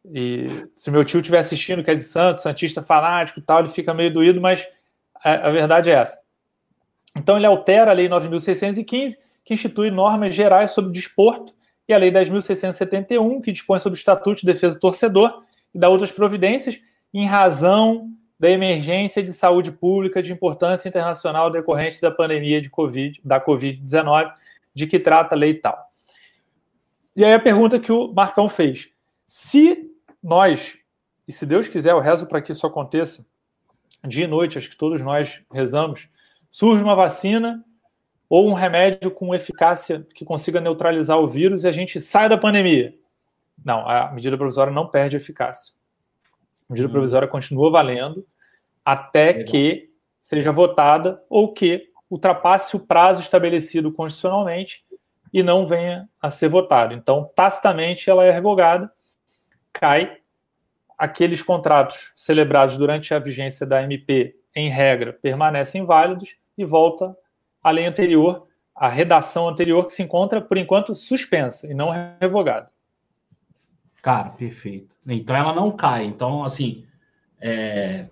[0.04, 3.68] E se meu tio estiver assistindo, que é de Santos, Santista fanático e tal, ele
[3.68, 4.66] fica meio doído, mas
[5.22, 6.18] a, a verdade é essa.
[7.16, 11.54] Então, ele altera a Lei 9.615, que institui normas gerais sobre desporto,
[11.88, 15.42] e a Lei 10.671, que dispõe sobre o Estatuto de Defesa do Torcedor,
[15.74, 16.80] e dá outras providências,
[17.12, 23.20] em razão da emergência de saúde pública de importância internacional decorrente da pandemia de COVID,
[23.24, 24.32] da Covid-19,
[24.74, 25.78] de que trata a lei tal.
[27.14, 28.88] E aí a pergunta que o Marcão fez:
[29.26, 29.91] se
[30.22, 30.76] nós,
[31.26, 33.26] e se Deus quiser, eu rezo para que isso aconteça,
[34.06, 36.08] dia e noite, acho que todos nós rezamos,
[36.50, 37.64] surge uma vacina
[38.28, 42.38] ou um remédio com eficácia que consiga neutralizar o vírus e a gente sai da
[42.38, 42.94] pandemia.
[43.64, 45.74] Não, a medida provisória não perde eficácia.
[46.68, 46.92] A medida hum.
[46.92, 48.26] provisória continua valendo
[48.84, 49.44] até Legal.
[49.44, 54.84] que seja votada ou que ultrapasse o prazo estabelecido constitucionalmente
[55.32, 56.92] e não venha a ser votado.
[56.94, 58.90] Então, tacitamente, ela é revogada,
[59.72, 60.18] cai.
[60.98, 67.16] Aqueles contratos celebrados durante a vigência da MP, em regra, permanecem válidos e volta
[67.62, 71.90] à lei anterior, à redação anterior, que se encontra, por enquanto, suspensa e não
[72.20, 72.70] revogada.
[74.02, 74.96] Cara, perfeito.
[75.06, 76.04] Então ela não cai.
[76.04, 76.84] Então, assim,
[77.40, 78.06] é,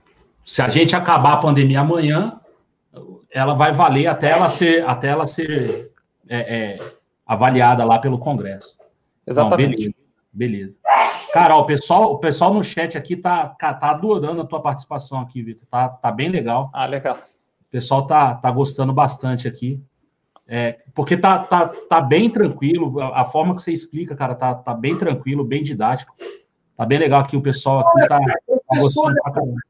[0.45, 2.41] se a gente acabar a pandemia amanhã,
[3.31, 5.93] ela vai valer até ela ser, até ela ser
[6.29, 6.79] é, é,
[7.27, 8.79] avaliada lá pelo Congresso.
[9.27, 9.77] Exatamente.
[9.77, 9.95] beleza,
[10.33, 10.80] beleza.
[11.33, 15.21] Cara, ó, o pessoal, o pessoal no chat aqui tá, tá adorando a tua participação
[15.21, 15.67] aqui, Vitor.
[15.71, 16.71] Tá, tá bem legal.
[16.73, 17.17] Ah, legal.
[17.17, 19.81] O pessoal tá, tá gostando bastante aqui.
[20.53, 24.53] É, porque tá, tá, tá bem tranquilo, a, a, forma que você explica, cara, tá,
[24.53, 26.13] tá bem tranquilo, bem didático.
[26.77, 29.61] Tá bem legal aqui, o pessoal aqui tá, tá gostando pra caramba.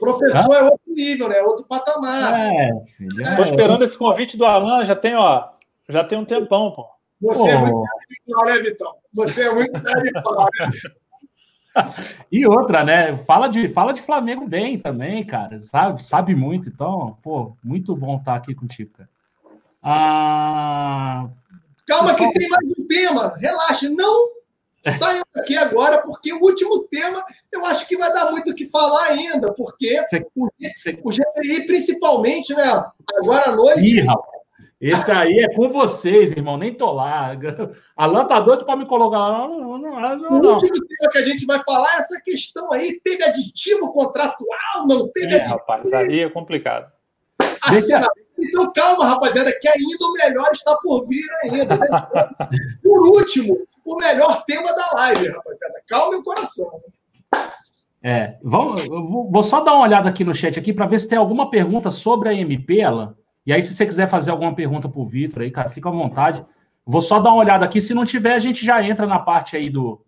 [0.00, 1.42] Professor é outro nível, né?
[1.42, 2.40] Outro patamar.
[2.40, 3.26] É, filho.
[3.26, 3.36] É.
[3.36, 5.48] Tô esperando esse convite do Alan, já tem, ó,
[5.90, 6.86] já tem um tempão, pô.
[7.20, 7.86] Você é muito
[8.32, 8.94] pau, né, Vitão?
[9.14, 9.72] Você é muito?
[12.30, 13.18] E outra, né?
[13.18, 15.60] Fala de, fala de Flamengo bem também, cara.
[15.60, 16.68] Sabe, sabe muito.
[16.68, 19.08] Então, pô, muito bom estar aqui contigo, cara.
[19.82, 21.28] Ah...
[21.86, 23.34] Calma que tem mais um tema.
[23.36, 24.34] Relaxa, não
[24.92, 28.68] saiam aqui agora, porque o último tema eu acho que vai dar muito o que
[28.68, 29.98] falar ainda, porque
[30.34, 32.84] o, o GTI, principalmente, né?
[33.16, 34.00] Agora à noite.
[34.00, 34.06] Ih,
[34.90, 36.58] esse aí é com vocês, irmão.
[36.58, 37.32] Nem tô lá.
[37.96, 39.48] Alan tá doido para me colocar lá.
[39.48, 40.50] Não, não, não, não.
[40.50, 43.00] O último tema que a gente vai falar é essa questão aí.
[43.02, 44.86] Teve aditivo contratual?
[44.86, 45.54] Não teve é, aditivo?
[45.54, 46.92] Rapaz, aí é complicado.
[47.62, 48.06] Assina...
[48.38, 51.76] Então, calma, rapaziada, que ainda o melhor está por vir ainda.
[51.76, 51.86] Né?
[52.82, 55.82] Por último, o melhor tema da live, rapaziada.
[55.88, 56.80] Calma o coração.
[58.02, 61.16] É, vamos, vou só dar uma olhada aqui no chat aqui para ver se tem
[61.16, 63.16] alguma pergunta sobre a MP, Alan.
[63.46, 65.92] E aí, se você quiser fazer alguma pergunta para o Vitor aí, cara, fica à
[65.92, 66.44] vontade.
[66.86, 67.80] Vou só dar uma olhada aqui.
[67.80, 70.00] Se não tiver, a gente já entra na parte aí do.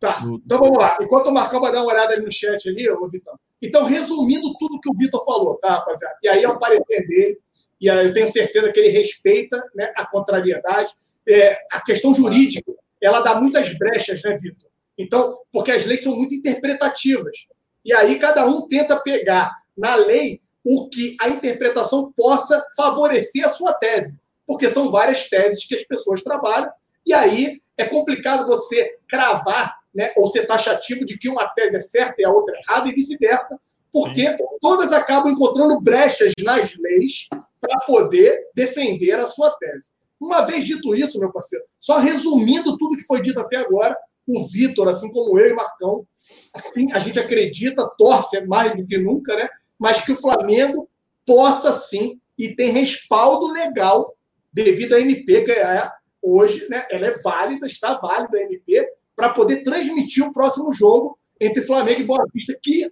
[0.00, 0.12] Tá.
[0.18, 0.42] Do...
[0.44, 0.98] Então vamos lá.
[1.00, 3.38] Enquanto o Marcão vai dar uma olhada ali no chat ali, ô Vitor.
[3.60, 6.16] Então, resumindo tudo que o Vitor falou, tá, rapaziada?
[6.22, 7.38] E aí é um parecer dele.
[7.80, 10.90] E aí eu tenho certeza que ele respeita né, a contrariedade.
[11.28, 14.70] É, a questão jurídica ela dá muitas brechas, né, Vitor?
[14.96, 17.46] Então, porque as leis são muito interpretativas.
[17.84, 23.48] E aí cada um tenta pegar na lei o que a interpretação possa favorecer a
[23.48, 24.18] sua tese.
[24.46, 26.70] Porque são várias teses que as pessoas trabalham,
[27.06, 31.80] e aí é complicado você cravar né, ou ser taxativo de que uma tese é
[31.80, 33.58] certa e a outra é errada, e vice-versa,
[33.92, 34.44] porque Sim.
[34.60, 37.28] todas acabam encontrando brechas nas leis
[37.60, 39.92] para poder defender a sua tese.
[40.18, 44.46] Uma vez dito isso, meu parceiro, só resumindo tudo que foi dito até agora, o
[44.46, 46.06] Vitor, assim como eu e Marcão,
[46.54, 49.48] assim, a gente acredita, torce mais do que nunca, né?
[49.82, 50.88] Mas que o Flamengo
[51.26, 54.14] possa sim e tem respaldo legal
[54.52, 55.90] devido à MP, que é
[56.22, 56.86] hoje, né?
[56.88, 62.00] Ela é válida, está válida a MP, para poder transmitir o próximo jogo entre Flamengo
[62.00, 62.88] e Boa Vista, que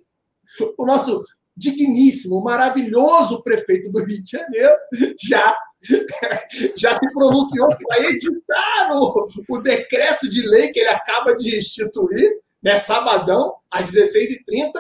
[0.77, 1.25] o nosso
[1.57, 4.75] digníssimo, maravilhoso prefeito do Rio de Janeiro
[5.23, 5.55] já
[6.77, 12.39] já se pronunciou para editar o, o decreto de lei que ele acaba de instituir,
[12.61, 14.73] né, sabadão, às 16h30,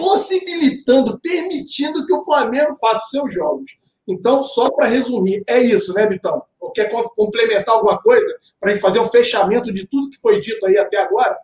[0.00, 3.78] possibilitando, permitindo que o Flamengo faça seus jogos.
[4.08, 6.42] Então, só para resumir, é isso, né, Vitão?
[6.58, 8.26] Ou quer complementar alguma coisa
[8.58, 11.38] para a gente fazer um fechamento de tudo que foi dito aí até agora?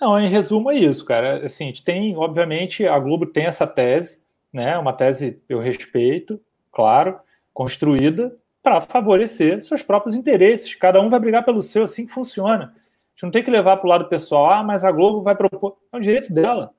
[0.00, 1.44] Não, em resumo é isso, cara.
[1.44, 4.18] Assim, a gente tem, obviamente, a Globo tem essa tese,
[4.52, 4.78] né?
[4.78, 6.40] Uma tese eu respeito,
[6.70, 7.18] claro
[7.52, 10.74] construída para favorecer seus próprios interesses.
[10.74, 12.64] Cada um vai brigar pelo seu, assim que funciona.
[12.64, 15.34] A gente não tem que levar para o lado pessoal, ah, mas a Globo vai
[15.34, 15.76] propor.
[15.92, 16.72] É um direito dela.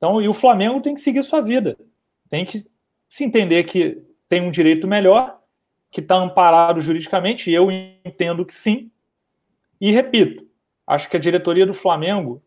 [0.00, 1.76] Então, e o Flamengo tem que seguir sua vida.
[2.30, 2.58] Tem que
[3.06, 5.38] se entender que tem um direito melhor,
[5.90, 8.90] que está amparado juridicamente, e eu entendo que sim.
[9.78, 10.48] E repito,
[10.86, 12.42] acho que a diretoria do Flamengo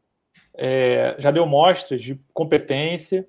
[0.55, 3.27] é, já deu mostras de competência,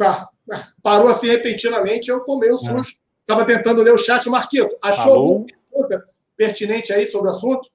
[0.00, 0.30] Tá.
[0.82, 2.98] Parou assim repentinamente, eu tomei o susto.
[3.20, 4.26] Estava tentando ler o chat.
[4.30, 7.70] Marquito, achou alguma pergunta pertinente aí sobre o assunto?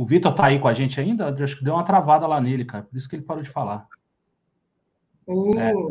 [0.00, 1.24] O Vitor tá aí com a gente ainda?
[1.24, 2.84] Eu Acho que deu uma travada lá nele, cara.
[2.84, 3.86] Por isso que ele parou de falar.
[5.28, 5.90] Hum.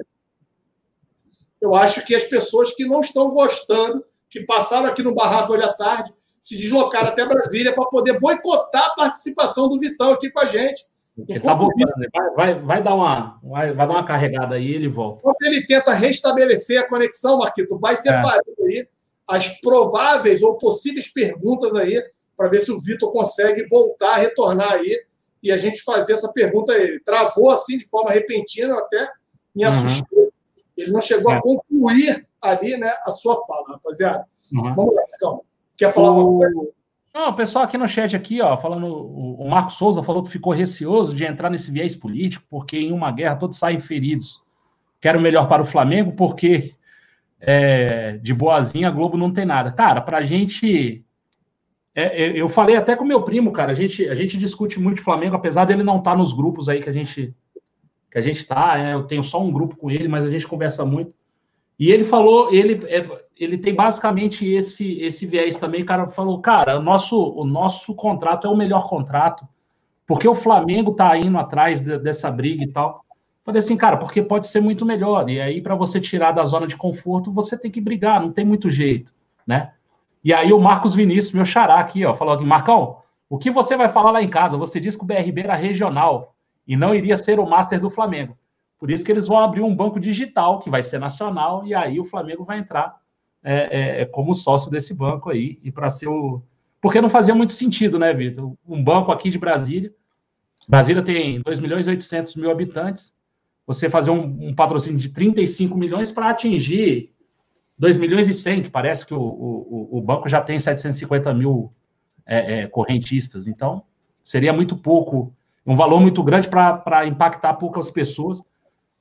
[1.62, 5.64] Eu acho que as pessoas que não estão gostando, que passaram aqui no Barraco hoje
[5.64, 10.40] à tarde, se deslocaram até Brasília para poder boicotar a participação do Vitão aqui com
[10.40, 10.88] a gente.
[11.28, 11.94] Ele tá voltando.
[11.98, 12.08] né?
[12.12, 15.20] Vai, vai, vai dar uma, vai, vai dar uma carregada aí e ele volta.
[15.20, 18.88] Enquanto ele tenta restabelecer a conexão, Marquito, vai separando aí
[19.28, 22.04] as prováveis ou possíveis perguntas aí,
[22.40, 24.98] para ver se o Vitor consegue voltar, retornar aí,
[25.44, 27.02] e a gente fazer essa pergunta a ele.
[27.02, 29.10] Travou assim de forma repentina, até
[29.54, 29.70] me Uhum.
[29.70, 30.30] assustei.
[30.78, 31.36] Ele não chegou É.
[31.36, 34.26] a concluir ali né, a sua fala, rapaziada.
[34.54, 34.74] Uhum.
[34.74, 35.42] Vamos lá, então.
[35.76, 36.58] Quer falar uma coisa?
[36.58, 36.74] O...
[37.14, 40.30] Não, o pessoal aqui no chat aqui, ó, falando, o o Marco Souza falou que
[40.30, 44.42] ficou receoso de entrar nesse viés político, porque em uma guerra todos saem feridos.
[45.02, 46.74] Quero o melhor para o Flamengo, porque
[47.40, 49.74] é, de boazinha a Globo não tem nada.
[49.74, 51.04] Cara, pra gente.
[51.96, 53.72] É, é, eu falei até com meu primo, cara.
[53.72, 56.90] A gente, a gente discute muito Flamengo, apesar dele não estar nos grupos aí que
[56.90, 57.34] a gente
[58.12, 58.80] que a gente tá.
[58.80, 61.14] é, eu tenho só um grupo com ele, mas a gente conversa muito.
[61.78, 63.08] E ele falou, ele, é,
[63.38, 68.48] ele tem basicamente esse esse viés também, cara, falou, cara, o nosso, o nosso contrato
[68.48, 69.48] é o melhor contrato,
[70.08, 73.06] porque o Flamengo tá indo atrás de- dessa briga e tal.
[73.46, 75.30] Falei assim, cara, porque pode ser muito melhor.
[75.30, 78.46] E aí, para você tirar da zona de conforto, você tem que brigar, não tem
[78.46, 79.14] muito jeito,
[79.46, 79.74] né?
[80.24, 82.98] E aí o Marcos Vinícius, meu xará aqui, ó, falou aqui, Marcão,
[83.30, 84.58] o que você vai falar lá em casa?
[84.58, 86.36] Você disse que o BRB era regional
[86.68, 88.38] e não iria ser o Master do Flamengo.
[88.80, 92.00] Por isso que eles vão abrir um banco digital, que vai ser nacional, e aí
[92.00, 92.98] o Flamengo vai entrar
[93.44, 96.42] é, é, como sócio desse banco aí, e para ser o.
[96.82, 98.54] Porque não fazia muito sentido, né, Vitor?
[98.68, 99.94] Um banco aqui de Brasília.
[100.68, 103.16] Brasília tem 2 milhões e 800 mil habitantes.
[103.68, 107.12] Você fazer um, um patrocínio de 35 milhões para atingir
[107.80, 111.74] 2 milhões e 100, que parece que o, o, o banco já tem 750 mil
[112.26, 113.48] é, é, correntistas.
[113.48, 113.84] Então,
[114.24, 115.34] seria muito pouco,
[115.66, 118.44] um valor muito grande para impactar poucas pessoas.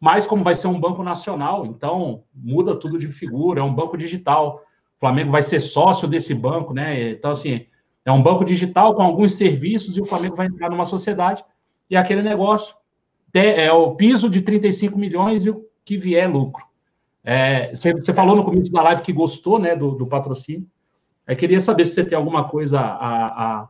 [0.01, 3.99] Mas, como vai ser um banco nacional, então muda tudo de figura, é um banco
[3.99, 4.63] digital.
[4.97, 7.11] O Flamengo vai ser sócio desse banco, né?
[7.11, 7.67] Então, assim,
[8.05, 11.45] é um banco digital com alguns serviços e o Flamengo vai entrar numa sociedade
[11.91, 12.77] e aquele negócio
[13.35, 16.68] é o piso de 35 milhões e o que vier é lucro.
[17.31, 20.67] É, você, você, falou no começo da live que gostou né, do, do patrocínio.
[21.27, 23.69] Eu queria saber se você tem alguma coisa a, a,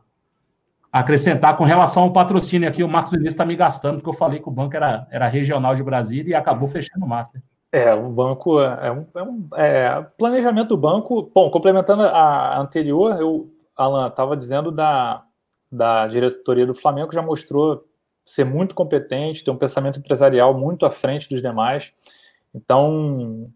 [0.93, 2.81] acrescentar com relação ao patrocínio aqui.
[2.85, 5.75] O Marcos Vinícius está me gastando, porque eu falei que o banco era, era regional
[5.75, 7.41] de Brasília e acabou fechando o Master.
[7.69, 11.29] É, o banco é um, é um é, planejamento do banco.
[11.35, 15.25] Bom, complementando a anterior, eu, Alan, estava dizendo da,
[15.69, 17.83] da diretoria do Flamengo, já mostrou
[18.23, 21.91] ser muito competente, ter um pensamento empresarial muito à frente dos demais.
[22.53, 23.51] Então,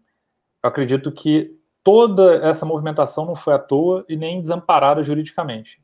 [0.62, 5.82] eu acredito que toda essa movimentação não foi à toa e nem desamparada juridicamente.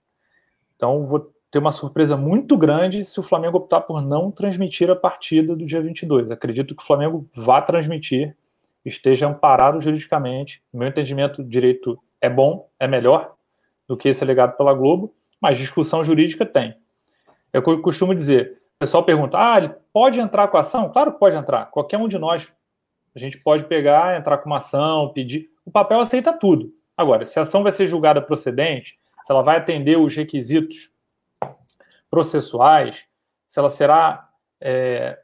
[0.77, 4.97] Então, vou ter uma surpresa muito grande se o Flamengo optar por não transmitir a
[4.97, 6.31] partida do dia 22.
[6.31, 8.37] Acredito que o Flamengo vá transmitir,
[8.85, 10.63] esteja amparado juridicamente.
[10.73, 13.35] No meu entendimento, o direito é bom, é melhor
[13.87, 16.77] do que esse legado pela Globo, mas discussão jurídica tem.
[17.53, 20.89] Eu costumo dizer, o pessoal pergunta, ah, ele pode entrar com a ação?
[20.91, 21.67] Claro que pode entrar.
[21.67, 22.53] Qualquer um de nós,
[23.15, 25.51] a gente pode pegar, entrar com uma ação, pedir.
[25.65, 26.73] O papel aceita tudo.
[26.97, 30.91] Agora, se a ação vai ser julgada procedente, se ela vai atender os requisitos
[32.11, 33.07] processuais,
[33.47, 34.29] se ela será.
[34.61, 35.19] É,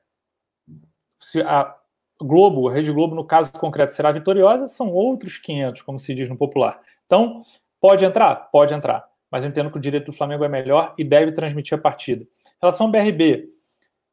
[1.18, 1.74] se a
[2.20, 6.28] Globo, a Rede Globo, no caso concreto, será vitoriosa, são outros 500, como se diz
[6.28, 6.80] no popular.
[7.04, 7.42] Então,
[7.78, 8.36] pode entrar?
[8.50, 9.06] Pode entrar.
[9.30, 12.22] Mas eu entendo que o direito do Flamengo é melhor e deve transmitir a partida.
[12.22, 13.48] Em relação ao BRB,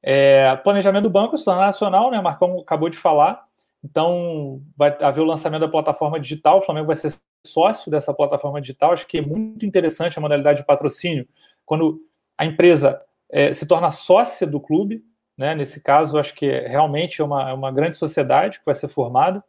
[0.01, 2.19] é, planejamento do banco, isso é nacional, né?
[2.19, 3.45] Marcão acabou de falar.
[3.83, 6.57] Então, vai haver o lançamento da plataforma digital.
[6.57, 7.13] O Flamengo vai ser
[7.45, 8.93] sócio dessa plataforma digital.
[8.93, 11.27] Acho que é muito interessante a modalidade de patrocínio
[11.65, 11.99] quando
[12.37, 15.03] a empresa é, se torna sócia do clube.
[15.37, 15.53] Né?
[15.53, 18.87] Nesse caso, acho que é, realmente é uma, é uma grande sociedade que vai ser
[18.87, 19.43] formada.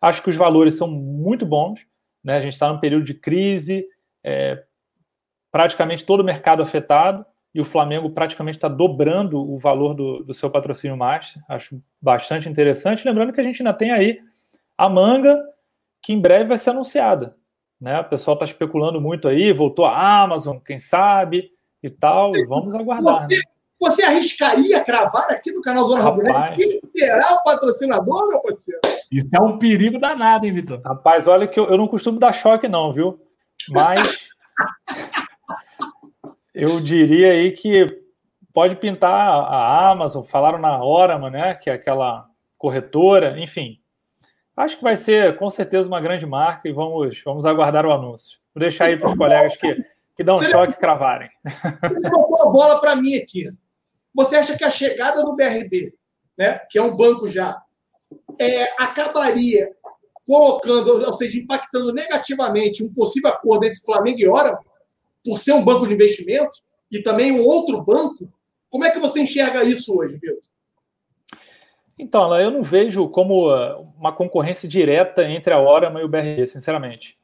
[0.00, 1.86] Acho que os valores são muito bons.
[2.24, 2.36] Né?
[2.36, 3.86] A gente está num período de crise,
[4.24, 4.64] é,
[5.52, 10.32] praticamente todo o mercado afetado e o Flamengo praticamente está dobrando o valor do, do,
[10.32, 11.42] seu patrocínio master.
[11.48, 13.06] Acho bastante interessante.
[13.06, 14.20] Lembrando que a gente ainda tem aí
[14.78, 15.36] a manga,
[16.00, 17.36] que em breve vai ser anunciada.
[17.80, 17.98] Né?
[18.00, 21.50] O pessoal está especulando muito aí, voltou a Amazon, quem sabe,
[21.82, 22.30] e tal.
[22.36, 23.26] E vamos aguardar.
[23.26, 23.42] Você, né?
[23.80, 28.80] você arriscaria cravar aqui no canal Zona Rubro Quem será o patrocinador, meu parceiro?
[29.10, 30.80] Isso é um perigo danado, hein, Vitor?
[30.84, 33.20] Rapaz, olha que eu, eu não costumo dar choque, não, viu?
[33.70, 34.29] Mas
[36.54, 37.86] eu diria aí que
[38.52, 41.54] pode pintar a Amazon, falaram na Orama, né?
[41.54, 42.28] Que é aquela
[42.58, 43.78] corretora, enfim.
[44.56, 48.38] Acho que vai ser com certeza uma grande marca e vamos, vamos aguardar o anúncio.
[48.54, 51.30] Vou deixar aí para os colegas que, que dão um choque cravarem.
[51.44, 53.50] Você colocou a bola para mim aqui.
[54.14, 55.94] Você acha que a chegada do BRB,
[56.36, 57.62] né, que é um banco já,
[58.38, 59.70] é, acabaria
[60.26, 64.58] colocando, ou seja, impactando negativamente um possível acordo entre Flamengo e Hora,
[65.24, 66.58] por ser um banco de investimento,
[66.90, 68.32] e também um outro banco?
[68.68, 70.40] Como é que você enxerga isso hoje, Vitor?
[71.98, 76.46] Então, eu não vejo como uh, uma concorrência direta entre a Orama e o BRB,
[76.46, 77.18] sinceramente.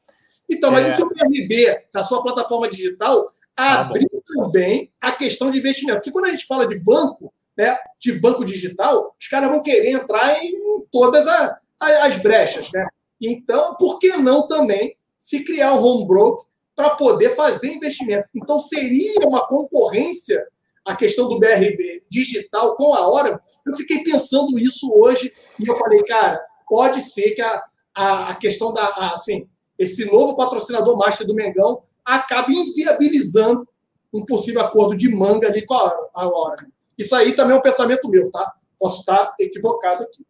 [0.47, 0.89] Então, mas é...
[0.89, 5.97] e se o BRB, na sua plataforma digital, ah, abrir também a questão de investimento?
[5.97, 9.89] Porque quando a gente fala de banco, né, de banco digital, os caras vão querer
[9.89, 10.53] entrar em
[10.91, 12.71] todas a, a, as brechas.
[12.71, 12.85] Né?
[13.19, 16.45] Então, por que não também se criar um home broker
[16.77, 18.29] para poder fazer investimento?
[18.35, 20.47] Então, seria uma concorrência
[20.85, 23.41] a questão do BRB digital com a hora?
[23.65, 26.39] Eu fiquei pensando isso hoje e eu falei, cara,
[26.69, 27.63] pode ser que a,
[27.95, 33.67] a, a questão da, a, assim, esse novo patrocinador master do Mengão acabe inviabilizando
[34.13, 36.65] um possível acordo de manga ali com a, hora.
[36.95, 38.53] Isso aí também é um pensamento meu, tá?
[38.79, 40.23] Posso estar equivocado aqui.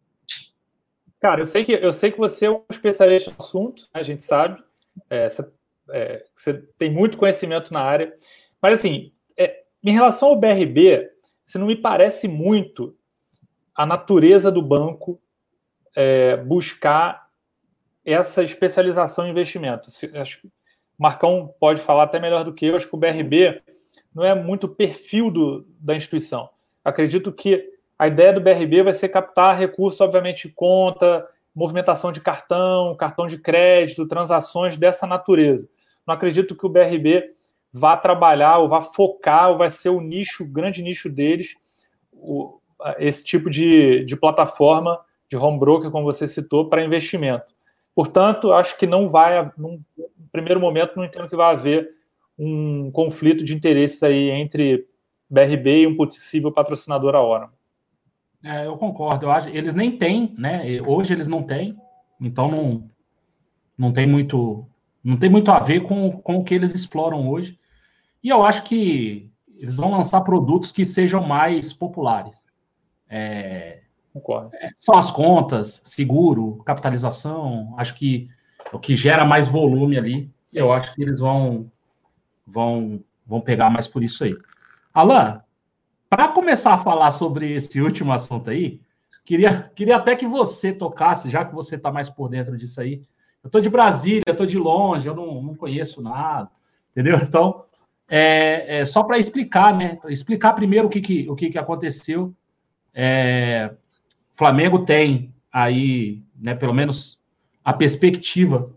[1.20, 3.88] Cara, eu sei que, eu sei que você é um especialista no assunto, né?
[4.00, 4.62] a gente sabe.
[5.10, 5.44] É, você,
[5.90, 8.12] é, você, tem muito conhecimento na área.
[8.60, 11.10] Mas, assim, é, em relação ao BRB,
[11.44, 12.96] você não me parece muito
[13.74, 15.20] a natureza do banco
[15.94, 17.28] é, buscar
[18.04, 19.88] essa especialização em investimento.
[20.14, 20.52] Acho que o
[20.98, 22.76] Marcão pode falar até melhor do que eu.
[22.76, 23.62] Acho que o BRB
[24.14, 26.48] não é muito o perfil do, da instituição.
[26.84, 32.20] Acredito que a ideia do BRB vai ser captar recursos, obviamente, de conta, movimentação de
[32.20, 35.68] cartão, cartão de crédito, transações dessa natureza.
[36.08, 37.34] Não acredito que o BRB
[37.70, 41.54] vá trabalhar ou vá focar ou vai ser o nicho, o grande nicho deles,
[42.10, 42.58] o,
[42.96, 44.98] esse tipo de, de plataforma
[45.30, 47.44] de home broker, como você citou, para investimento.
[47.94, 49.82] Portanto, acho que não vai, num
[50.32, 51.90] primeiro momento, não entendo que vai haver
[52.38, 54.86] um conflito de interesses aí entre
[55.28, 57.50] BRB e um possível patrocinador a hora.
[58.42, 59.26] É, eu concordo.
[59.26, 60.80] Eu acho, eles nem têm, né?
[60.86, 61.76] Hoje eles não têm,
[62.18, 62.90] então não,
[63.76, 64.66] não tem muito
[65.08, 67.58] não tem muito a ver com, com o que eles exploram hoje.
[68.22, 72.44] E eu acho que eles vão lançar produtos que sejam mais populares.
[73.08, 73.80] É,
[74.12, 74.50] Concordo.
[74.54, 77.74] É, são as contas, seguro, capitalização.
[77.78, 78.28] Acho que
[78.72, 81.70] o que gera mais volume ali, eu acho que eles vão
[82.46, 84.36] vão vão pegar mais por isso aí.
[84.92, 85.42] Alan,
[86.08, 88.80] para começar a falar sobre esse último assunto aí,
[89.24, 93.00] queria, queria até que você tocasse, já que você está mais por dentro disso aí.
[93.42, 96.50] Eu estou de Brasília, estou de longe, eu não, não conheço nada,
[96.90, 97.18] entendeu?
[97.22, 97.64] Então,
[98.08, 99.98] é, é só para explicar, né?
[100.08, 102.34] Explicar primeiro o que, que, o que, que aconteceu.
[102.94, 103.74] É,
[104.34, 107.20] Flamengo tem aí, né, pelo menos
[107.64, 108.74] a perspectiva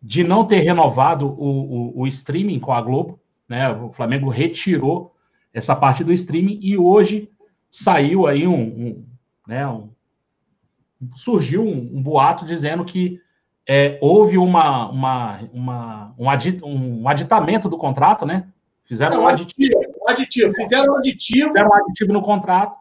[0.00, 3.70] de não ter renovado o, o, o streaming com a Globo, né?
[3.70, 5.14] O Flamengo retirou
[5.52, 7.30] essa parte do streaming e hoje
[7.70, 9.06] saiu aí um, um
[9.46, 9.90] né, um,
[11.16, 13.20] surgiu um, um, boato dizendo que
[13.66, 18.48] é, houve uma, uma, uma, um, adit, um aditamento do contrato, né?
[18.84, 21.46] Fizeram um aditivo, aditivo, fizeram um aditivo.
[21.48, 22.78] Fizeram um aditivo no contrato.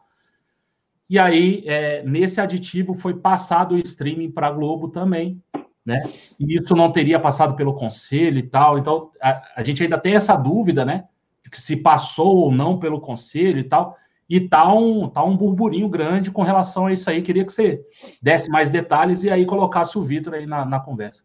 [1.10, 5.42] E aí, é, nesse aditivo, foi passado o streaming para a Globo também,
[5.86, 6.02] né?
[6.40, 8.78] E isso não teria passado pelo conselho e tal.
[8.78, 11.06] Então, a, a gente ainda tem essa dúvida, né?
[11.54, 13.96] que se passou ou não pelo conselho e tal.
[14.34, 17.22] E tá um, tá um burburinho grande com relação a isso aí.
[17.22, 17.86] Queria que você
[18.20, 21.22] desse mais detalhes e aí colocasse o Vitor aí na, na conversa.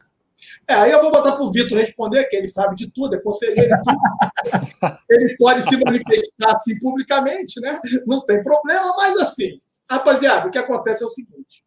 [0.69, 3.19] É, aí eu vou botar para o Vitor responder, que ele sabe de tudo, é
[3.19, 4.99] conselheiro de tudo.
[5.09, 7.81] ele pode se manifestar assim publicamente, né?
[8.07, 9.59] Não tem problema, mas assim,
[9.91, 11.65] rapaziada, o que acontece é o seguinte.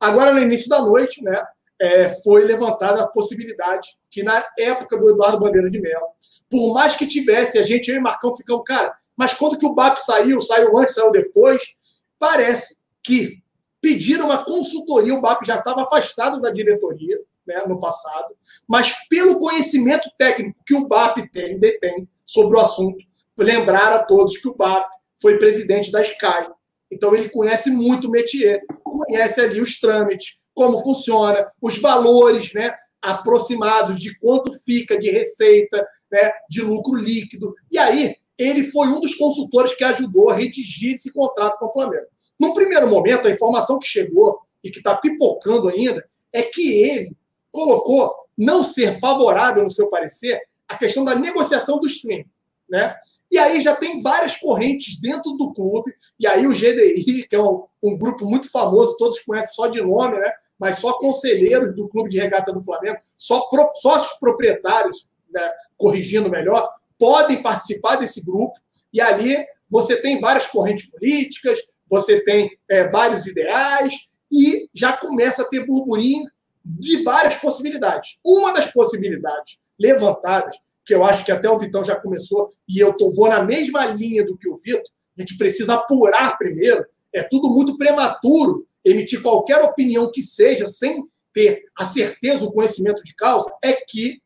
[0.00, 1.40] Agora, no início da noite, né,
[1.80, 6.08] é, foi levantada a possibilidade que, na época do Eduardo Bandeira de Mello,
[6.50, 9.74] por mais que tivesse, a gente, eu e Marcão ficamos, cara, mas quando que o
[9.74, 11.76] BAP saiu, saiu antes, saiu depois,
[12.18, 13.42] parece que
[13.78, 18.34] pediram uma consultoria, o BAP já estava afastado da diretoria né, no passado,
[18.66, 22.96] mas pelo conhecimento técnico que o BAP tem, detém sobre o assunto,
[23.38, 24.90] lembrar a todos que o BAP
[25.20, 26.50] foi presidente da Sky.
[26.90, 32.72] Então ele conhece muito o métier, conhece ali os trâmites, como funciona, os valores né,
[33.02, 37.54] aproximados de quanto fica de receita, né, de lucro líquido.
[37.70, 41.72] E aí, ele foi um dos consultores que ajudou a redigir esse contrato com o
[41.72, 42.06] Flamengo.
[42.38, 47.14] Num primeiro momento, a informação que chegou e que está pipocando ainda é que ele
[47.52, 52.24] colocou não ser favorável, no seu parecer, a questão da negociação do stream.
[52.66, 52.96] Né?
[53.30, 57.42] E aí já tem várias correntes dentro do clube, e aí o GDI, que é
[57.42, 60.32] um, um grupo muito famoso, todos conhecem só de nome, né?
[60.58, 65.50] mas só conselheiros do Clube de Regata do Flamengo, só pro, sócios proprietários, né?
[65.76, 66.66] corrigindo melhor,
[67.00, 68.60] podem participar desse grupo,
[68.92, 71.58] e ali você tem várias correntes políticas,
[71.88, 76.30] você tem é, vários ideais, e já começa a ter burburinho
[76.62, 78.18] de várias possibilidades.
[78.24, 82.92] Uma das possibilidades levantadas que eu acho que até o Vitão já começou, e eu
[82.96, 84.82] tô, vou na mesma linha do que o Vitor,
[85.16, 91.04] a gente precisa apurar primeiro, é tudo muito prematuro emitir qualquer opinião que seja sem
[91.32, 94.20] ter a certeza, o conhecimento de causa, é que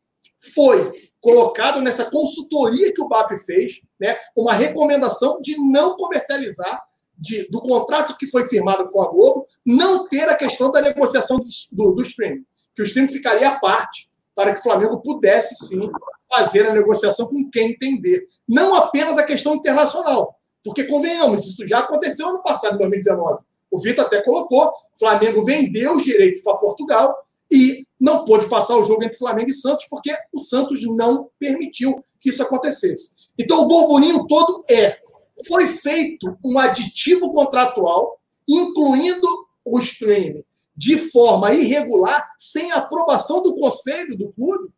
[0.53, 0.91] foi
[1.25, 6.83] colocado nessa consultoria que o BAP fez, né, uma recomendação de não comercializar
[7.17, 11.41] de, do contrato que foi firmado com a Globo, não ter a questão da negociação
[11.71, 12.45] do, do, streaming,
[12.75, 15.89] que o streaming ficaria à parte, para que o Flamengo pudesse sim
[16.31, 18.27] fazer a negociação com quem entender.
[18.47, 23.41] Não apenas a questão internacional, porque convenhamos, isso já aconteceu ano passado, em 2019.
[23.71, 27.17] O Vitor até colocou, Flamengo vendeu os direitos para Portugal
[27.51, 32.01] e não pôde passar o jogo entre Flamengo e Santos, porque o Santos não permitiu
[32.19, 33.15] que isso acontecesse.
[33.37, 34.99] Então, o burburinho todo é:
[35.47, 39.27] foi feito um aditivo contratual, incluindo
[39.63, 40.43] o streaming,
[40.75, 44.69] de forma irregular, sem aprovação do conselho do clube.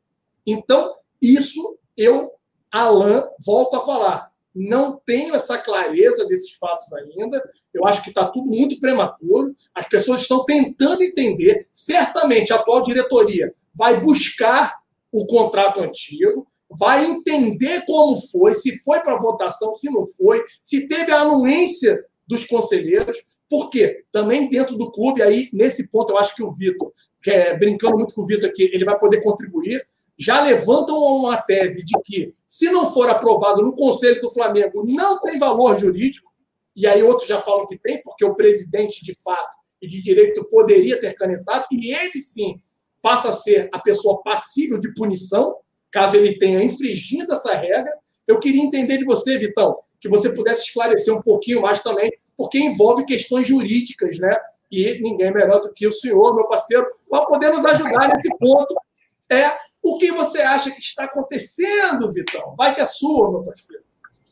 [0.45, 2.31] Então, isso eu,
[2.71, 4.26] Alain, volto a falar.
[4.59, 7.39] Não tenho essa clareza desses fatos ainda.
[7.71, 9.55] Eu acho que está tudo muito prematuro.
[9.75, 11.67] As pessoas estão tentando entender.
[11.71, 14.73] Certamente a atual diretoria vai buscar
[15.11, 20.87] o contrato antigo, vai entender como foi, se foi para votação, se não foi, se
[20.87, 23.17] teve a anuência dos conselheiros,
[23.49, 27.55] porque também dentro do clube, aí, nesse ponto, eu acho que o Vitor, que é,
[27.55, 29.87] brincando muito com o Vitor aqui, ele vai poder contribuir
[30.17, 35.19] já levantam uma tese de que, se não for aprovado no Conselho do Flamengo, não
[35.19, 36.31] tem valor jurídico,
[36.75, 40.43] e aí outros já falam que tem, porque o presidente, de fato e de direito,
[40.45, 42.59] poderia ter canetado, e ele sim
[43.01, 45.55] passa a ser a pessoa passível de punição,
[45.91, 47.91] caso ele tenha infringido essa regra.
[48.27, 52.59] Eu queria entender de você, Vitão, que você pudesse esclarecer um pouquinho mais também, porque
[52.59, 54.35] envolve questões jurídicas, né?
[54.69, 58.75] E ninguém melhor do que o senhor, meu parceiro, para poder nos ajudar nesse ponto.
[59.29, 59.51] É
[59.93, 62.55] o que você acha que está acontecendo, Vitão?
[62.57, 63.83] Vai que é sua, meu parceiro.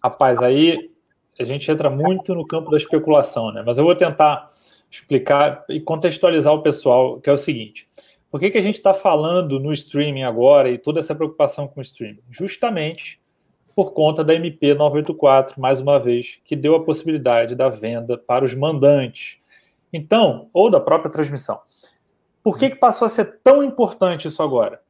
[0.03, 0.91] Rapaz, aí
[1.39, 3.63] a gente entra muito no campo da especulação, né?
[3.65, 4.49] Mas eu vou tentar
[4.89, 7.87] explicar e contextualizar o pessoal, que é o seguinte.
[8.31, 11.79] Por que, que a gente está falando no streaming agora e toda essa preocupação com
[11.79, 12.21] o streaming?
[12.29, 13.19] Justamente
[13.75, 18.45] por conta da MP 984, mais uma vez, que deu a possibilidade da venda para
[18.45, 19.37] os mandantes.
[19.91, 21.59] Então, ou da própria transmissão.
[22.41, 24.81] Por que, que passou a ser tão importante isso agora?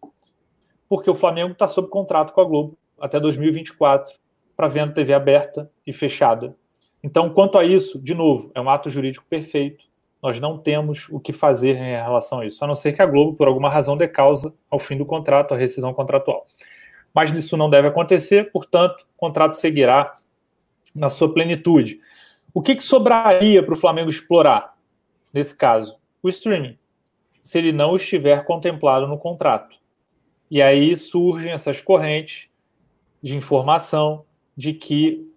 [0.88, 4.14] Porque o Flamengo está sob contrato com a Globo até 2024
[4.56, 6.56] para venda TV aberta e fechada.
[7.04, 9.86] Então, quanto a isso, de novo, é um ato jurídico perfeito.
[10.22, 13.06] Nós não temos o que fazer em relação a isso, a não ser que a
[13.06, 16.46] Globo, por alguma razão, dê causa ao fim do contrato, à rescisão contratual.
[17.14, 20.14] Mas isso não deve acontecer, portanto, o contrato seguirá
[20.96, 22.00] na sua plenitude.
[22.54, 24.76] O que, que sobraria para o Flamengo explorar,
[25.32, 25.98] nesse caso?
[26.24, 26.78] O streaming,
[27.40, 29.78] se ele não estiver contemplado no contrato.
[30.50, 32.50] E aí surgem essas correntes
[33.22, 34.24] de informação
[34.56, 35.28] de que,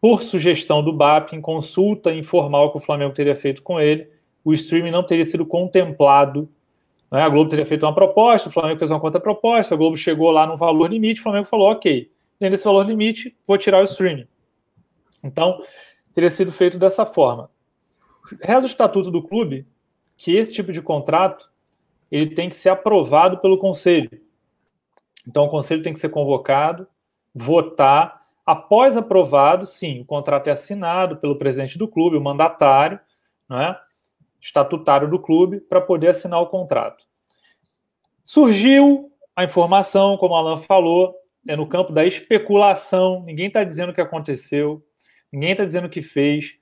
[0.00, 4.08] por sugestão do BAP, em consulta informal que o Flamengo teria feito com ele,
[4.44, 6.48] o streaming não teria sido contemplado.
[7.10, 7.20] Né?
[7.20, 10.46] A Globo teria feito uma proposta, o Flamengo fez uma contraproposta, a Globo chegou lá
[10.46, 14.26] no valor limite, o Flamengo falou: ok, dentro desse valor limite, vou tirar o streaming.
[15.22, 15.60] Então,
[16.14, 17.50] teria sido feito dessa forma.
[18.40, 19.66] Reza o estatuto do clube
[20.16, 21.50] que esse tipo de contrato
[22.10, 24.10] ele tem que ser aprovado pelo conselho.
[25.26, 26.86] Então, o conselho tem que ser convocado,
[27.34, 28.26] votar.
[28.46, 32.98] Após aprovado, sim, o contrato é assinado pelo presidente do clube, o mandatário,
[33.48, 33.76] né,
[34.40, 37.04] estatutário do clube, para poder assinar o contrato.
[38.24, 41.14] Surgiu a informação, como o Alan falou,
[41.46, 43.22] é no campo da especulação.
[43.24, 44.82] Ninguém está dizendo o que aconteceu,
[45.32, 46.58] ninguém está dizendo o que fez.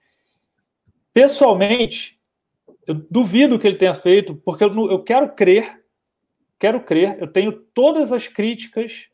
[1.13, 2.16] Pessoalmente,
[2.87, 5.85] eu duvido que ele tenha feito, porque eu, eu quero crer,
[6.59, 9.09] quero crer, eu tenho todas as críticas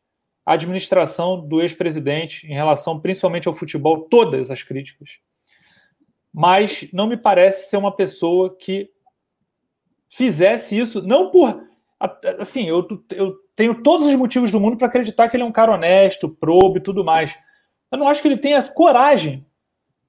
[0.44, 5.18] à administração do ex-presidente em relação principalmente ao futebol, todas as críticas.
[6.32, 8.90] Mas não me parece ser uma pessoa que
[10.08, 11.62] fizesse isso, não por.
[12.38, 15.52] Assim, eu, eu tenho todos os motivos do mundo para acreditar que ele é um
[15.52, 17.36] cara honesto, probo e tudo mais.
[17.90, 19.46] Eu não acho que ele tenha coragem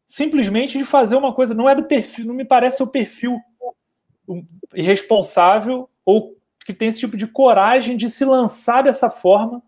[0.08, 3.40] simplesmente de fazer uma coisa, não é do perfil, não me parece o perfil
[4.74, 9.62] irresponsável ou que tem esse tipo de coragem de se lançar dessa forma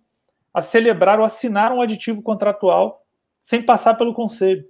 [0.54, 3.06] a celebrar ou assinar um aditivo contratual
[3.40, 4.66] sem passar pelo conselho.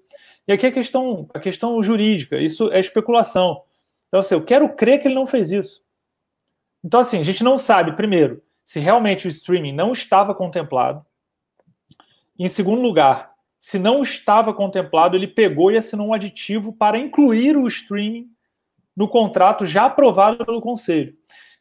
[0.47, 3.61] E aqui a questão, a questão jurídica, isso é especulação.
[4.07, 5.83] Então, assim, eu quero crer que ele não fez isso.
[6.83, 11.05] Então, assim, a gente não sabe, primeiro, se realmente o streaming não estava contemplado.
[12.37, 17.57] Em segundo lugar, se não estava contemplado, ele pegou e assinou um aditivo para incluir
[17.57, 18.29] o streaming
[18.95, 21.15] no contrato já aprovado pelo conselho.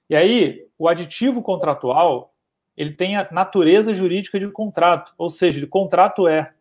[0.09, 2.35] E aí, o aditivo contratual,
[2.77, 6.53] ele tem a natureza jurídica de contrato, ou seja, o contrato é.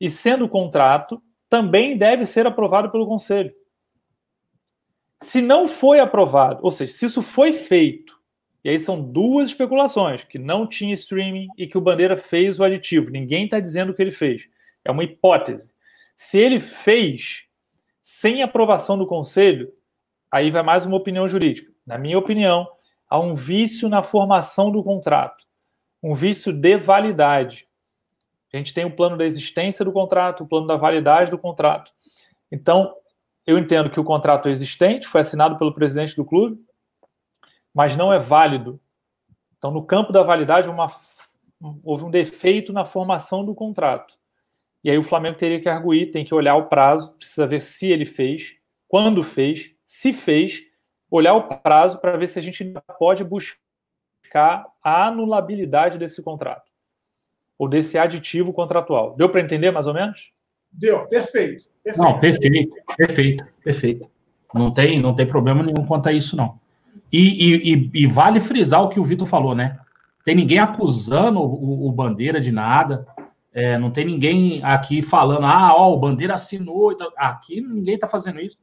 [0.00, 3.52] E sendo contrato, também deve ser aprovado pelo conselho.
[5.20, 8.20] Se não foi aprovado, ou seja, se isso foi feito,
[8.64, 12.64] e aí são duas especulações, que não tinha streaming e que o Bandeira fez o
[12.64, 13.10] aditivo.
[13.10, 14.48] Ninguém está dizendo que ele fez.
[14.84, 15.72] É uma hipótese.
[16.14, 17.44] Se ele fez
[18.02, 19.72] sem aprovação do conselho,
[20.32, 21.70] aí vai mais uma opinião jurídica.
[21.86, 22.66] Na minha opinião,
[23.08, 25.44] há um vício na formação do contrato,
[26.02, 27.68] um vício de validade.
[28.52, 31.92] A gente tem o plano da existência do contrato, o plano da validade do contrato.
[32.50, 32.94] Então,
[33.46, 36.58] eu entendo que o contrato é existente, foi assinado pelo presidente do clube,
[37.74, 38.80] mas não é válido.
[39.58, 40.86] Então, no campo da validade, uma,
[41.82, 44.18] houve um defeito na formação do contrato.
[44.82, 47.90] E aí o Flamengo teria que arguir, tem que olhar o prazo, precisa ver se
[47.90, 48.56] ele fez,
[48.88, 50.62] quando fez, se fez,
[51.10, 52.64] olhar o prazo para ver se a gente
[52.98, 56.70] pode buscar a anulabilidade desse contrato
[57.58, 59.14] ou desse aditivo contratual.
[59.16, 60.32] Deu para entender mais ou menos?
[60.72, 62.02] Deu, perfeito, perfeito.
[62.02, 64.10] Não, perfeito, perfeito, perfeito.
[64.54, 66.58] Não tem, não tem problema nenhum quanto a isso, não.
[67.12, 69.78] E, e, e vale frisar o que o Vitor falou, né?
[70.24, 73.06] Tem ninguém acusando o, o Bandeira de nada.
[73.52, 76.96] É, não tem ninguém aqui falando, ah, ó, o Bandeira assinou.
[77.14, 78.56] Aqui ninguém está fazendo isso.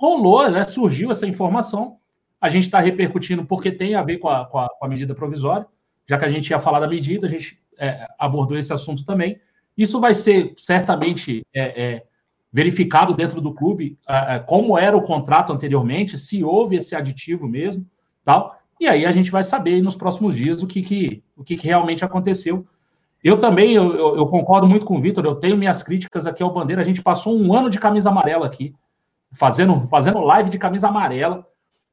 [0.00, 0.64] Rolou, né?
[0.64, 1.98] Surgiu essa informação.
[2.40, 5.14] A gente está repercutindo porque tem a ver com a, com a, com, a, medida
[5.14, 5.66] provisória.
[6.08, 9.38] Já que a gente ia falar da medida, a gente é, abordou esse assunto também.
[9.76, 12.04] Isso vai ser certamente é, é,
[12.50, 13.98] verificado dentro do clube,
[14.46, 17.86] como era o contrato anteriormente, se houve esse aditivo mesmo,
[18.24, 18.58] tal.
[18.80, 21.66] E aí a gente vai saber nos próximos dias o que, que, o que, que
[21.66, 22.66] realmente aconteceu.
[23.22, 26.54] Eu também, eu, eu concordo muito com o Vitor, eu tenho minhas críticas aqui ao
[26.54, 26.80] Bandeira.
[26.80, 28.74] A gente passou um ano de camisa amarela aqui,
[29.32, 31.46] fazendo, fazendo live de camisa amarela,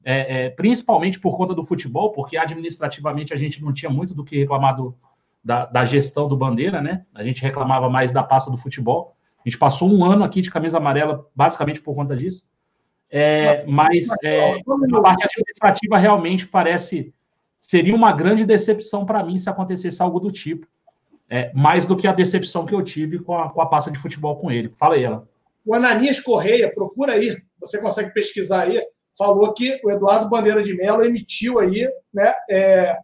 [0.04, 4.24] é, é, principalmente por conta do futebol, porque administrativamente a gente não tinha muito do
[4.24, 4.96] que reclamar do,
[5.44, 7.06] da, da, gestão do Bandeira, né?
[7.14, 9.16] A gente reclamava mais da pasta do futebol.
[9.46, 12.46] A gente passou um ano aqui de camisa amarela, basicamente por conta disso.
[13.10, 17.14] É, mas é, a parte administrativa realmente parece
[17.60, 20.68] seria uma grande decepção para mim se acontecesse algo do tipo.
[21.30, 24.00] É, mais do que a decepção que eu tive com a, com a pasta de
[24.00, 24.74] futebol com ele.
[24.78, 25.28] Fala aí, ela.
[25.68, 28.82] O Ananias Correia, procura aí, você consegue pesquisar aí,
[29.18, 32.98] falou que o Eduardo Bandeira de Mello emitiu aí, né, é,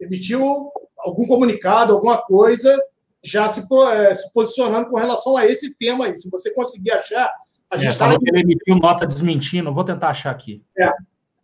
[0.00, 2.80] emitiu algum comunicado, alguma coisa,
[3.20, 6.16] já se, é, se, posicionando com relação a esse tema aí.
[6.16, 7.28] Se você conseguir achar,
[7.68, 8.12] a gente está.
[8.12, 10.62] É, ele emitiu nota desmentindo, vou tentar achar aqui.
[10.78, 10.92] É.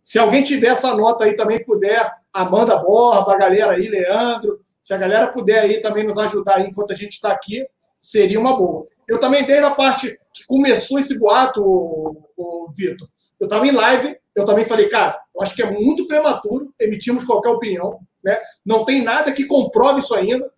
[0.01, 4.93] Se alguém tiver essa nota aí também puder, Amanda Borba, a galera aí, Leandro, se
[4.93, 7.67] a galera puder aí também nos ajudar aí enquanto a gente está aqui,
[7.99, 8.87] seria uma boa.
[9.11, 13.07] Eu também, desde a parte que começou esse boato, o, o Vitor,
[13.39, 17.25] eu estava em live, eu também falei, cara, eu acho que é muito prematuro emitirmos
[17.25, 17.99] qualquer opinião.
[18.23, 18.39] Né?
[18.65, 20.49] Não tem nada que comprove isso ainda.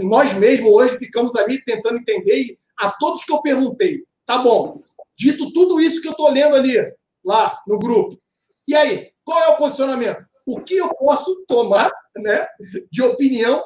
[0.00, 4.80] Nós mesmos hoje ficamos ali tentando entender e a todos que eu perguntei, tá bom,
[5.14, 6.76] dito tudo isso que eu estou lendo ali,
[7.22, 8.18] lá no grupo,
[8.66, 10.24] e aí, qual é o posicionamento?
[10.46, 12.46] O que eu posso tomar né,
[12.88, 13.60] de opinião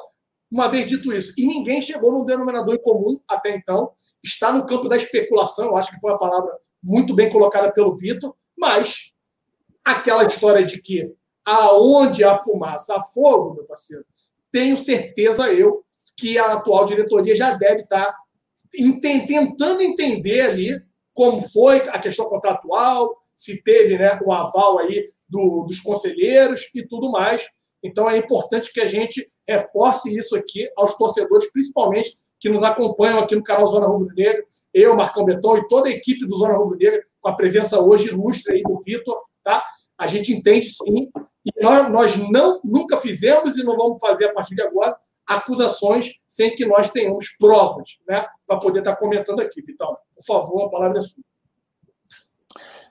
[0.51, 1.31] uma vez dito isso?
[1.37, 3.91] E ninguém chegou num denominador em comum até então.
[4.25, 7.95] Está no campo da especulação, eu acho que foi uma palavra muito bem colocada pelo
[7.95, 9.13] Vitor, mas
[9.83, 11.13] aquela história de que
[11.45, 14.03] aonde há fumaça, há fogo, meu parceiro,
[14.51, 15.85] tenho certeza eu
[16.17, 18.15] que a atual diretoria já deve estar
[18.99, 20.81] tentando entender ali
[21.13, 26.85] como foi a questão contratual, se teve né, o aval aí do, dos conselheiros e
[26.87, 27.47] tudo mais.
[27.83, 33.19] Então é importante que a gente reforce isso aqui aos torcedores, principalmente que nos acompanham
[33.19, 34.43] aqui no canal Zona Rubro Negra,
[34.73, 38.09] eu, Marcão Beton e toda a equipe do Zona Rubro Negra, com a presença hoje
[38.09, 39.63] ilustre aí do Vitor, tá?
[39.97, 41.09] A gente entende sim
[41.45, 46.19] e nós, nós não, nunca fizemos e não vamos fazer a partir de agora acusações
[46.27, 48.25] sem que nós tenhamos provas, né?
[48.45, 49.97] Para poder estar comentando aqui, Vitão.
[50.15, 51.23] Por favor, a palavra é sua.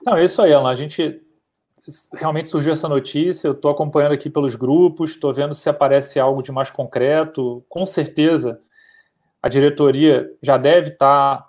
[0.05, 0.69] Não, é isso aí, Alan.
[0.69, 1.21] A gente
[2.13, 6.41] realmente surgiu essa notícia, eu estou acompanhando aqui pelos grupos, estou vendo se aparece algo
[6.41, 7.63] de mais concreto.
[7.69, 8.59] Com certeza,
[9.45, 11.47] a diretoria já deve estar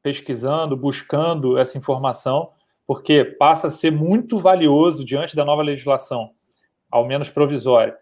[0.00, 2.52] pesquisando, buscando essa informação,
[2.86, 6.30] porque passa a ser muito valioso diante da nova legislação
[6.88, 7.96] ao menos provisória,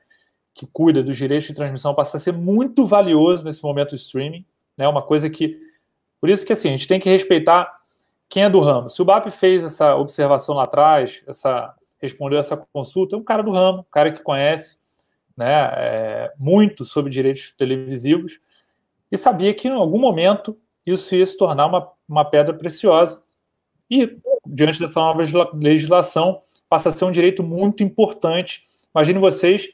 [0.53, 4.45] que cuida dos direitos de transmissão passa a ser muito valioso nesse momento do streaming,
[4.77, 4.87] né?
[4.87, 5.59] Uma coisa que
[6.21, 7.81] por isso que assim, a gente tem que respeitar
[8.29, 8.91] quem é do ramo.
[8.91, 13.43] Se o BAP fez essa observação lá atrás, essa respondeu essa consulta, é um cara
[13.43, 14.77] do ramo, um cara que conhece
[15.35, 18.39] né, é, muito sobre direitos televisivos
[19.11, 20.57] e sabia que em algum momento
[20.87, 23.23] isso ia se tornar uma, uma pedra preciosa.
[23.91, 25.23] E, diante dessa nova
[25.55, 28.65] legislação, passa a ser um direito muito importante.
[28.95, 29.69] Imagine vocês,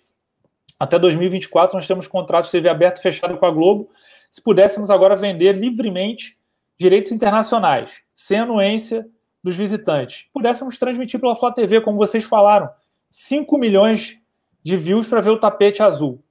[0.78, 3.90] até 2024 nós temos contratos TV aberto e fechado com a Globo.
[4.30, 6.38] Se pudéssemos agora vender livremente
[6.78, 9.08] direitos internacionais, sem anuência
[9.42, 12.68] dos visitantes, pudéssemos transmitir pela Flá TV, como vocês falaram,
[13.10, 14.18] 5 milhões
[14.62, 16.22] de views para ver o tapete azul,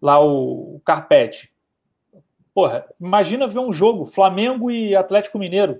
[0.00, 1.52] lá o carpete.
[2.56, 5.78] Porra, imagina ver um jogo Flamengo e Atlético Mineiro,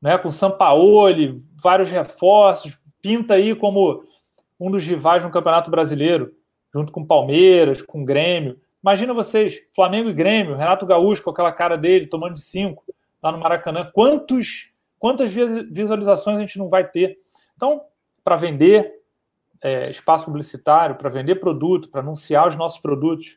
[0.00, 4.04] né, com Sampaoli, vários reforços, pinta aí como
[4.60, 6.32] um dos rivais no Campeonato Brasileiro,
[6.72, 8.60] junto com Palmeiras, com Grêmio.
[8.80, 12.84] Imagina vocês, Flamengo e Grêmio, Renato Gaúcho com aquela cara dele, tomando de cinco
[13.20, 13.90] lá no Maracanã.
[13.92, 17.18] Quantos, quantas visualizações a gente não vai ter?
[17.56, 17.82] Então,
[18.22, 19.02] para vender
[19.60, 23.36] é, espaço publicitário, para vender produto, para anunciar os nossos produtos,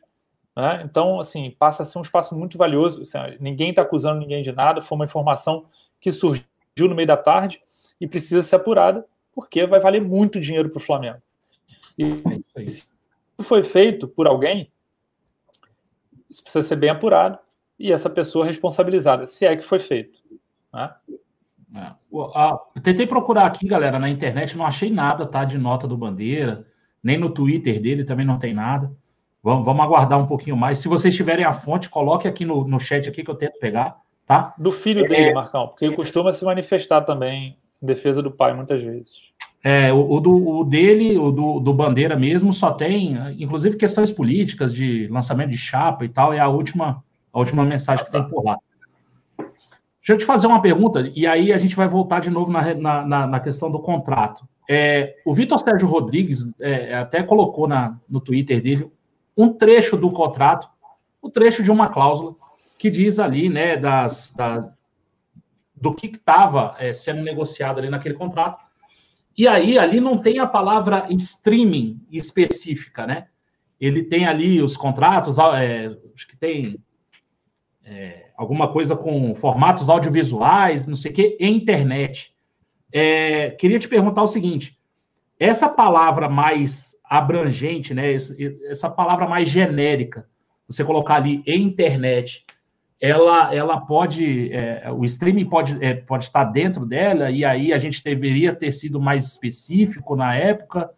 [0.56, 0.82] né?
[0.84, 3.02] Então, assim, passa a ser um espaço muito valioso.
[3.02, 5.66] Assim, ninguém está acusando ninguém de nada, foi uma informação
[6.00, 6.44] que surgiu
[6.80, 7.62] no meio da tarde
[8.00, 11.22] e precisa ser apurada, porque vai valer muito dinheiro para o Flamengo.
[11.98, 12.04] E
[12.56, 12.86] é se
[13.40, 14.70] foi feito por alguém,
[16.28, 17.38] isso precisa ser bem apurado
[17.78, 20.22] e essa pessoa responsabilizada, se é que foi feito.
[20.72, 20.94] Né?
[21.74, 21.92] É.
[22.34, 25.44] Ah, tentei procurar aqui, galera, na internet, não achei nada, tá?
[25.44, 26.66] De nota do Bandeira,
[27.02, 28.94] nem no Twitter dele também não tem nada.
[29.42, 30.78] Vamos, vamos aguardar um pouquinho mais.
[30.78, 33.96] Se vocês tiverem a fonte, coloque aqui no, no chat aqui que eu tento pegar,
[34.24, 34.54] tá?
[34.56, 35.34] Do filho dele, é...
[35.34, 39.32] Marcão, porque ele costuma se manifestar também em defesa do pai muitas vezes.
[39.64, 44.10] É, o, o, do, o dele, o do, do Bandeira mesmo, só tem, inclusive, questões
[44.10, 47.02] políticas de lançamento de chapa e tal, é a última,
[47.32, 48.58] a última mensagem que tem por lá.
[49.38, 52.74] Deixa eu te fazer uma pergunta, e aí a gente vai voltar de novo na,
[52.74, 54.44] na, na questão do contrato.
[54.68, 58.90] É, o Vitor Sérgio Rodrigues é, até colocou na, no Twitter dele
[59.36, 60.68] um trecho do contrato,
[61.20, 62.34] o um trecho de uma cláusula
[62.78, 64.72] que diz ali, né, das, da,
[65.74, 68.64] do que estava é, sendo negociado ali naquele contrato.
[69.36, 73.28] E aí, ali não tem a palavra streaming específica, né?
[73.80, 76.78] Ele tem ali os contratos, é, acho que tem
[77.84, 82.34] é, alguma coisa com formatos audiovisuais, não sei o quê, e internet.
[82.92, 84.78] É, queria te perguntar o seguinte:
[85.42, 88.14] essa palavra mais abrangente, né,
[88.70, 90.26] essa palavra mais genérica,
[90.68, 92.46] você colocar ali internet,
[93.00, 97.78] ela, ela pode, é, o streaming pode, é, pode estar dentro dela, e aí a
[97.78, 100.88] gente deveria ter sido mais específico na época,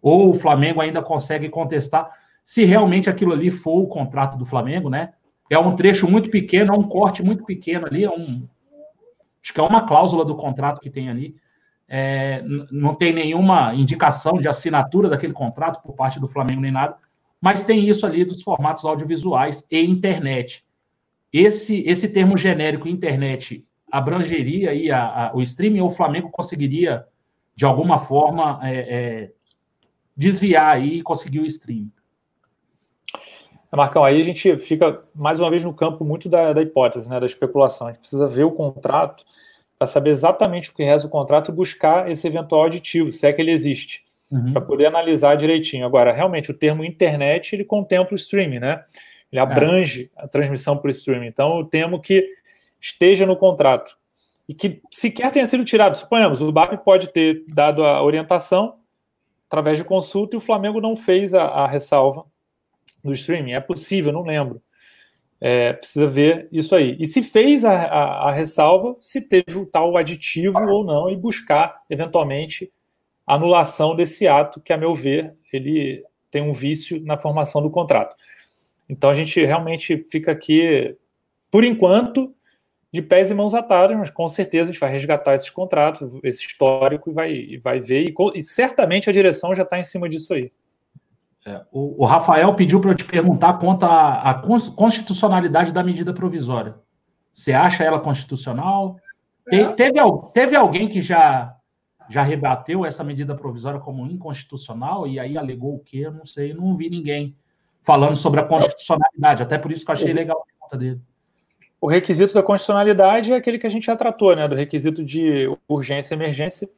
[0.00, 2.08] ou o Flamengo ainda consegue contestar
[2.44, 5.12] se realmente aquilo ali for o contrato do Flamengo, né?
[5.50, 8.46] É um trecho muito pequeno, é um corte muito pequeno ali, é um,
[9.42, 11.34] acho que é uma cláusula do contrato que tem ali
[11.88, 16.96] é, não tem nenhuma indicação de assinatura daquele contrato por parte do Flamengo nem nada,
[17.40, 20.64] mas tem isso ali dos formatos audiovisuais e internet.
[21.32, 27.06] Esse, esse termo genérico internet abrangeria aí a, a, o streaming ou o Flamengo conseguiria,
[27.54, 29.32] de alguma forma, é, é,
[30.16, 31.92] desviar aí e conseguir o streaming?
[33.70, 37.20] Marcão, aí a gente fica mais uma vez no campo muito da, da hipótese, né,
[37.20, 37.86] da especulação.
[37.86, 39.24] A gente precisa ver o contrato
[39.78, 43.32] para saber exatamente o que reza o contrato e buscar esse eventual aditivo, se é
[43.32, 44.52] que ele existe, uhum.
[44.52, 45.86] para poder analisar direitinho.
[45.86, 48.82] Agora, realmente, o termo internet ele contempla o streaming, né?
[49.30, 50.24] Ele abrange é.
[50.24, 51.26] a transmissão por streaming.
[51.26, 52.26] Então, eu temo que
[52.80, 53.96] esteja no contrato
[54.48, 55.96] e que sequer tenha sido tirado.
[55.96, 58.78] Suponhamos, o BAP pode ter dado a orientação
[59.46, 62.24] através de consulta e o Flamengo não fez a, a ressalva
[63.04, 63.52] do streaming.
[63.52, 64.60] É possível, não lembro.
[65.40, 66.96] É, precisa ver isso aí.
[66.98, 71.16] E se fez a, a, a, ressalva, se teve o tal aditivo ou não, e
[71.16, 72.72] buscar, eventualmente,
[73.26, 78.16] anulação desse ato, que, a meu ver, ele tem um vício na formação do contrato.
[78.88, 80.96] Então a gente realmente fica aqui,
[81.50, 82.34] por enquanto,
[82.92, 86.46] de pés e mãos atados, mas com certeza a gente vai resgatar esses contratos, esse
[86.46, 90.32] histórico, e vai, vai ver, e, e certamente a direção já está em cima disso
[90.32, 90.50] aí.
[91.46, 94.42] É, o, Rafael pediu para eu te perguntar quanto à
[94.76, 96.76] constitucionalidade da medida provisória.
[97.32, 98.96] Você acha ela constitucional?
[99.48, 99.72] Te, é.
[99.72, 99.98] teve,
[100.34, 101.56] teve alguém que já,
[102.08, 105.98] já rebateu essa medida provisória como inconstitucional e aí alegou o quê?
[105.98, 107.36] Eu não sei, não vi ninguém
[107.82, 111.00] falando sobre a constitucionalidade, até por isso que eu achei legal a pergunta dele.
[111.80, 114.48] O requisito da constitucionalidade é aquele que a gente já tratou, né?
[114.48, 116.68] Do requisito de urgência e emergência.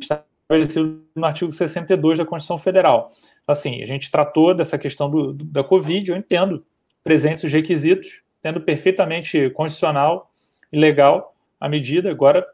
[0.00, 3.08] Está estabelecido no artigo 62 da Constituição Federal.
[3.46, 6.64] Assim, a gente tratou dessa questão do, do, da Covid, eu entendo,
[7.02, 10.30] presentes os requisitos, tendo perfeitamente constitucional
[10.72, 12.10] e legal a medida.
[12.10, 12.46] Agora,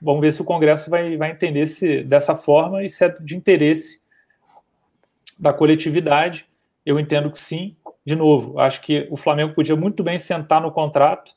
[0.00, 3.36] vamos ver se o Congresso vai, vai entender se dessa forma e se é de
[3.36, 4.00] interesse
[5.38, 6.46] da coletividade.
[6.86, 7.76] Eu entendo que sim.
[8.06, 11.34] De novo, acho que o Flamengo podia muito bem sentar no contrato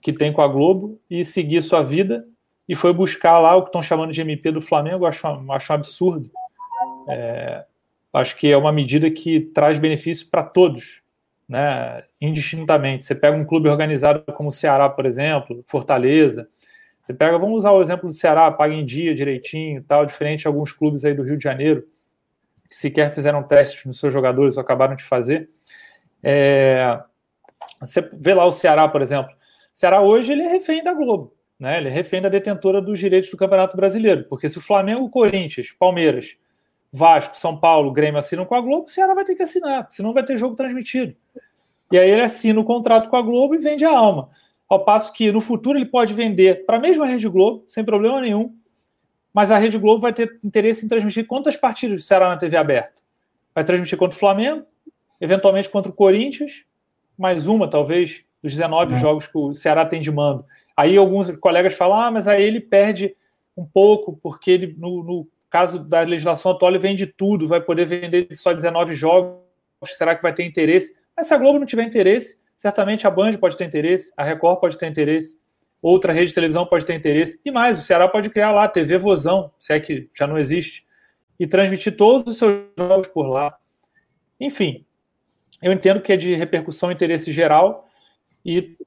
[0.00, 2.24] que tem com a Globo e seguir sua vida
[2.70, 5.74] e foi buscar lá o que estão chamando de MP do Flamengo, acho, acho um
[5.74, 6.30] absurdo.
[7.08, 7.64] É,
[8.12, 11.02] acho que é uma medida que traz benefício para todos,
[11.48, 13.04] né, indistintamente.
[13.04, 16.48] Você pega um clube organizado como o Ceará, por exemplo, Fortaleza,
[17.02, 20.46] você pega, vamos usar o exemplo do Ceará, paga em dia direitinho, tal, diferente de
[20.46, 21.84] alguns clubes aí do Rio de Janeiro,
[22.68, 25.50] que sequer fizeram testes nos seus jogadores ou acabaram de fazer.
[26.22, 27.00] É,
[27.80, 29.32] você vê lá o Ceará, por exemplo.
[29.32, 29.36] O
[29.76, 31.76] Ceará hoje ele é refém da Globo, né?
[31.76, 35.70] Ele é refém da detentora dos direitos do Campeonato Brasileiro, porque se o Flamengo, Corinthians,
[35.78, 36.38] Palmeiras,
[36.90, 40.14] Vasco, São Paulo, Grêmio assinam com a Globo, o Ceará vai ter que assinar, senão
[40.14, 41.14] vai ter jogo transmitido.
[41.92, 44.30] E aí ele assina o contrato com a Globo e vende a alma.
[44.66, 48.20] Ao passo que no futuro ele pode vender para a mesma Rede Globo, sem problema
[48.20, 48.54] nenhum,
[49.32, 52.56] mas a Rede Globo vai ter interesse em transmitir quantas partidas do Ceará na TV
[52.56, 53.02] aberta?
[53.54, 54.64] Vai transmitir contra o Flamengo,
[55.20, 56.64] eventualmente contra o Corinthians,
[57.18, 58.98] mais uma, talvez, dos 19 é.
[58.98, 60.44] jogos que o Ceará tem de mando.
[60.80, 63.14] Aí alguns colegas falam, ah, mas aí ele perde
[63.54, 67.84] um pouco, porque ele, no, no caso da legislação atual, ele vende tudo, vai poder
[67.84, 69.36] vender só 19 jogos,
[69.84, 70.98] será que vai ter interesse?
[71.14, 74.58] Mas se a Globo não tiver interesse, certamente a Band pode ter interesse, a Record
[74.58, 75.38] pode ter interesse,
[75.82, 78.96] outra rede de televisão pode ter interesse, e mais, o Ceará pode criar lá TV
[78.96, 80.86] Vozão, se é que já não existe,
[81.38, 83.54] e transmitir todos os seus jogos por lá.
[84.40, 84.86] Enfim,
[85.62, 87.86] eu entendo que é de repercussão e interesse geral
[88.42, 88.78] e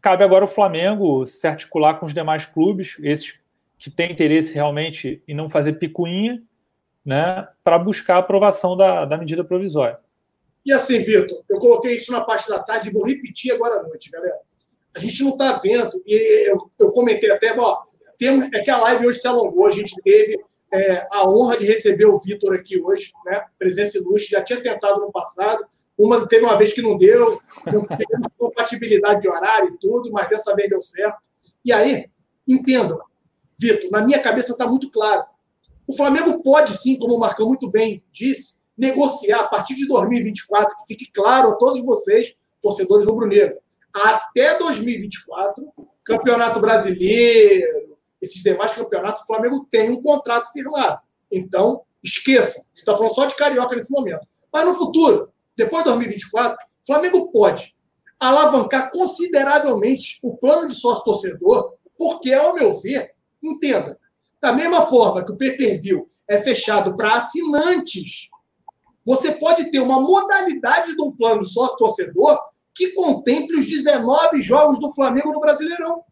[0.00, 3.38] cabe agora o Flamengo se articular com os demais clubes, esses
[3.78, 6.42] que têm interesse realmente em não fazer picuinha,
[7.04, 9.98] né, para buscar a aprovação da, da medida provisória.
[10.64, 13.82] E assim, Vitor, eu coloquei isso na parte da tarde e vou repetir agora à
[13.82, 14.38] noite, galera.
[14.94, 17.82] A gente não está vendo, e eu, eu comentei até, ó,
[18.18, 20.38] tem, é que a live hoje se alongou, a gente teve
[20.72, 23.42] é, a honra de receber o Vitor aqui hoje, né?
[23.58, 25.64] Presença ilustre, já tinha tentado no passado,
[26.04, 27.86] uma teve uma vez que não deu, não
[28.38, 31.18] compatibilidade de horário e tudo, mas dessa vez deu certo.
[31.64, 32.10] E aí,
[32.46, 32.98] entendam,
[33.58, 35.24] Vitor, na minha cabeça está muito claro.
[35.86, 40.76] O Flamengo pode sim, como o Marcão muito bem disse, negociar a partir de 2024,
[40.76, 43.58] que fique claro a todos vocês, torcedores rubro-negros,
[43.92, 45.70] até 2024,
[46.04, 51.00] Campeonato Brasileiro, esses demais campeonatos, o Flamengo tem um contrato firmado.
[51.30, 54.26] Então, esqueçam, a gente está falando só de carioca nesse momento.
[54.52, 55.30] Mas no futuro,
[55.60, 57.76] depois de 2024, o Flamengo pode
[58.18, 63.12] alavancar consideravelmente o plano de sócio-torcedor, porque, ao meu ver,
[63.42, 63.98] entenda,
[64.40, 68.30] da mesma forma que o pay-per-view é fechado para assinantes,
[69.04, 72.38] você pode ter uma modalidade de um plano de sócio-torcedor
[72.74, 76.02] que contemple os 19 jogos do Flamengo no Brasileirão.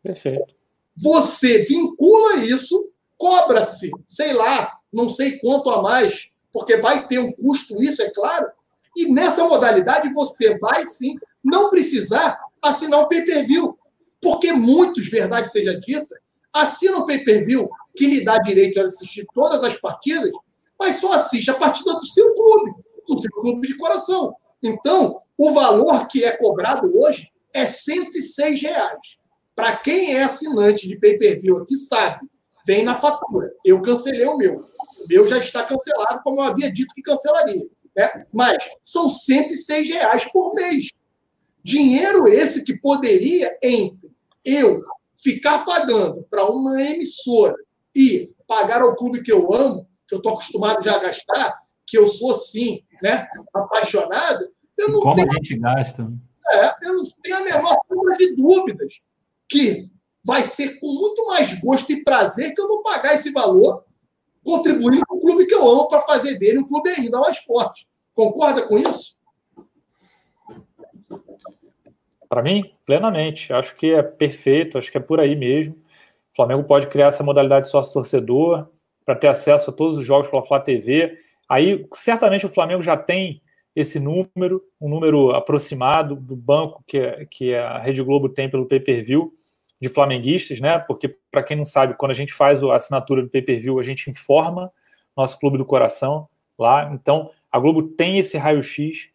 [0.00, 0.54] Perfeito.
[0.96, 7.32] Você vincula isso, cobra-se, sei lá, não sei quanto a mais, porque vai ter um
[7.32, 8.48] custo isso, é claro,
[8.96, 13.76] e nessa modalidade você vai sim não precisar assinar o pay-per-view.
[14.20, 16.16] Porque muitos, verdade seja dita,
[16.52, 20.34] assinam o pay-per-view que lhe dá direito a assistir todas as partidas,
[20.78, 22.74] mas só assiste a partida do seu clube,
[23.08, 24.34] do seu clube de coração.
[24.62, 29.18] Então, o valor que é cobrado hoje é 106 reais.
[29.54, 32.26] Para quem é assinante de pay-per-view aqui sabe,
[32.64, 33.52] vem na fatura.
[33.64, 34.60] Eu cancelei o meu.
[34.60, 37.66] O meu já está cancelado, como eu havia dito que cancelaria.
[37.96, 38.26] Né?
[38.32, 40.88] Mas são 106 reais por mês.
[41.62, 44.10] Dinheiro esse que poderia, entre
[44.44, 44.80] eu
[45.22, 47.56] ficar pagando para uma emissora
[47.94, 51.96] e pagar ao clube que eu amo, que eu estou acostumado já a gastar, que
[51.96, 56.12] eu sou, sim, né, apaixonado, eu não Como tenho, a gente gasta.
[56.50, 59.00] É, eu não tenho a menor sombra de dúvidas
[59.48, 59.90] que
[60.24, 63.84] vai ser com muito mais gosto e prazer que eu vou pagar esse valor
[64.44, 67.86] contribuindo com o clube que eu amo para fazer dele um clube ainda mais forte.
[68.14, 69.16] Concorda com isso?
[72.28, 73.52] Para mim, plenamente.
[73.52, 75.74] Acho que é perfeito, acho que é por aí mesmo.
[76.32, 78.68] O Flamengo pode criar essa modalidade sócio-torcedor
[79.04, 81.18] para ter acesso a todos os jogos pela Flá TV.
[81.48, 83.42] Aí, certamente, o Flamengo já tem
[83.74, 89.32] esse número, um número aproximado do banco que, que a Rede Globo tem pelo pay-per-view
[89.82, 90.78] de flamenguistas, né?
[90.78, 94.08] Porque, para quem não sabe, quando a gente faz a assinatura do pay-per-view, a gente
[94.08, 94.72] informa
[95.16, 96.88] nosso clube do coração lá.
[96.94, 99.08] Então, a Globo tem esse raio-x.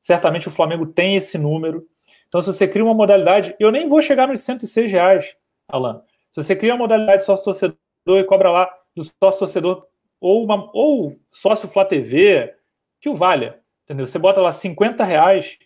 [0.00, 1.86] Certamente o Flamengo tem esse número.
[2.28, 5.36] Então, se você cria uma modalidade, eu nem vou chegar nos 106 reais,
[5.68, 6.02] Alan.
[6.30, 7.76] Se você cria uma modalidade sócio-torcedor
[8.06, 9.86] e cobra lá do sócio torcedor
[10.18, 12.54] ou, uma, ou sócio Flá TV
[13.02, 13.60] que o valha.
[13.84, 14.06] Entendeu?
[14.06, 15.58] Você bota lá 50 reais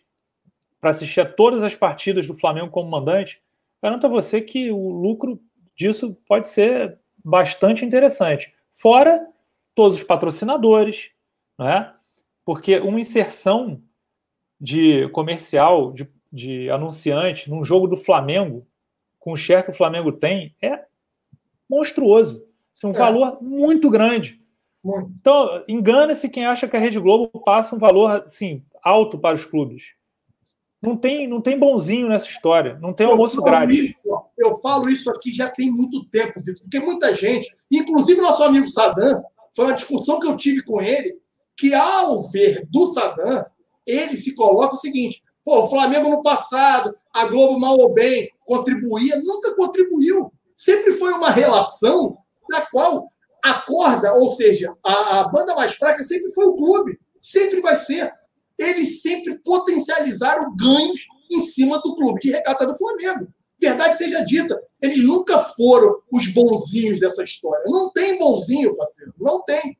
[0.80, 3.40] para assistir a todas as partidas do Flamengo como mandante,
[3.82, 5.40] garanto a você que o lucro
[5.76, 8.54] disso pode ser bastante interessante.
[8.70, 9.26] Fora
[9.74, 11.10] todos os patrocinadores,
[11.58, 11.94] não é?
[12.44, 13.82] Porque uma inserção
[14.60, 18.66] de comercial, de, de anunciante num jogo do Flamengo,
[19.18, 20.84] com o share que o Flamengo tem, é
[21.68, 22.44] monstruoso.
[22.82, 22.94] é um é.
[22.94, 24.40] valor muito grande.
[24.82, 25.12] Muito.
[25.20, 29.44] Então, engana-se quem acha que a Rede Globo passa um valor assim, alto para os
[29.44, 29.94] clubes.
[30.82, 33.78] Não tem, não tem bonzinho nessa história, não tem almoço grátis.
[33.78, 33.94] Isso,
[34.38, 38.68] eu falo isso aqui já tem muito tempo, Vitor, porque muita gente, inclusive nosso amigo
[38.68, 39.22] Sadam,
[39.54, 41.18] foi uma discussão que eu tive com ele,
[41.54, 43.44] que ao ver do Sadam,
[43.86, 48.30] ele se coloca o seguinte: pô, o Flamengo no passado, a Globo mal ou bem
[48.46, 50.32] contribuía, nunca contribuiu.
[50.56, 52.16] Sempre foi uma relação
[52.48, 53.06] na qual
[53.44, 57.74] a corda, ou seja, a, a banda mais fraca sempre foi o clube, sempre vai
[57.74, 58.12] ser
[58.60, 63.28] eles sempre potencializaram ganhos em cima do clube de regata do Flamengo.
[63.60, 67.64] Verdade seja dita, eles nunca foram os bonzinhos dessa história.
[67.66, 69.78] Não tem bonzinho, parceiro, não tem.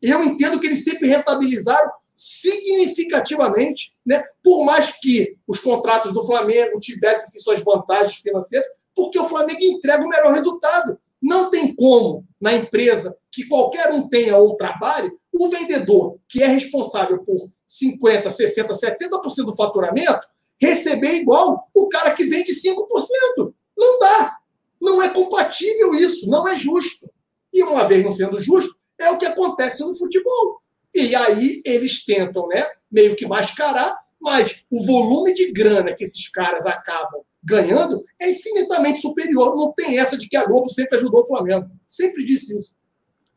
[0.00, 4.22] Eu entendo que eles sempre rentabilizaram significativamente, né?
[4.44, 10.04] por mais que os contratos do Flamengo tivessem suas vantagens financeiras, porque o Flamengo entrega
[10.04, 10.98] o melhor resultado.
[11.20, 16.46] Não tem como, na empresa que qualquer um tenha ou trabalhe, o vendedor que é
[16.46, 20.20] responsável por 50%, 60%, 70% do faturamento
[20.60, 23.52] receber igual o cara que vende 5%.
[23.76, 24.36] Não dá.
[24.80, 27.10] Não é compatível isso, não é justo.
[27.52, 30.60] E uma vez não sendo justo, é o que acontece no futebol.
[30.94, 36.28] E aí eles tentam, né, meio que mascarar, mas o volume de grana que esses
[36.28, 39.56] caras acabam ganhando é infinitamente superior.
[39.56, 41.68] Não tem essa de que a Globo sempre ajudou o Flamengo.
[41.86, 42.74] Sempre disse isso.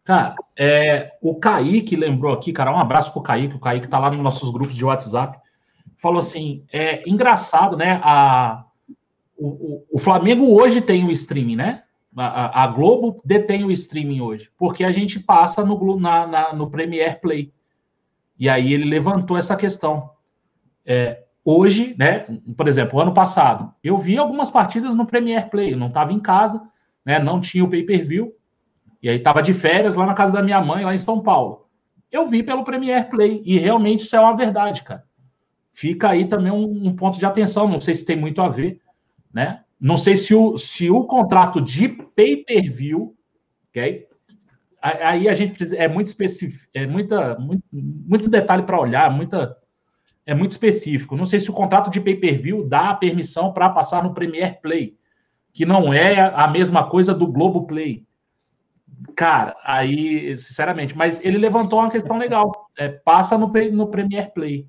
[0.06, 4.10] Cara, é, o Kaique lembrou aqui, cara, um abraço pro Kaique, o Kaique tá lá
[4.10, 5.38] nos nossos grupos de WhatsApp.
[5.98, 8.00] Falou assim: é engraçado, né?
[8.04, 8.64] A,
[9.36, 11.84] o, o, Flamengo hoje tem o streaming, né?
[12.16, 16.70] A, a, Globo detém o streaming hoje, porque a gente passa no, na, na, no
[16.70, 17.52] Premiere Play.
[18.40, 20.12] E aí ele levantou essa questão.
[20.86, 22.26] É, Hoje, né,
[22.58, 26.20] por exemplo, ano passado, eu vi algumas partidas no Premier Play, eu não estava em
[26.20, 26.68] casa,
[27.06, 28.34] né, não tinha o pay-per-view,
[29.06, 31.68] e aí estava de férias lá na casa da minha mãe, lá em São Paulo.
[32.12, 35.04] Eu vi pelo Premier Play, e realmente isso é uma verdade, cara.
[35.72, 38.80] Fica aí também um, um ponto de atenção, não sei se tem muito a ver,
[39.32, 39.62] né?
[39.80, 43.16] Não sei se o, se o contrato de pay-per-view,
[43.70, 44.08] ok?
[44.82, 49.56] Aí a gente precisa, é muito específico, é muita, muito, muito detalhe para olhar, muita
[50.26, 51.16] é muito específico.
[51.16, 54.98] Não sei se o contrato de pay-per-view dá a permissão para passar no Premier Play,
[55.54, 58.04] que não é a mesma coisa do Globo Play.
[59.16, 62.70] Cara, aí, sinceramente, mas ele levantou uma questão legal.
[62.78, 64.68] É, passa no, no Premier Play.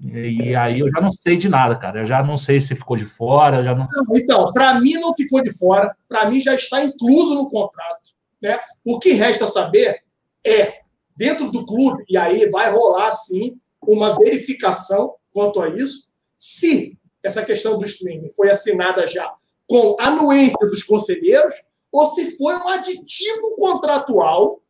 [0.00, 2.00] E aí eu já não sei de nada, cara.
[2.00, 3.62] Eu já não sei se ficou de fora.
[3.62, 3.88] Já não...
[3.90, 5.96] não então, para mim não ficou de fora.
[6.08, 8.10] Para mim já está incluso no contrato.
[8.42, 8.58] Né?
[8.84, 10.02] O que resta saber
[10.44, 10.80] é,
[11.16, 13.56] dentro do clube, e aí vai rolar sim
[13.86, 19.32] uma verificação quanto a isso, se essa questão do streaming foi assinada já
[19.66, 21.54] com anuência dos conselheiros
[21.94, 24.60] ou se foi um aditivo contratual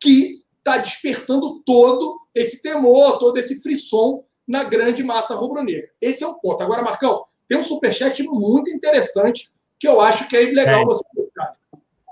[0.00, 5.88] que está despertando todo esse temor, todo esse frisson na grande massa rubro-negra.
[6.00, 6.62] Esse é um ponto.
[6.62, 10.84] Agora, Marcão, tem um superchat muito interessante que eu acho que é legal é.
[10.84, 11.56] você colocar.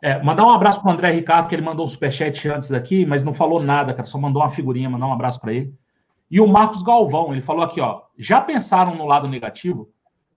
[0.03, 3.07] É, mandar um abraço para o André Ricardo, que ele mandou um superchat antes aqui,
[3.07, 5.73] mas não falou nada, cara, só mandou uma figurinha, mandar um abraço para ele.
[6.29, 9.89] E o Marcos Galvão, ele falou aqui, ó, já pensaram no lado negativo?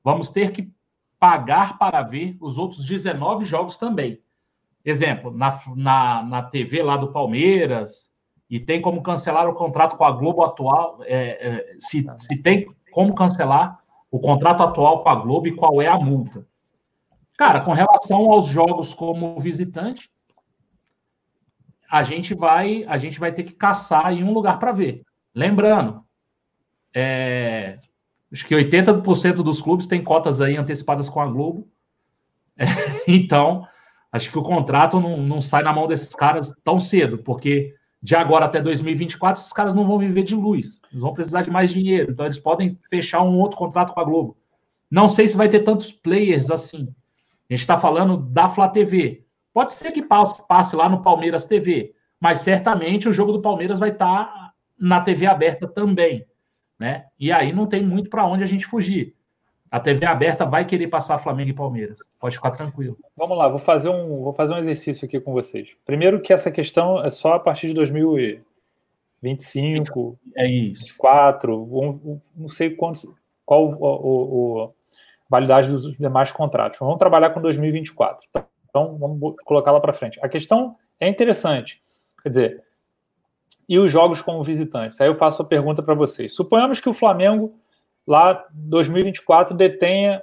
[0.04, 0.72] Vamos ter que
[1.22, 4.20] pagar para ver os outros 19 jogos também.
[4.84, 8.12] Exemplo, na, na, na TV lá do Palmeiras,
[8.50, 12.66] e tem como cancelar o contrato com a Globo atual, é, é, se, se tem
[12.92, 13.80] como cancelar
[14.10, 16.48] o contrato atual com a Globo e qual é a multa.
[17.38, 20.10] Cara, com relação aos jogos como visitante,
[21.90, 25.04] a gente vai a gente vai ter que caçar em um lugar para ver.
[25.36, 26.04] Lembrando,
[26.92, 27.80] é,
[28.32, 31.68] acho que 80% dos clubes têm cotas aí antecipadas com a Globo.
[32.58, 32.66] É,
[33.08, 33.68] então,
[34.12, 38.16] acho que o contrato não, não sai na mão desses caras tão cedo, porque de
[38.16, 40.82] agora até 2024, esses caras não vão viver de luz.
[40.92, 42.12] Eles vão precisar de mais dinheiro.
[42.12, 44.38] Então, eles podem fechar um outro contrato com a Globo.
[44.90, 46.90] Não sei se vai ter tantos players assim.
[47.50, 49.24] A gente está falando da Flá TV.
[49.54, 53.80] Pode ser que passe, passe lá no Palmeiras TV, mas certamente o jogo do Palmeiras
[53.80, 56.26] vai estar tá na TV aberta também,
[56.82, 57.06] né?
[57.20, 59.14] E aí não tem muito para onde a gente fugir.
[59.70, 62.00] A TV aberta vai querer passar Flamengo e Palmeiras.
[62.20, 62.98] Pode ficar tranquilo.
[63.16, 65.78] Vamos lá, vou fazer um, vou fazer um exercício aqui com vocês.
[65.86, 70.82] Primeiro que essa questão é só a partir de 2025, é isso.
[70.82, 73.06] 24, um, não sei quantos,
[73.46, 74.74] qual o, o,
[75.30, 76.80] validade dos demais contratos.
[76.80, 78.28] Vamos trabalhar com 2024.
[78.68, 80.20] Então, vamos colocar lá para frente.
[80.24, 81.80] A questão é interessante.
[82.24, 82.64] Quer dizer,
[83.72, 85.00] e os jogos como visitantes?
[85.00, 86.36] Aí eu faço a pergunta para vocês.
[86.36, 87.58] Suponhamos que o Flamengo
[88.06, 90.22] lá 2024 detenha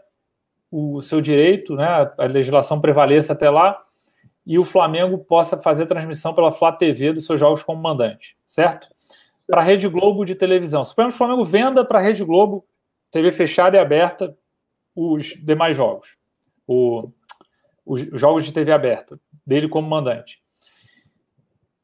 [0.71, 3.83] o seu direito, né, a legislação prevaleça até lá
[4.45, 8.89] e o Flamengo possa fazer transmissão pela Flá TV dos seus jogos como mandante, certo?
[9.47, 10.85] Para a Rede Globo de televisão.
[10.85, 12.67] Suponhamos que o Flamengo venda para a Rede Globo,
[13.11, 14.37] TV fechada e aberta,
[14.95, 16.19] os demais jogos.
[16.67, 17.11] O,
[17.87, 20.43] os jogos de TV aberta, dele como mandante.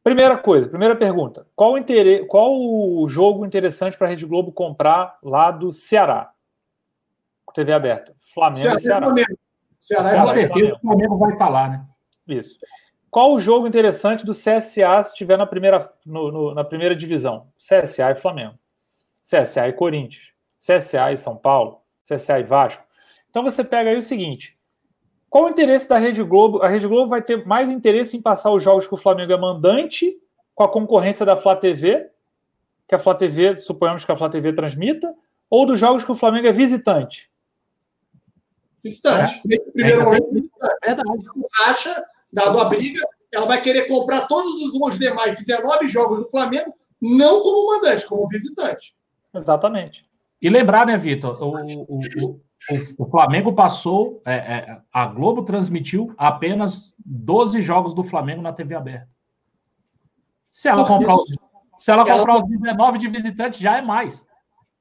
[0.04, 1.46] Primeira coisa, primeira pergunta.
[1.56, 6.30] Qual, interesse, qual o jogo interessante para a Rede Globo comprar lá do Ceará?
[7.54, 8.14] TV aberta.
[8.34, 9.06] Flamengo e Ceará.
[9.06, 9.38] Flamengo.
[9.78, 11.86] Ceará Com certeza o Flamengo vai falar, né?
[12.28, 12.58] Isso.
[13.10, 17.48] Qual o jogo interessante do CSA se estiver na primeira, no, no, na primeira divisão?
[17.56, 18.58] CSA e Flamengo.
[19.22, 20.32] CSA e Corinthians.
[20.60, 21.80] CSA e São Paulo.
[22.06, 22.84] CSA e Vasco.
[23.30, 24.58] Então você pega aí o seguinte:
[25.34, 26.62] qual o interesse da Rede Globo?
[26.62, 29.36] A Rede Globo vai ter mais interesse em passar os jogos que o Flamengo é
[29.36, 30.16] mandante
[30.54, 32.08] com a concorrência da Flá TV,
[32.86, 35.12] que a Flá TV, suponhamos que a Flá TV transmita,
[35.50, 37.28] ou dos jogos que o Flamengo é visitante?
[38.80, 39.34] Visitante.
[39.38, 39.40] É.
[39.44, 40.76] Nesse primeiro é, momento, visitante.
[40.86, 41.24] Verdade.
[41.66, 43.00] Acha, dado a briga,
[43.32, 48.28] ela vai querer comprar todos os demais 19 jogos do Flamengo, não como mandante, como
[48.28, 48.94] visitante.
[49.34, 50.06] Exatamente.
[50.40, 52.40] E lembrar, né, Vitor, o, o, o,
[53.10, 59.08] Flamengo passou, é, é, a Globo transmitiu apenas 12 jogos do Flamengo na TV aberta.
[60.50, 61.24] Se ela comprar, os,
[61.76, 62.42] se ela comprar ela...
[62.42, 64.26] os 19 de visitante, já é mais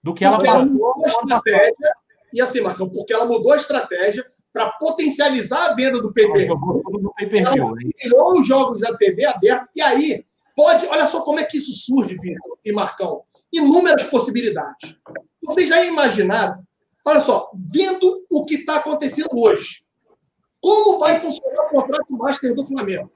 [0.02, 1.04] do que ela passou.
[1.06, 1.94] estratégia,
[2.34, 6.46] e assim, Marcão, porque ela mudou a estratégia para potencializar a venda do PPV.
[6.46, 10.86] Ela tirou os jogos da TV aberta e aí pode.
[10.88, 13.24] Olha só como é que isso surge, Vitor e Marcão.
[13.52, 14.96] Inúmeras possibilidades.
[15.44, 16.64] Vocês já imaginaram
[17.06, 19.84] Olha só, vendo o que está acontecendo hoje,
[20.62, 23.12] como vai funcionar o contrato master do Flamengo?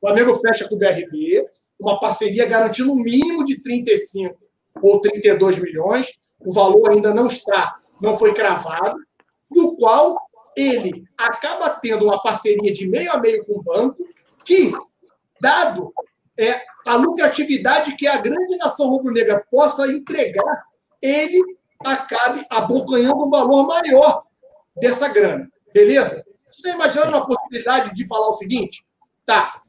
[0.00, 1.46] O Flamengo fecha com o BRB,
[1.78, 4.34] uma parceria garantindo um mínimo de 35
[4.82, 8.96] ou 32 milhões, o valor ainda não está, não foi cravado,
[9.50, 10.16] no qual
[10.56, 14.02] ele acaba tendo uma parceria de meio a meio com o banco,
[14.44, 14.72] que,
[15.40, 15.92] dado
[16.38, 20.64] é, a lucratividade que a grande nação rubro-negra possa entregar,
[21.00, 21.40] ele
[21.84, 24.24] acabe abocanhando um valor maior
[24.76, 25.50] dessa grana.
[25.72, 26.24] Beleza?
[26.48, 28.84] Você está imaginando a possibilidade de falar o seguinte?
[29.24, 29.60] Tá.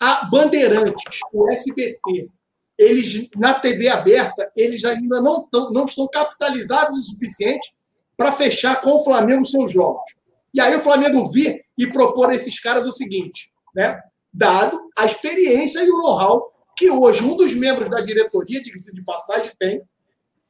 [0.00, 2.30] A Bandeirantes, o SBT,
[2.78, 7.74] eles na TV aberta, eles ainda não, tão, não estão capitalizados o suficiente
[8.16, 10.04] para fechar com o Flamengo seus jogos.
[10.52, 14.00] E aí o Flamengo vir e propor a esses caras o seguinte, né?
[14.32, 19.52] Dado a experiência e o know-how que hoje um dos membros da diretoria, de passagem,
[19.58, 19.82] tem,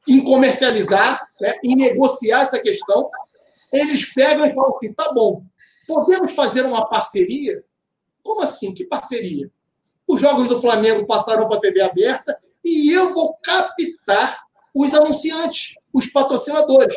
[0.07, 3.09] em comercializar, né, em negociar essa questão,
[3.71, 5.43] eles pegam e falam assim: tá bom,
[5.87, 7.63] podemos fazer uma parceria?
[8.23, 8.73] Como assim?
[8.73, 9.51] Que parceria?
[10.07, 14.39] Os jogos do Flamengo passaram para a TV aberta e eu vou captar
[14.73, 16.95] os anunciantes, os patrocinadores.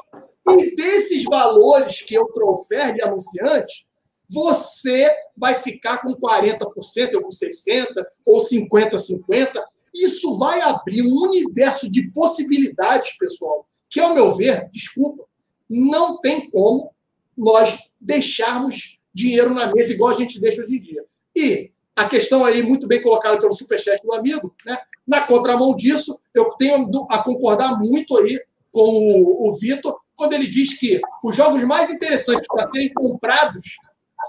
[0.49, 3.87] E desses valores que eu trouxer de anunciantes,
[4.29, 7.87] você vai ficar com 40%, ou com 60%,
[8.25, 9.63] ou 50-50%,
[9.95, 15.25] isso vai abrir um universo de possibilidades, pessoal, que, ao meu ver, desculpa,
[15.69, 16.93] não tem como
[17.37, 21.05] nós deixarmos dinheiro na mesa igual a gente deixa hoje em dia.
[21.35, 24.79] E a questão aí, muito bem colocada pelo superchat do amigo, né?
[25.07, 28.41] na contramão disso, eu tenho a concordar muito aí
[28.71, 33.77] com o, o Vitor, quando ele diz que os jogos mais interessantes para serem comprados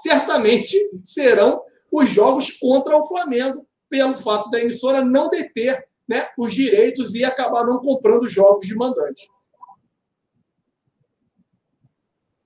[0.02, 1.62] certamente serão
[1.92, 7.26] os jogos contra o Flamengo, pelo fato da emissora não deter né, os direitos e
[7.26, 9.30] acabar não comprando jogos de mandante.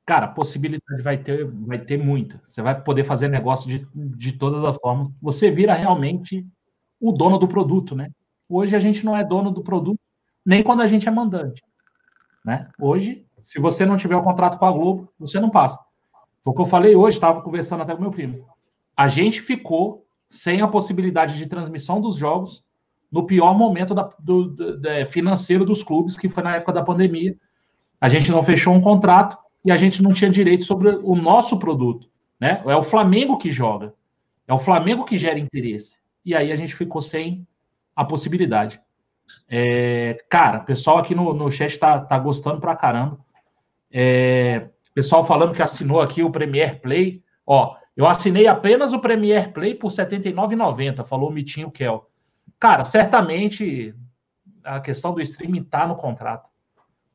[0.06, 2.42] Cara, possibilidade vai ter, vai ter muita.
[2.48, 5.10] Você vai poder fazer negócio de, de todas as formas.
[5.22, 6.46] Você vira realmente
[7.00, 8.10] o dono do produto, né?
[8.50, 10.00] Hoje a gente não é dono do produto,
[10.46, 11.64] nem quando a gente é mandante.
[12.44, 12.70] Né?
[12.80, 15.80] Hoje, se você não tiver o contrato com a Globo, você não passa.
[16.44, 18.48] Foi o que eu falei hoje, estava conversando até com meu primo.
[18.96, 20.05] A gente ficou
[20.36, 22.64] sem a possibilidade de transmissão dos jogos
[23.12, 26.84] no pior momento da, do, do, é, financeiro dos clubes, que foi na época da
[26.84, 27.36] pandemia.
[28.00, 31.58] A gente não fechou um contrato e a gente não tinha direito sobre o nosso
[31.60, 32.10] produto.
[32.40, 32.62] Né?
[32.66, 33.94] É o Flamengo que joga,
[34.48, 35.98] é o Flamengo que gera interesse.
[36.26, 37.48] E aí a gente ficou sem
[37.96, 38.82] a possibilidade.
[39.48, 43.18] É, cara, o pessoal aqui no, no chat tá, tá gostando pra caramba.
[43.92, 47.22] É, pessoal falando que assinou aqui o Premier Play.
[47.46, 52.10] Ó, eu assinei apenas o Premier Play por R$ 79,90, falou o Mitinho Kel.
[52.60, 53.96] Cara, certamente
[54.64, 56.50] a questão do streaming tá no contrato.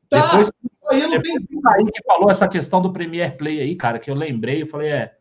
[0.09, 0.51] Tá, depois,
[0.89, 1.35] aí não tem...
[1.67, 4.89] aí que falou essa questão do Premier Play aí, cara, que eu lembrei, eu falei,
[4.89, 5.15] é,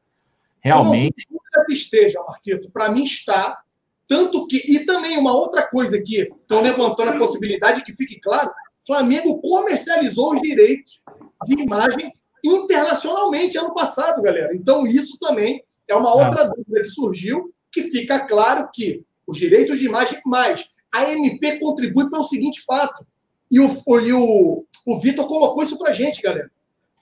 [0.60, 1.26] realmente...
[1.30, 3.62] Não, que esteja, Marquito, para mim está,
[4.08, 4.56] tanto que...
[4.66, 8.50] E também uma outra coisa que estão levantando a possibilidade, que fique claro,
[8.86, 11.04] Flamengo comercializou os direitos
[11.46, 12.12] de imagem
[12.44, 14.54] internacionalmente ano passado, galera.
[14.54, 16.48] Então, isso também é uma outra ah.
[16.48, 22.08] dúvida que surgiu, que fica claro que os direitos de imagem, mais a MP contribui
[22.10, 23.06] para o seguinte fato.
[23.50, 23.68] E o,
[24.00, 26.50] e o, o Vitor colocou isso para a gente, galera.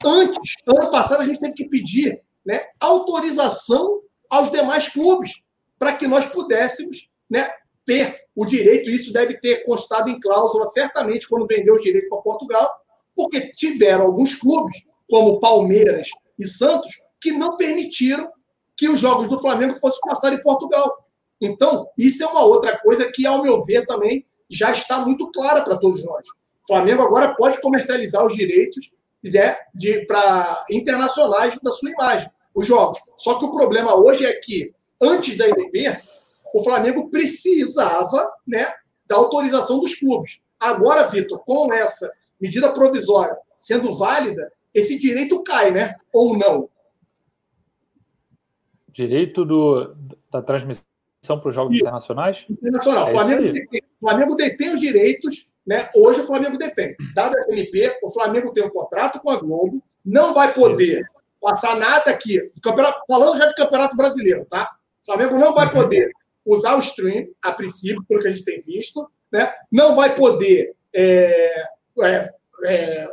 [0.04, 5.42] Antes, ano passado, a gente teve que pedir né, autorização aos demais clubes
[5.78, 7.50] para que nós pudéssemos né,
[7.84, 8.90] ter o direito.
[8.90, 12.70] Isso deve ter constado em cláusula, certamente, quando vendeu os direitos para Portugal,
[13.14, 16.08] porque tiveram alguns clubes como Palmeiras
[16.38, 16.90] e Santos,
[17.20, 18.30] que não permitiram
[18.76, 21.04] que os jogos do Flamengo fossem passar em Portugal.
[21.40, 25.62] Então, isso é uma outra coisa que, ao meu ver, também já está muito clara
[25.62, 26.26] para todos nós.
[26.28, 32.66] O Flamengo agora pode comercializar os direitos né, de, para internacionais da sua imagem, os
[32.66, 32.98] jogos.
[33.16, 36.00] Só que o problema hoje é que, antes da MP,
[36.54, 38.72] o Flamengo precisava né,
[39.06, 40.40] da autorização dos clubes.
[40.58, 42.10] Agora, Vitor, com essa
[42.40, 45.94] medida provisória sendo válida, esse direito cai, né?
[46.12, 46.68] Ou não?
[48.88, 49.94] Direito do,
[50.30, 50.84] da transmissão
[51.22, 51.82] para os jogos Isso.
[51.82, 52.46] internacionais?
[52.48, 53.08] Internacional.
[53.08, 55.88] É Flamengo, detém, Flamengo detém os direitos, né?
[55.94, 56.96] Hoje o Flamengo detém.
[57.14, 61.10] Dado a MP, o Flamengo tem um contrato com a Globo, não vai poder Isso.
[61.40, 62.40] passar nada aqui.
[63.06, 64.70] Falando já de campeonato brasileiro, tá?
[65.02, 65.72] O Flamengo não vai uhum.
[65.72, 66.10] poder
[66.44, 69.52] usar o stream, a princípio, pelo que a gente tem visto, né?
[69.70, 71.64] Não vai poder é,
[72.00, 72.28] é,
[72.64, 73.08] é,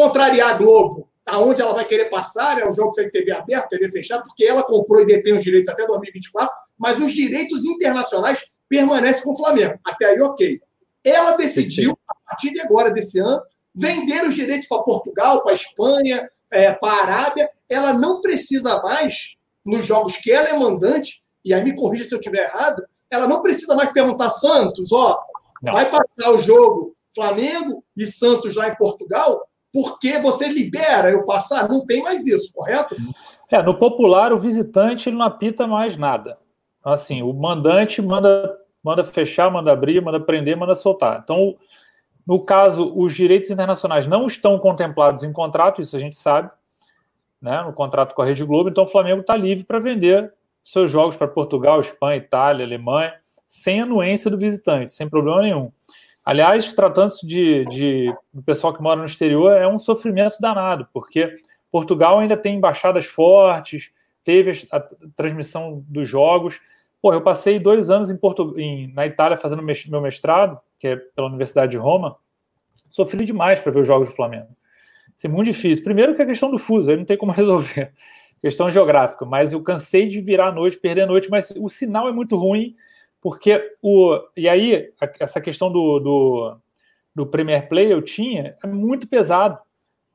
[0.00, 3.90] contrariar a Globo aonde ela vai querer passar, é um jogo sem TV aberta, TV
[3.90, 9.22] fechada, porque ela comprou e detém os direitos até 2024, mas os direitos internacionais permanecem
[9.22, 9.78] com o Flamengo.
[9.84, 10.58] Até aí, ok.
[11.04, 13.42] Ela decidiu, a partir de agora, desse ano,
[13.74, 17.50] vender os direitos para Portugal, para Espanha, é, para a Arábia.
[17.68, 22.14] Ela não precisa mais, nos jogos que ela é mandante, e aí me corrija se
[22.14, 25.20] eu estiver errado, ela não precisa mais perguntar Santos, ó,
[25.62, 25.74] não.
[25.74, 29.46] vai passar o jogo Flamengo e Santos lá em Portugal?
[29.72, 32.96] Porque você libera eu passar, não tem mais isso, correto?
[33.50, 36.38] É, no popular, o visitante ele não apita mais nada.
[36.84, 41.20] Assim, o mandante manda, manda fechar, manda abrir, manda prender, manda soltar.
[41.22, 41.56] Então,
[42.26, 46.50] no caso, os direitos internacionais não estão contemplados em contrato, isso a gente sabe,
[47.40, 50.32] né, no contrato com a Rede Globo, então o Flamengo está livre para vender
[50.62, 53.14] seus jogos para Portugal, Espanha, Itália, Alemanha,
[53.48, 55.72] sem anuência do visitante, sem problema nenhum.
[56.24, 58.14] Aliás, tratando-se de, de
[58.44, 61.38] pessoal que mora no exterior, é um sofrimento danado, porque
[61.70, 63.90] Portugal ainda tem embaixadas fortes,
[64.22, 64.80] teve a, a
[65.16, 66.60] transmissão dos jogos.
[67.00, 70.96] Pô, eu passei dois anos em Porto, em, na Itália fazendo meu mestrado, que é
[70.96, 72.16] pela Universidade de Roma.
[72.90, 74.48] Sofri demais para ver os jogos do Flamengo.
[75.16, 75.84] Isso é muito difícil.
[75.84, 77.92] Primeiro que a questão do fuso, aí não tem como resolver.
[78.42, 82.08] Questão geográfica, mas eu cansei de virar a noite, perder a noite, mas o sinal
[82.08, 82.74] é muito ruim
[83.20, 84.18] porque o.
[84.36, 86.56] E aí, essa questão do, do,
[87.14, 89.58] do Premier Play eu tinha é muito pesado.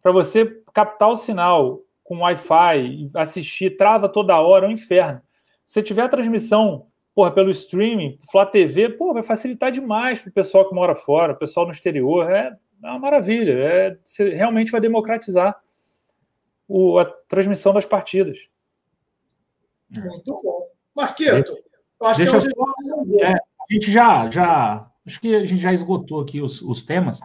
[0.01, 5.21] Para você captar o sinal com Wi-Fi, assistir, trava toda hora, é um inferno.
[5.65, 10.33] Se tiver a transmissão porra, pelo streaming, Flá TV, pô, vai facilitar demais para o
[10.33, 12.29] pessoal que mora fora, o pessoal no exterior.
[12.29, 13.53] É, é uma maravilha.
[13.53, 15.57] É, você realmente vai democratizar
[16.67, 18.39] o, a transmissão das partidas.
[19.97, 20.69] Muito bom.
[20.93, 21.55] Marqueto,
[22.01, 23.19] Acho Deixa que eu...
[23.21, 24.89] é, a gente já, já.
[25.05, 27.21] Acho que a gente já esgotou aqui os, os temas.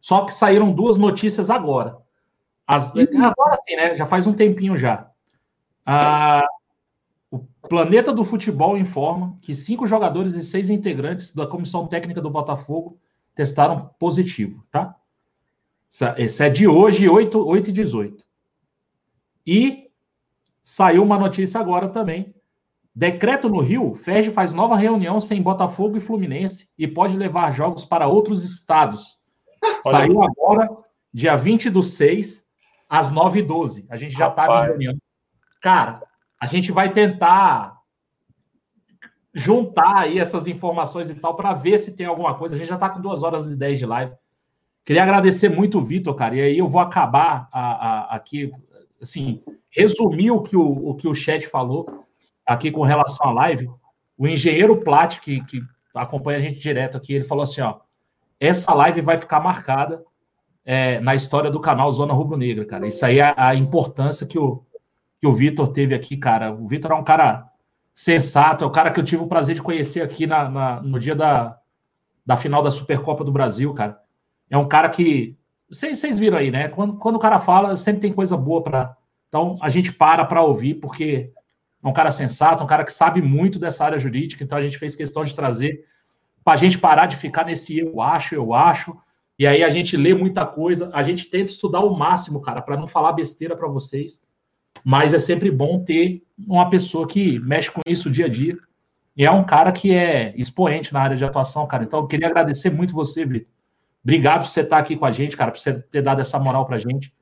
[0.00, 1.96] Só que saíram duas notícias agora.
[2.66, 3.96] As, agora sim, né?
[3.96, 5.10] Já faz um tempinho já.
[5.84, 6.46] Ah,
[7.30, 7.38] o
[7.68, 12.98] Planeta do Futebol informa que cinco jogadores e seis integrantes da comissão técnica do Botafogo
[13.34, 14.96] testaram positivo, tá?
[16.16, 18.24] Esse é de hoje, 8, 8 e 18.
[19.46, 19.90] E
[20.62, 22.34] saiu uma notícia agora também
[22.94, 27.84] Decreto no Rio, Ferge faz nova reunião sem Botafogo e Fluminense e pode levar jogos
[27.84, 29.18] para outros estados.
[29.86, 30.28] Olha Saiu aí.
[30.28, 30.68] agora,
[31.12, 32.46] dia 20 do 6,
[32.88, 33.86] às 9h12.
[33.88, 34.96] A gente já está em reunião.
[35.62, 36.02] Cara,
[36.38, 37.80] a gente vai tentar
[39.32, 42.54] juntar aí essas informações e tal para ver se tem alguma coisa.
[42.54, 44.12] A gente já está com duas horas e dez de live.
[44.84, 46.36] Queria agradecer muito o Vitor, cara.
[46.36, 48.52] E aí eu vou acabar a, a, aqui,
[49.00, 49.40] assim,
[49.70, 52.04] resumir o que o, o que o chat falou
[52.52, 53.70] aqui com relação à live,
[54.16, 55.62] o engenheiro Plat, que, que
[55.94, 57.80] acompanha a gente direto aqui, ele falou assim: ó,
[58.38, 60.02] essa live vai ficar marcada
[60.64, 62.86] é, na história do canal Zona Rubro Negra, cara.
[62.86, 64.64] Isso aí é a importância que o,
[65.20, 66.52] que o Vitor teve aqui, cara.
[66.52, 67.48] O Vitor é um cara
[67.94, 70.98] sensato, é o cara que eu tive o prazer de conhecer aqui na, na, no
[70.98, 71.58] dia da,
[72.24, 74.00] da final da Supercopa do Brasil, cara.
[74.50, 75.36] É um cara que.
[75.68, 76.68] Vocês viram aí, né?
[76.68, 78.96] Quando, quando o cara fala, sempre tem coisa boa para.
[79.28, 81.32] Então a gente para para ouvir, porque
[81.82, 84.78] é um cara sensato, um cara que sabe muito dessa área jurídica, então a gente
[84.78, 85.84] fez questão de trazer
[86.44, 88.96] para a gente parar de ficar nesse eu acho, eu acho.
[89.38, 92.76] E aí a gente lê muita coisa, a gente tenta estudar o máximo, cara, para
[92.76, 94.28] não falar besteira para vocês.
[94.84, 98.56] Mas é sempre bom ter uma pessoa que mexe com isso dia a dia.
[99.16, 101.84] E é um cara que é expoente na área de atuação, cara.
[101.84, 103.48] Então eu queria agradecer muito você, Vitor.
[104.02, 106.66] Obrigado por você estar aqui com a gente, cara, por você ter dado essa moral
[106.66, 107.14] pra gente.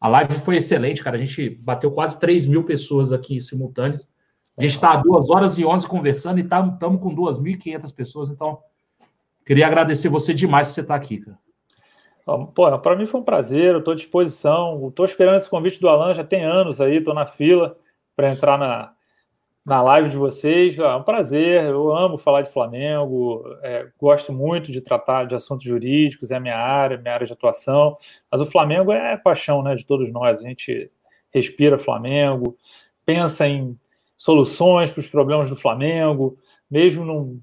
[0.00, 1.16] A live foi excelente, cara.
[1.16, 4.10] A gente bateu quase 3 mil pessoas aqui simultâneas.
[4.56, 8.30] A gente está há 2 horas e 11 conversando e estamos tá, com 2.500 pessoas.
[8.30, 8.58] Então,
[9.44, 11.38] queria agradecer você demais por você estar aqui, cara.
[12.54, 14.88] Pô, para mim foi um prazer, eu estou à disposição.
[14.88, 17.76] Estou esperando esse convite do Alan, já tem anos aí, estou na fila
[18.16, 18.92] para entrar na,
[19.64, 20.78] na live de vocês.
[20.78, 25.64] É um prazer, eu amo falar de Flamengo, é, gosto muito de tratar de assuntos
[25.64, 27.96] jurídicos, é a minha área, minha área de atuação.
[28.30, 30.90] Mas o Flamengo é paixão né, de todos nós, a gente
[31.32, 32.56] respira Flamengo,
[33.06, 33.78] pensa em
[34.14, 36.38] soluções para os problemas do Flamengo,
[36.70, 37.40] mesmo não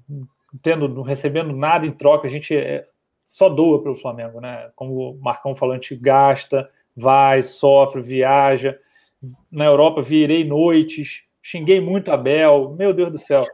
[0.60, 2.84] tendo, não recebendo nada em troca, a gente é,
[3.24, 4.70] só doa para o Flamengo, né?
[4.74, 8.78] Como o Marcão falou, a gente gasta, vai, sofre, viaja.
[9.50, 13.44] Na Europa virei noites, xinguei muito a Bel, meu Deus do céu,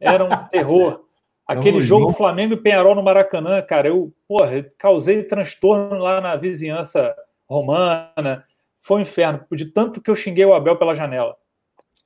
[0.00, 1.04] era um terror.
[1.46, 7.14] Aquele jogo Flamengo e Penharol no Maracanã, cara, eu, porra, causei transtorno lá na vizinhança
[7.46, 8.46] romana,
[8.80, 11.36] foi um inferno, de tanto que eu xinguei o Abel pela janela.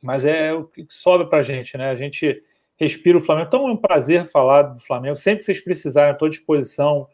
[0.03, 1.91] Mas é o que sobra pra gente, né?
[1.91, 2.43] A gente
[2.77, 3.49] respira o Flamengo.
[3.49, 5.17] Então é um prazer falar do Flamengo.
[5.17, 7.09] Sempre que vocês precisarem, estou à disposição.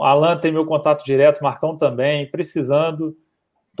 [0.00, 2.30] Alan tem meu contato direto, Marcão também.
[2.30, 3.16] Precisando,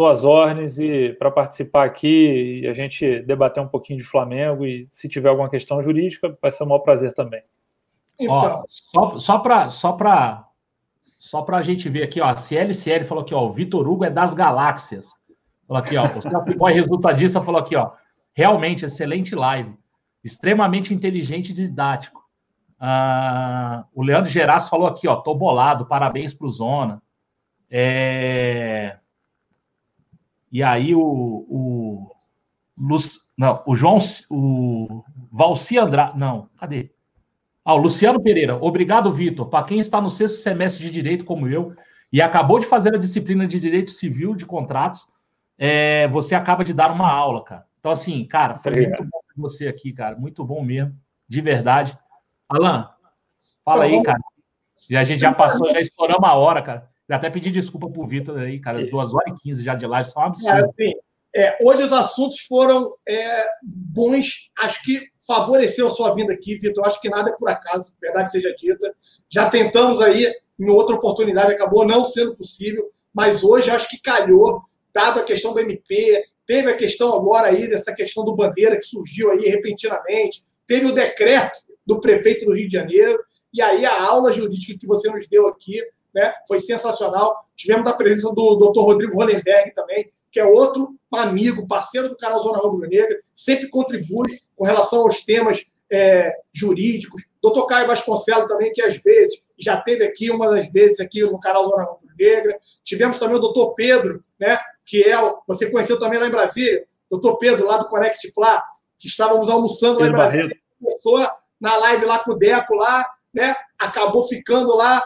[0.06, 4.86] às ordens e para participar aqui e a gente debater um pouquinho de Flamengo e
[4.90, 7.42] se tiver alguma questão jurídica, vai ser um maior prazer também.
[8.18, 8.34] Então.
[8.34, 10.44] Ó, só só para só para
[11.00, 14.04] só para a gente ver aqui, ó, a CLCL falou aqui, ó, o Vitor Hugo
[14.04, 15.12] é das galáxias.
[15.66, 17.92] Falou aqui, ó, o Boy resultadista falou aqui, ó,
[18.34, 19.76] realmente excelente live
[20.22, 22.24] extremamente inteligente e didático.
[22.80, 27.02] Uh, o Leandro Geras falou aqui, ó, tô bolado, parabéns pro Zona.
[27.70, 28.98] É...
[30.50, 32.14] E aí o, o
[33.36, 33.96] não, o João,
[34.30, 36.90] o Valci Andrade, não, cadê?
[37.64, 39.48] Ah, o Luciano Pereira, obrigado, Vitor.
[39.48, 41.74] Para quem está no sexto semestre de direito como eu
[42.12, 45.06] e acabou de fazer a disciplina de direito civil de contratos,
[45.58, 47.66] é, você acaba de dar uma aula, cara.
[47.78, 50.16] Então, assim, cara, foi muito bom você aqui, cara.
[50.16, 50.94] Muito bom mesmo,
[51.28, 51.98] de verdade.
[52.48, 52.90] Alan,
[53.64, 54.18] fala aí, cara.
[54.90, 56.90] E a gente já passou, já estourou uma hora, cara.
[57.10, 58.86] Até pedi desculpa pro Vitor aí, cara.
[58.86, 60.74] Duas horas e quinze já de live, são um absurdo.
[60.78, 60.92] É,
[61.34, 64.50] é, hoje os assuntos foram é, bons.
[64.58, 66.86] Acho que favoreceu a sua vinda aqui, Vitor.
[66.86, 68.94] Acho que nada é por acaso, verdade seja dita.
[69.30, 74.62] Já tentamos aí, em outra oportunidade, acabou não sendo possível, mas hoje acho que calhou,
[74.92, 78.82] dado a questão do MP, Teve a questão agora aí dessa questão do bandeira que
[78.82, 80.44] surgiu aí repentinamente.
[80.66, 83.22] Teve o decreto do prefeito do Rio de Janeiro.
[83.52, 85.78] E aí a aula jurídica que você nos deu aqui
[86.18, 87.44] né, foi sensacional.
[87.54, 88.80] Tivemos a presença do Dr.
[88.80, 94.26] Rodrigo Ronenberg também, que é outro amigo, parceiro do canal Zona Rubro Negra, sempre contribui
[94.56, 97.22] com relação aos temas é, jurídicos.
[97.40, 101.38] Doutor Caio Vasconcelos também, que às vezes já teve aqui, uma das vezes aqui no
[101.38, 102.58] canal Zona Rubro Negra.
[102.84, 105.16] Tivemos também o doutor Pedro, né, que é,
[105.46, 108.60] você conheceu também lá em Brasília, doutor Pedro, lá do Connect Fla,
[108.98, 110.56] que estávamos almoçando lá em Brasília.
[110.80, 111.26] Começou
[111.60, 113.06] na live lá com o Deco lá,
[113.38, 113.54] né?
[113.78, 115.02] Acabou ficando lá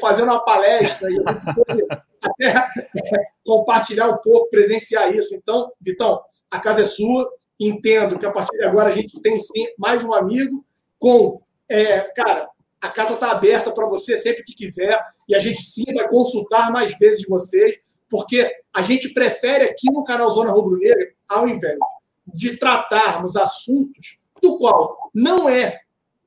[0.00, 1.22] fazendo uma palestra e
[2.22, 2.66] até
[3.44, 5.34] compartilhar um pouco, presenciar isso.
[5.34, 6.20] Então, Vitão,
[6.50, 7.30] a casa é sua.
[7.60, 10.64] Entendo que a partir de agora a gente tem sim mais um amigo
[10.98, 12.48] com, é, cara,
[12.82, 16.72] a casa está aberta para você sempre que quiser e a gente sim vai consultar
[16.72, 17.76] mais vezes vocês
[18.10, 21.78] porque a gente prefere aqui no canal Zona Rubro Negra, ao invés
[22.26, 25.83] de tratarmos assuntos do qual não é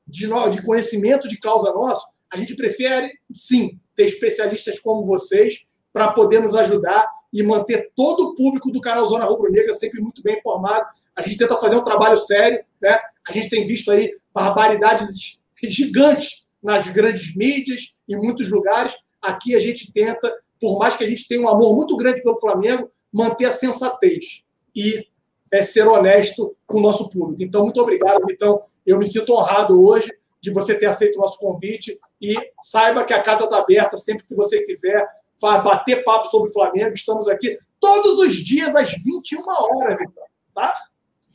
[0.08, 6.12] de, de conhecimento de causa nosso, a gente prefere, sim, ter especialistas como vocês para
[6.12, 10.22] poder nos ajudar e manter todo o público do canal Zona Rubro Negra sempre muito
[10.22, 10.86] bem informado.
[11.16, 13.00] A gente tenta fazer um trabalho sério, né?
[13.28, 18.94] A gente tem visto aí barbaridades gigantes nas grandes mídias, em muitos lugares.
[19.22, 22.40] Aqui a gente tenta por mais que a gente tenha um amor muito grande pelo
[22.40, 24.44] Flamengo, manter a sensatez
[24.76, 25.06] e
[25.52, 27.42] é, ser honesto com o nosso público.
[27.44, 30.10] Então, muito obrigado, Então, Eu me sinto honrado hoje
[30.42, 34.26] de você ter aceito o nosso convite e saiba que a casa está aberta sempre
[34.26, 35.06] que você quiser
[35.42, 36.94] bater papo sobre o Flamengo.
[36.94, 40.24] Estamos aqui todos os dias às 21 horas, Vitor.
[40.56, 40.72] Tá?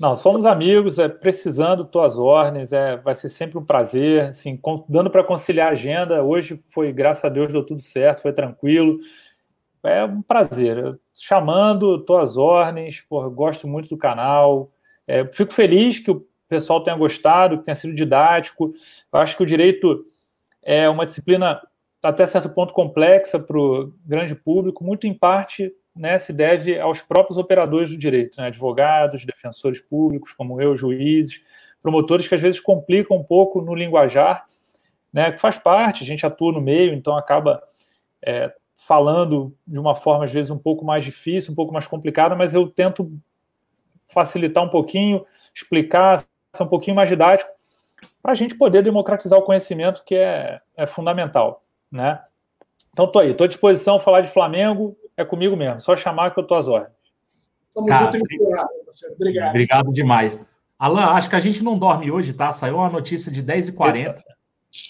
[0.00, 4.58] Não, somos amigos, é, precisando, tuas ordens, é, vai ser sempre um prazer, assim,
[4.88, 6.24] dando para conciliar a agenda.
[6.24, 8.98] Hoje foi, graças a Deus, deu tudo certo, foi tranquilo.
[9.84, 10.98] É um prazer.
[11.14, 13.04] Chamando, tuas ordens,
[13.34, 14.72] gosto muito do canal.
[15.06, 18.74] É, fico feliz que o pessoal tenha gostado, que tenha sido didático.
[19.10, 20.04] Eu acho que o direito
[20.62, 21.58] é uma disciplina
[22.04, 27.00] até certo ponto complexa para o grande público, muito em parte né, se deve aos
[27.00, 31.40] próprios operadores do direito, né, advogados, defensores públicos, como eu, juízes,
[31.82, 34.44] promotores que às vezes complicam um pouco no linguajar,
[35.12, 37.62] né, que faz parte, a gente atua no meio, então acaba
[38.22, 42.34] é, falando de uma forma às vezes um pouco mais difícil, um pouco mais complicada,
[42.34, 43.10] mas eu tento
[44.12, 45.24] facilitar um pouquinho,
[45.54, 46.24] explicar,
[46.60, 47.50] um pouquinho mais didático,
[48.22, 52.20] para a gente poder democratizar o conhecimento, que é, é fundamental, né?
[52.90, 55.80] Então, estou aí, estou à disposição a falar de Flamengo, é comigo mesmo.
[55.80, 56.92] Só chamar que eu tô às ordens.
[57.74, 58.20] Tamo Cara, junto e
[59.14, 59.50] Obrigado.
[59.50, 60.38] Obrigado demais.
[60.78, 62.52] Alan, acho que a gente não dorme hoje, tá?
[62.52, 64.20] Saiu uma notícia de 10h40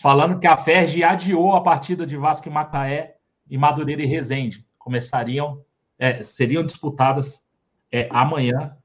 [0.01, 3.17] falando que a Ferg adiou a partida de Vasco e Macaé
[3.49, 4.67] e Madureira e Resende.
[4.79, 5.63] Começariam,
[5.99, 7.45] é, seriam disputadas
[7.91, 8.77] é, amanhã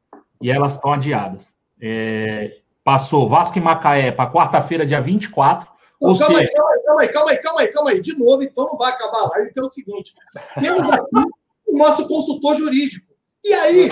[0.42, 1.56] e elas estão adiadas.
[1.82, 5.70] É, passou Vasco e Macaé para quarta-feira, dia 24.
[6.02, 6.50] Não, ou calma, seja...
[6.50, 8.00] aí, calma aí, calma aí, calma aí, calma aí, calma aí.
[8.00, 10.14] De novo, então não vai acabar a live pelo seguinte:
[10.58, 11.30] temos aqui
[11.68, 13.06] o nosso consultor jurídico.
[13.44, 13.90] E aí,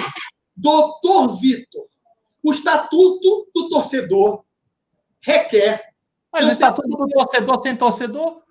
[0.55, 1.81] doutor Vitor,
[2.41, 4.45] o estatuto do torcedor
[5.21, 5.89] requer.
[6.31, 8.43] Mas o estatuto do torcedor sem torcedor?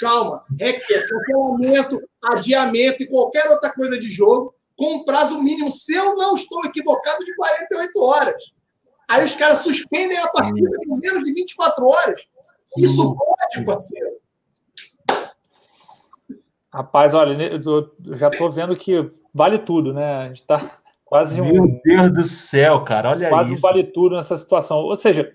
[0.00, 5.94] Calma, requer cancelamento, adiamento e qualquer outra coisa de jogo com um prazo mínimo, se
[5.94, 8.34] eu não estou equivocado, de 48 horas.
[9.08, 12.22] Aí os caras suspendem a partida em menos de 24 horas.
[12.76, 14.22] Isso pode, parceiro.
[16.72, 20.14] Rapaz, olha, eu já estou vendo que vale tudo, né?
[20.14, 20.58] A gente está
[21.04, 21.44] quase um.
[21.44, 23.60] Meu Deus do céu, cara, olha quase isso.
[23.60, 24.78] Quase um vale tudo nessa situação.
[24.78, 25.34] Ou seja,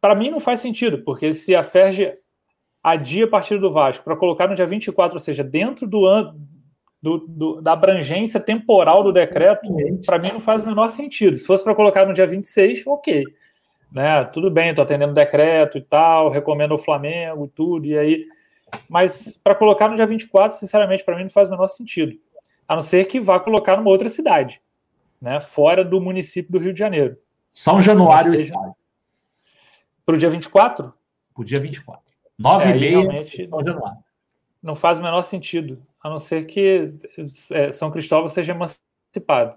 [0.00, 2.12] para mim não faz sentido, porque se a Ferge
[2.82, 6.38] adia a partida do Vasco para colocar no dia 24, ou seja, dentro do ano.
[7.04, 9.74] Do, do, da abrangência temporal do decreto,
[10.06, 11.36] para mim não faz o menor sentido.
[11.36, 13.24] Se fosse para colocar no dia 26, ok
[13.94, 14.24] né?
[14.24, 18.26] Tudo bem, estou atendendo o decreto e tal, recomendo o Flamengo e tudo, e aí.
[18.88, 22.18] Mas para colocar no dia 24, sinceramente, para mim não faz o menor sentido.
[22.66, 24.60] A não ser que vá colocar numa outra cidade,
[25.22, 25.38] né?
[25.38, 27.16] Fora do município do Rio de Janeiro.
[27.48, 28.54] São Januário esteja...
[30.04, 30.92] Para o dia 24?
[31.32, 32.02] Para o dia 24.
[32.36, 33.98] 9 é, e meia, São Januário.
[34.60, 36.94] Não faz o menor sentido, a não ser que
[37.50, 39.56] é, São Cristóvão seja emancipado.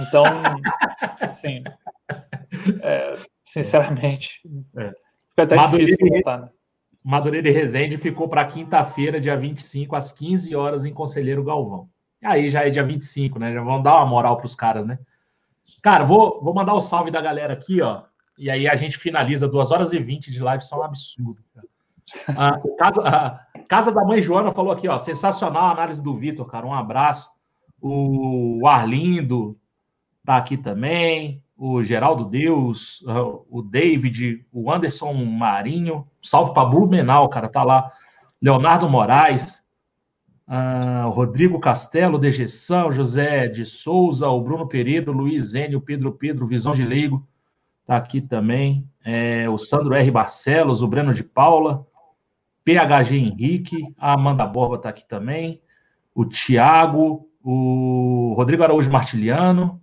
[0.00, 0.24] Então,
[1.20, 1.62] assim,
[2.82, 3.14] é,
[3.44, 4.42] sinceramente.
[4.76, 4.88] É.
[5.30, 6.48] Fica até Madureira, difícil comentar, né?
[7.02, 11.88] Madureira e Resende ficou para quinta-feira, dia 25, às 15 horas, em Conselheiro Galvão.
[12.20, 13.52] E aí já é dia 25, né?
[13.52, 14.98] Já vão dar uma moral para os caras, né?
[15.80, 18.02] Cara, vou, vou mandar o salve da galera aqui, ó.
[18.36, 21.38] E aí a gente finaliza 2 horas e 20 de live, só um absurdo.
[22.28, 24.98] A casa, a casa da mãe Joana falou aqui, ó.
[24.98, 26.66] Sensacional a análise do Vitor, cara.
[26.66, 27.30] Um abraço.
[27.80, 29.58] O Arlindo
[30.24, 33.02] tá aqui também o Geraldo Deus,
[33.48, 37.90] o David, o Anderson Marinho, salve para Blumenau, cara, tá lá.
[38.42, 39.62] Leonardo Moraes,
[41.12, 46.46] Rodrigo Castelo, Dejeção, José de Souza, o Bruno Pereira, o Luiz Enio, o Pedro Pedro,
[46.46, 47.26] Visão de Leigo,
[47.86, 48.88] tá aqui também.
[49.04, 50.10] É, o Sandro R.
[50.10, 51.86] Barcelos, o Breno de Paula,
[52.64, 55.60] PHG Henrique, a Amanda Borba tá aqui também,
[56.14, 59.82] o Tiago, o Rodrigo Araújo Martiliano,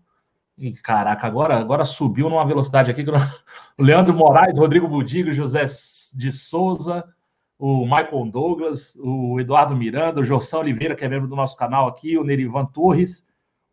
[0.57, 3.03] e, caraca, agora, agora subiu numa velocidade aqui.
[3.79, 5.65] O Leandro Moraes, Rodrigo Budigo, José
[6.15, 7.03] de Souza,
[7.57, 11.87] o Michael Douglas, o Eduardo Miranda, o Jorção Oliveira, que é membro do nosso canal
[11.87, 13.25] aqui, o Nerivan Torres,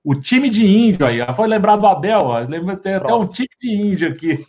[0.03, 1.19] o time de índio aí.
[1.35, 2.47] Foi lembrado do Abel, ó.
[2.77, 4.47] tem até um time de índio aqui.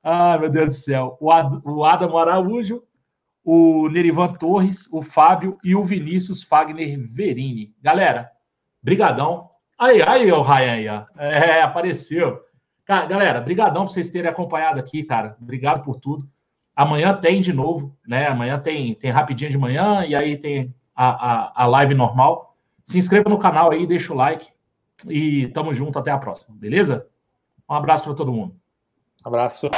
[0.00, 1.16] Ai, meu Deus do céu.
[1.20, 2.84] O, Ad, o Adam Araújo,
[3.44, 7.74] o Nerivan Torres, o Fábio e o Vinícius Fagner Verini.
[7.82, 8.30] Galera,
[8.82, 9.50] brigadão.
[9.78, 11.04] Aí, aí, o Ryan aí, ó.
[11.18, 12.40] É, apareceu.
[12.86, 15.36] Galera, brigadão por vocês terem acompanhado aqui, cara.
[15.40, 16.28] Obrigado por tudo.
[16.74, 18.26] Amanhã tem de novo, né?
[18.26, 22.56] Amanhã tem, tem rapidinho de manhã e aí tem a, a, a live normal.
[22.82, 24.48] Se inscreva no canal aí, deixa o like
[25.08, 27.06] e tamo junto até a próxima, beleza?
[27.68, 28.54] Um abraço para todo mundo.
[29.24, 29.70] Abraço.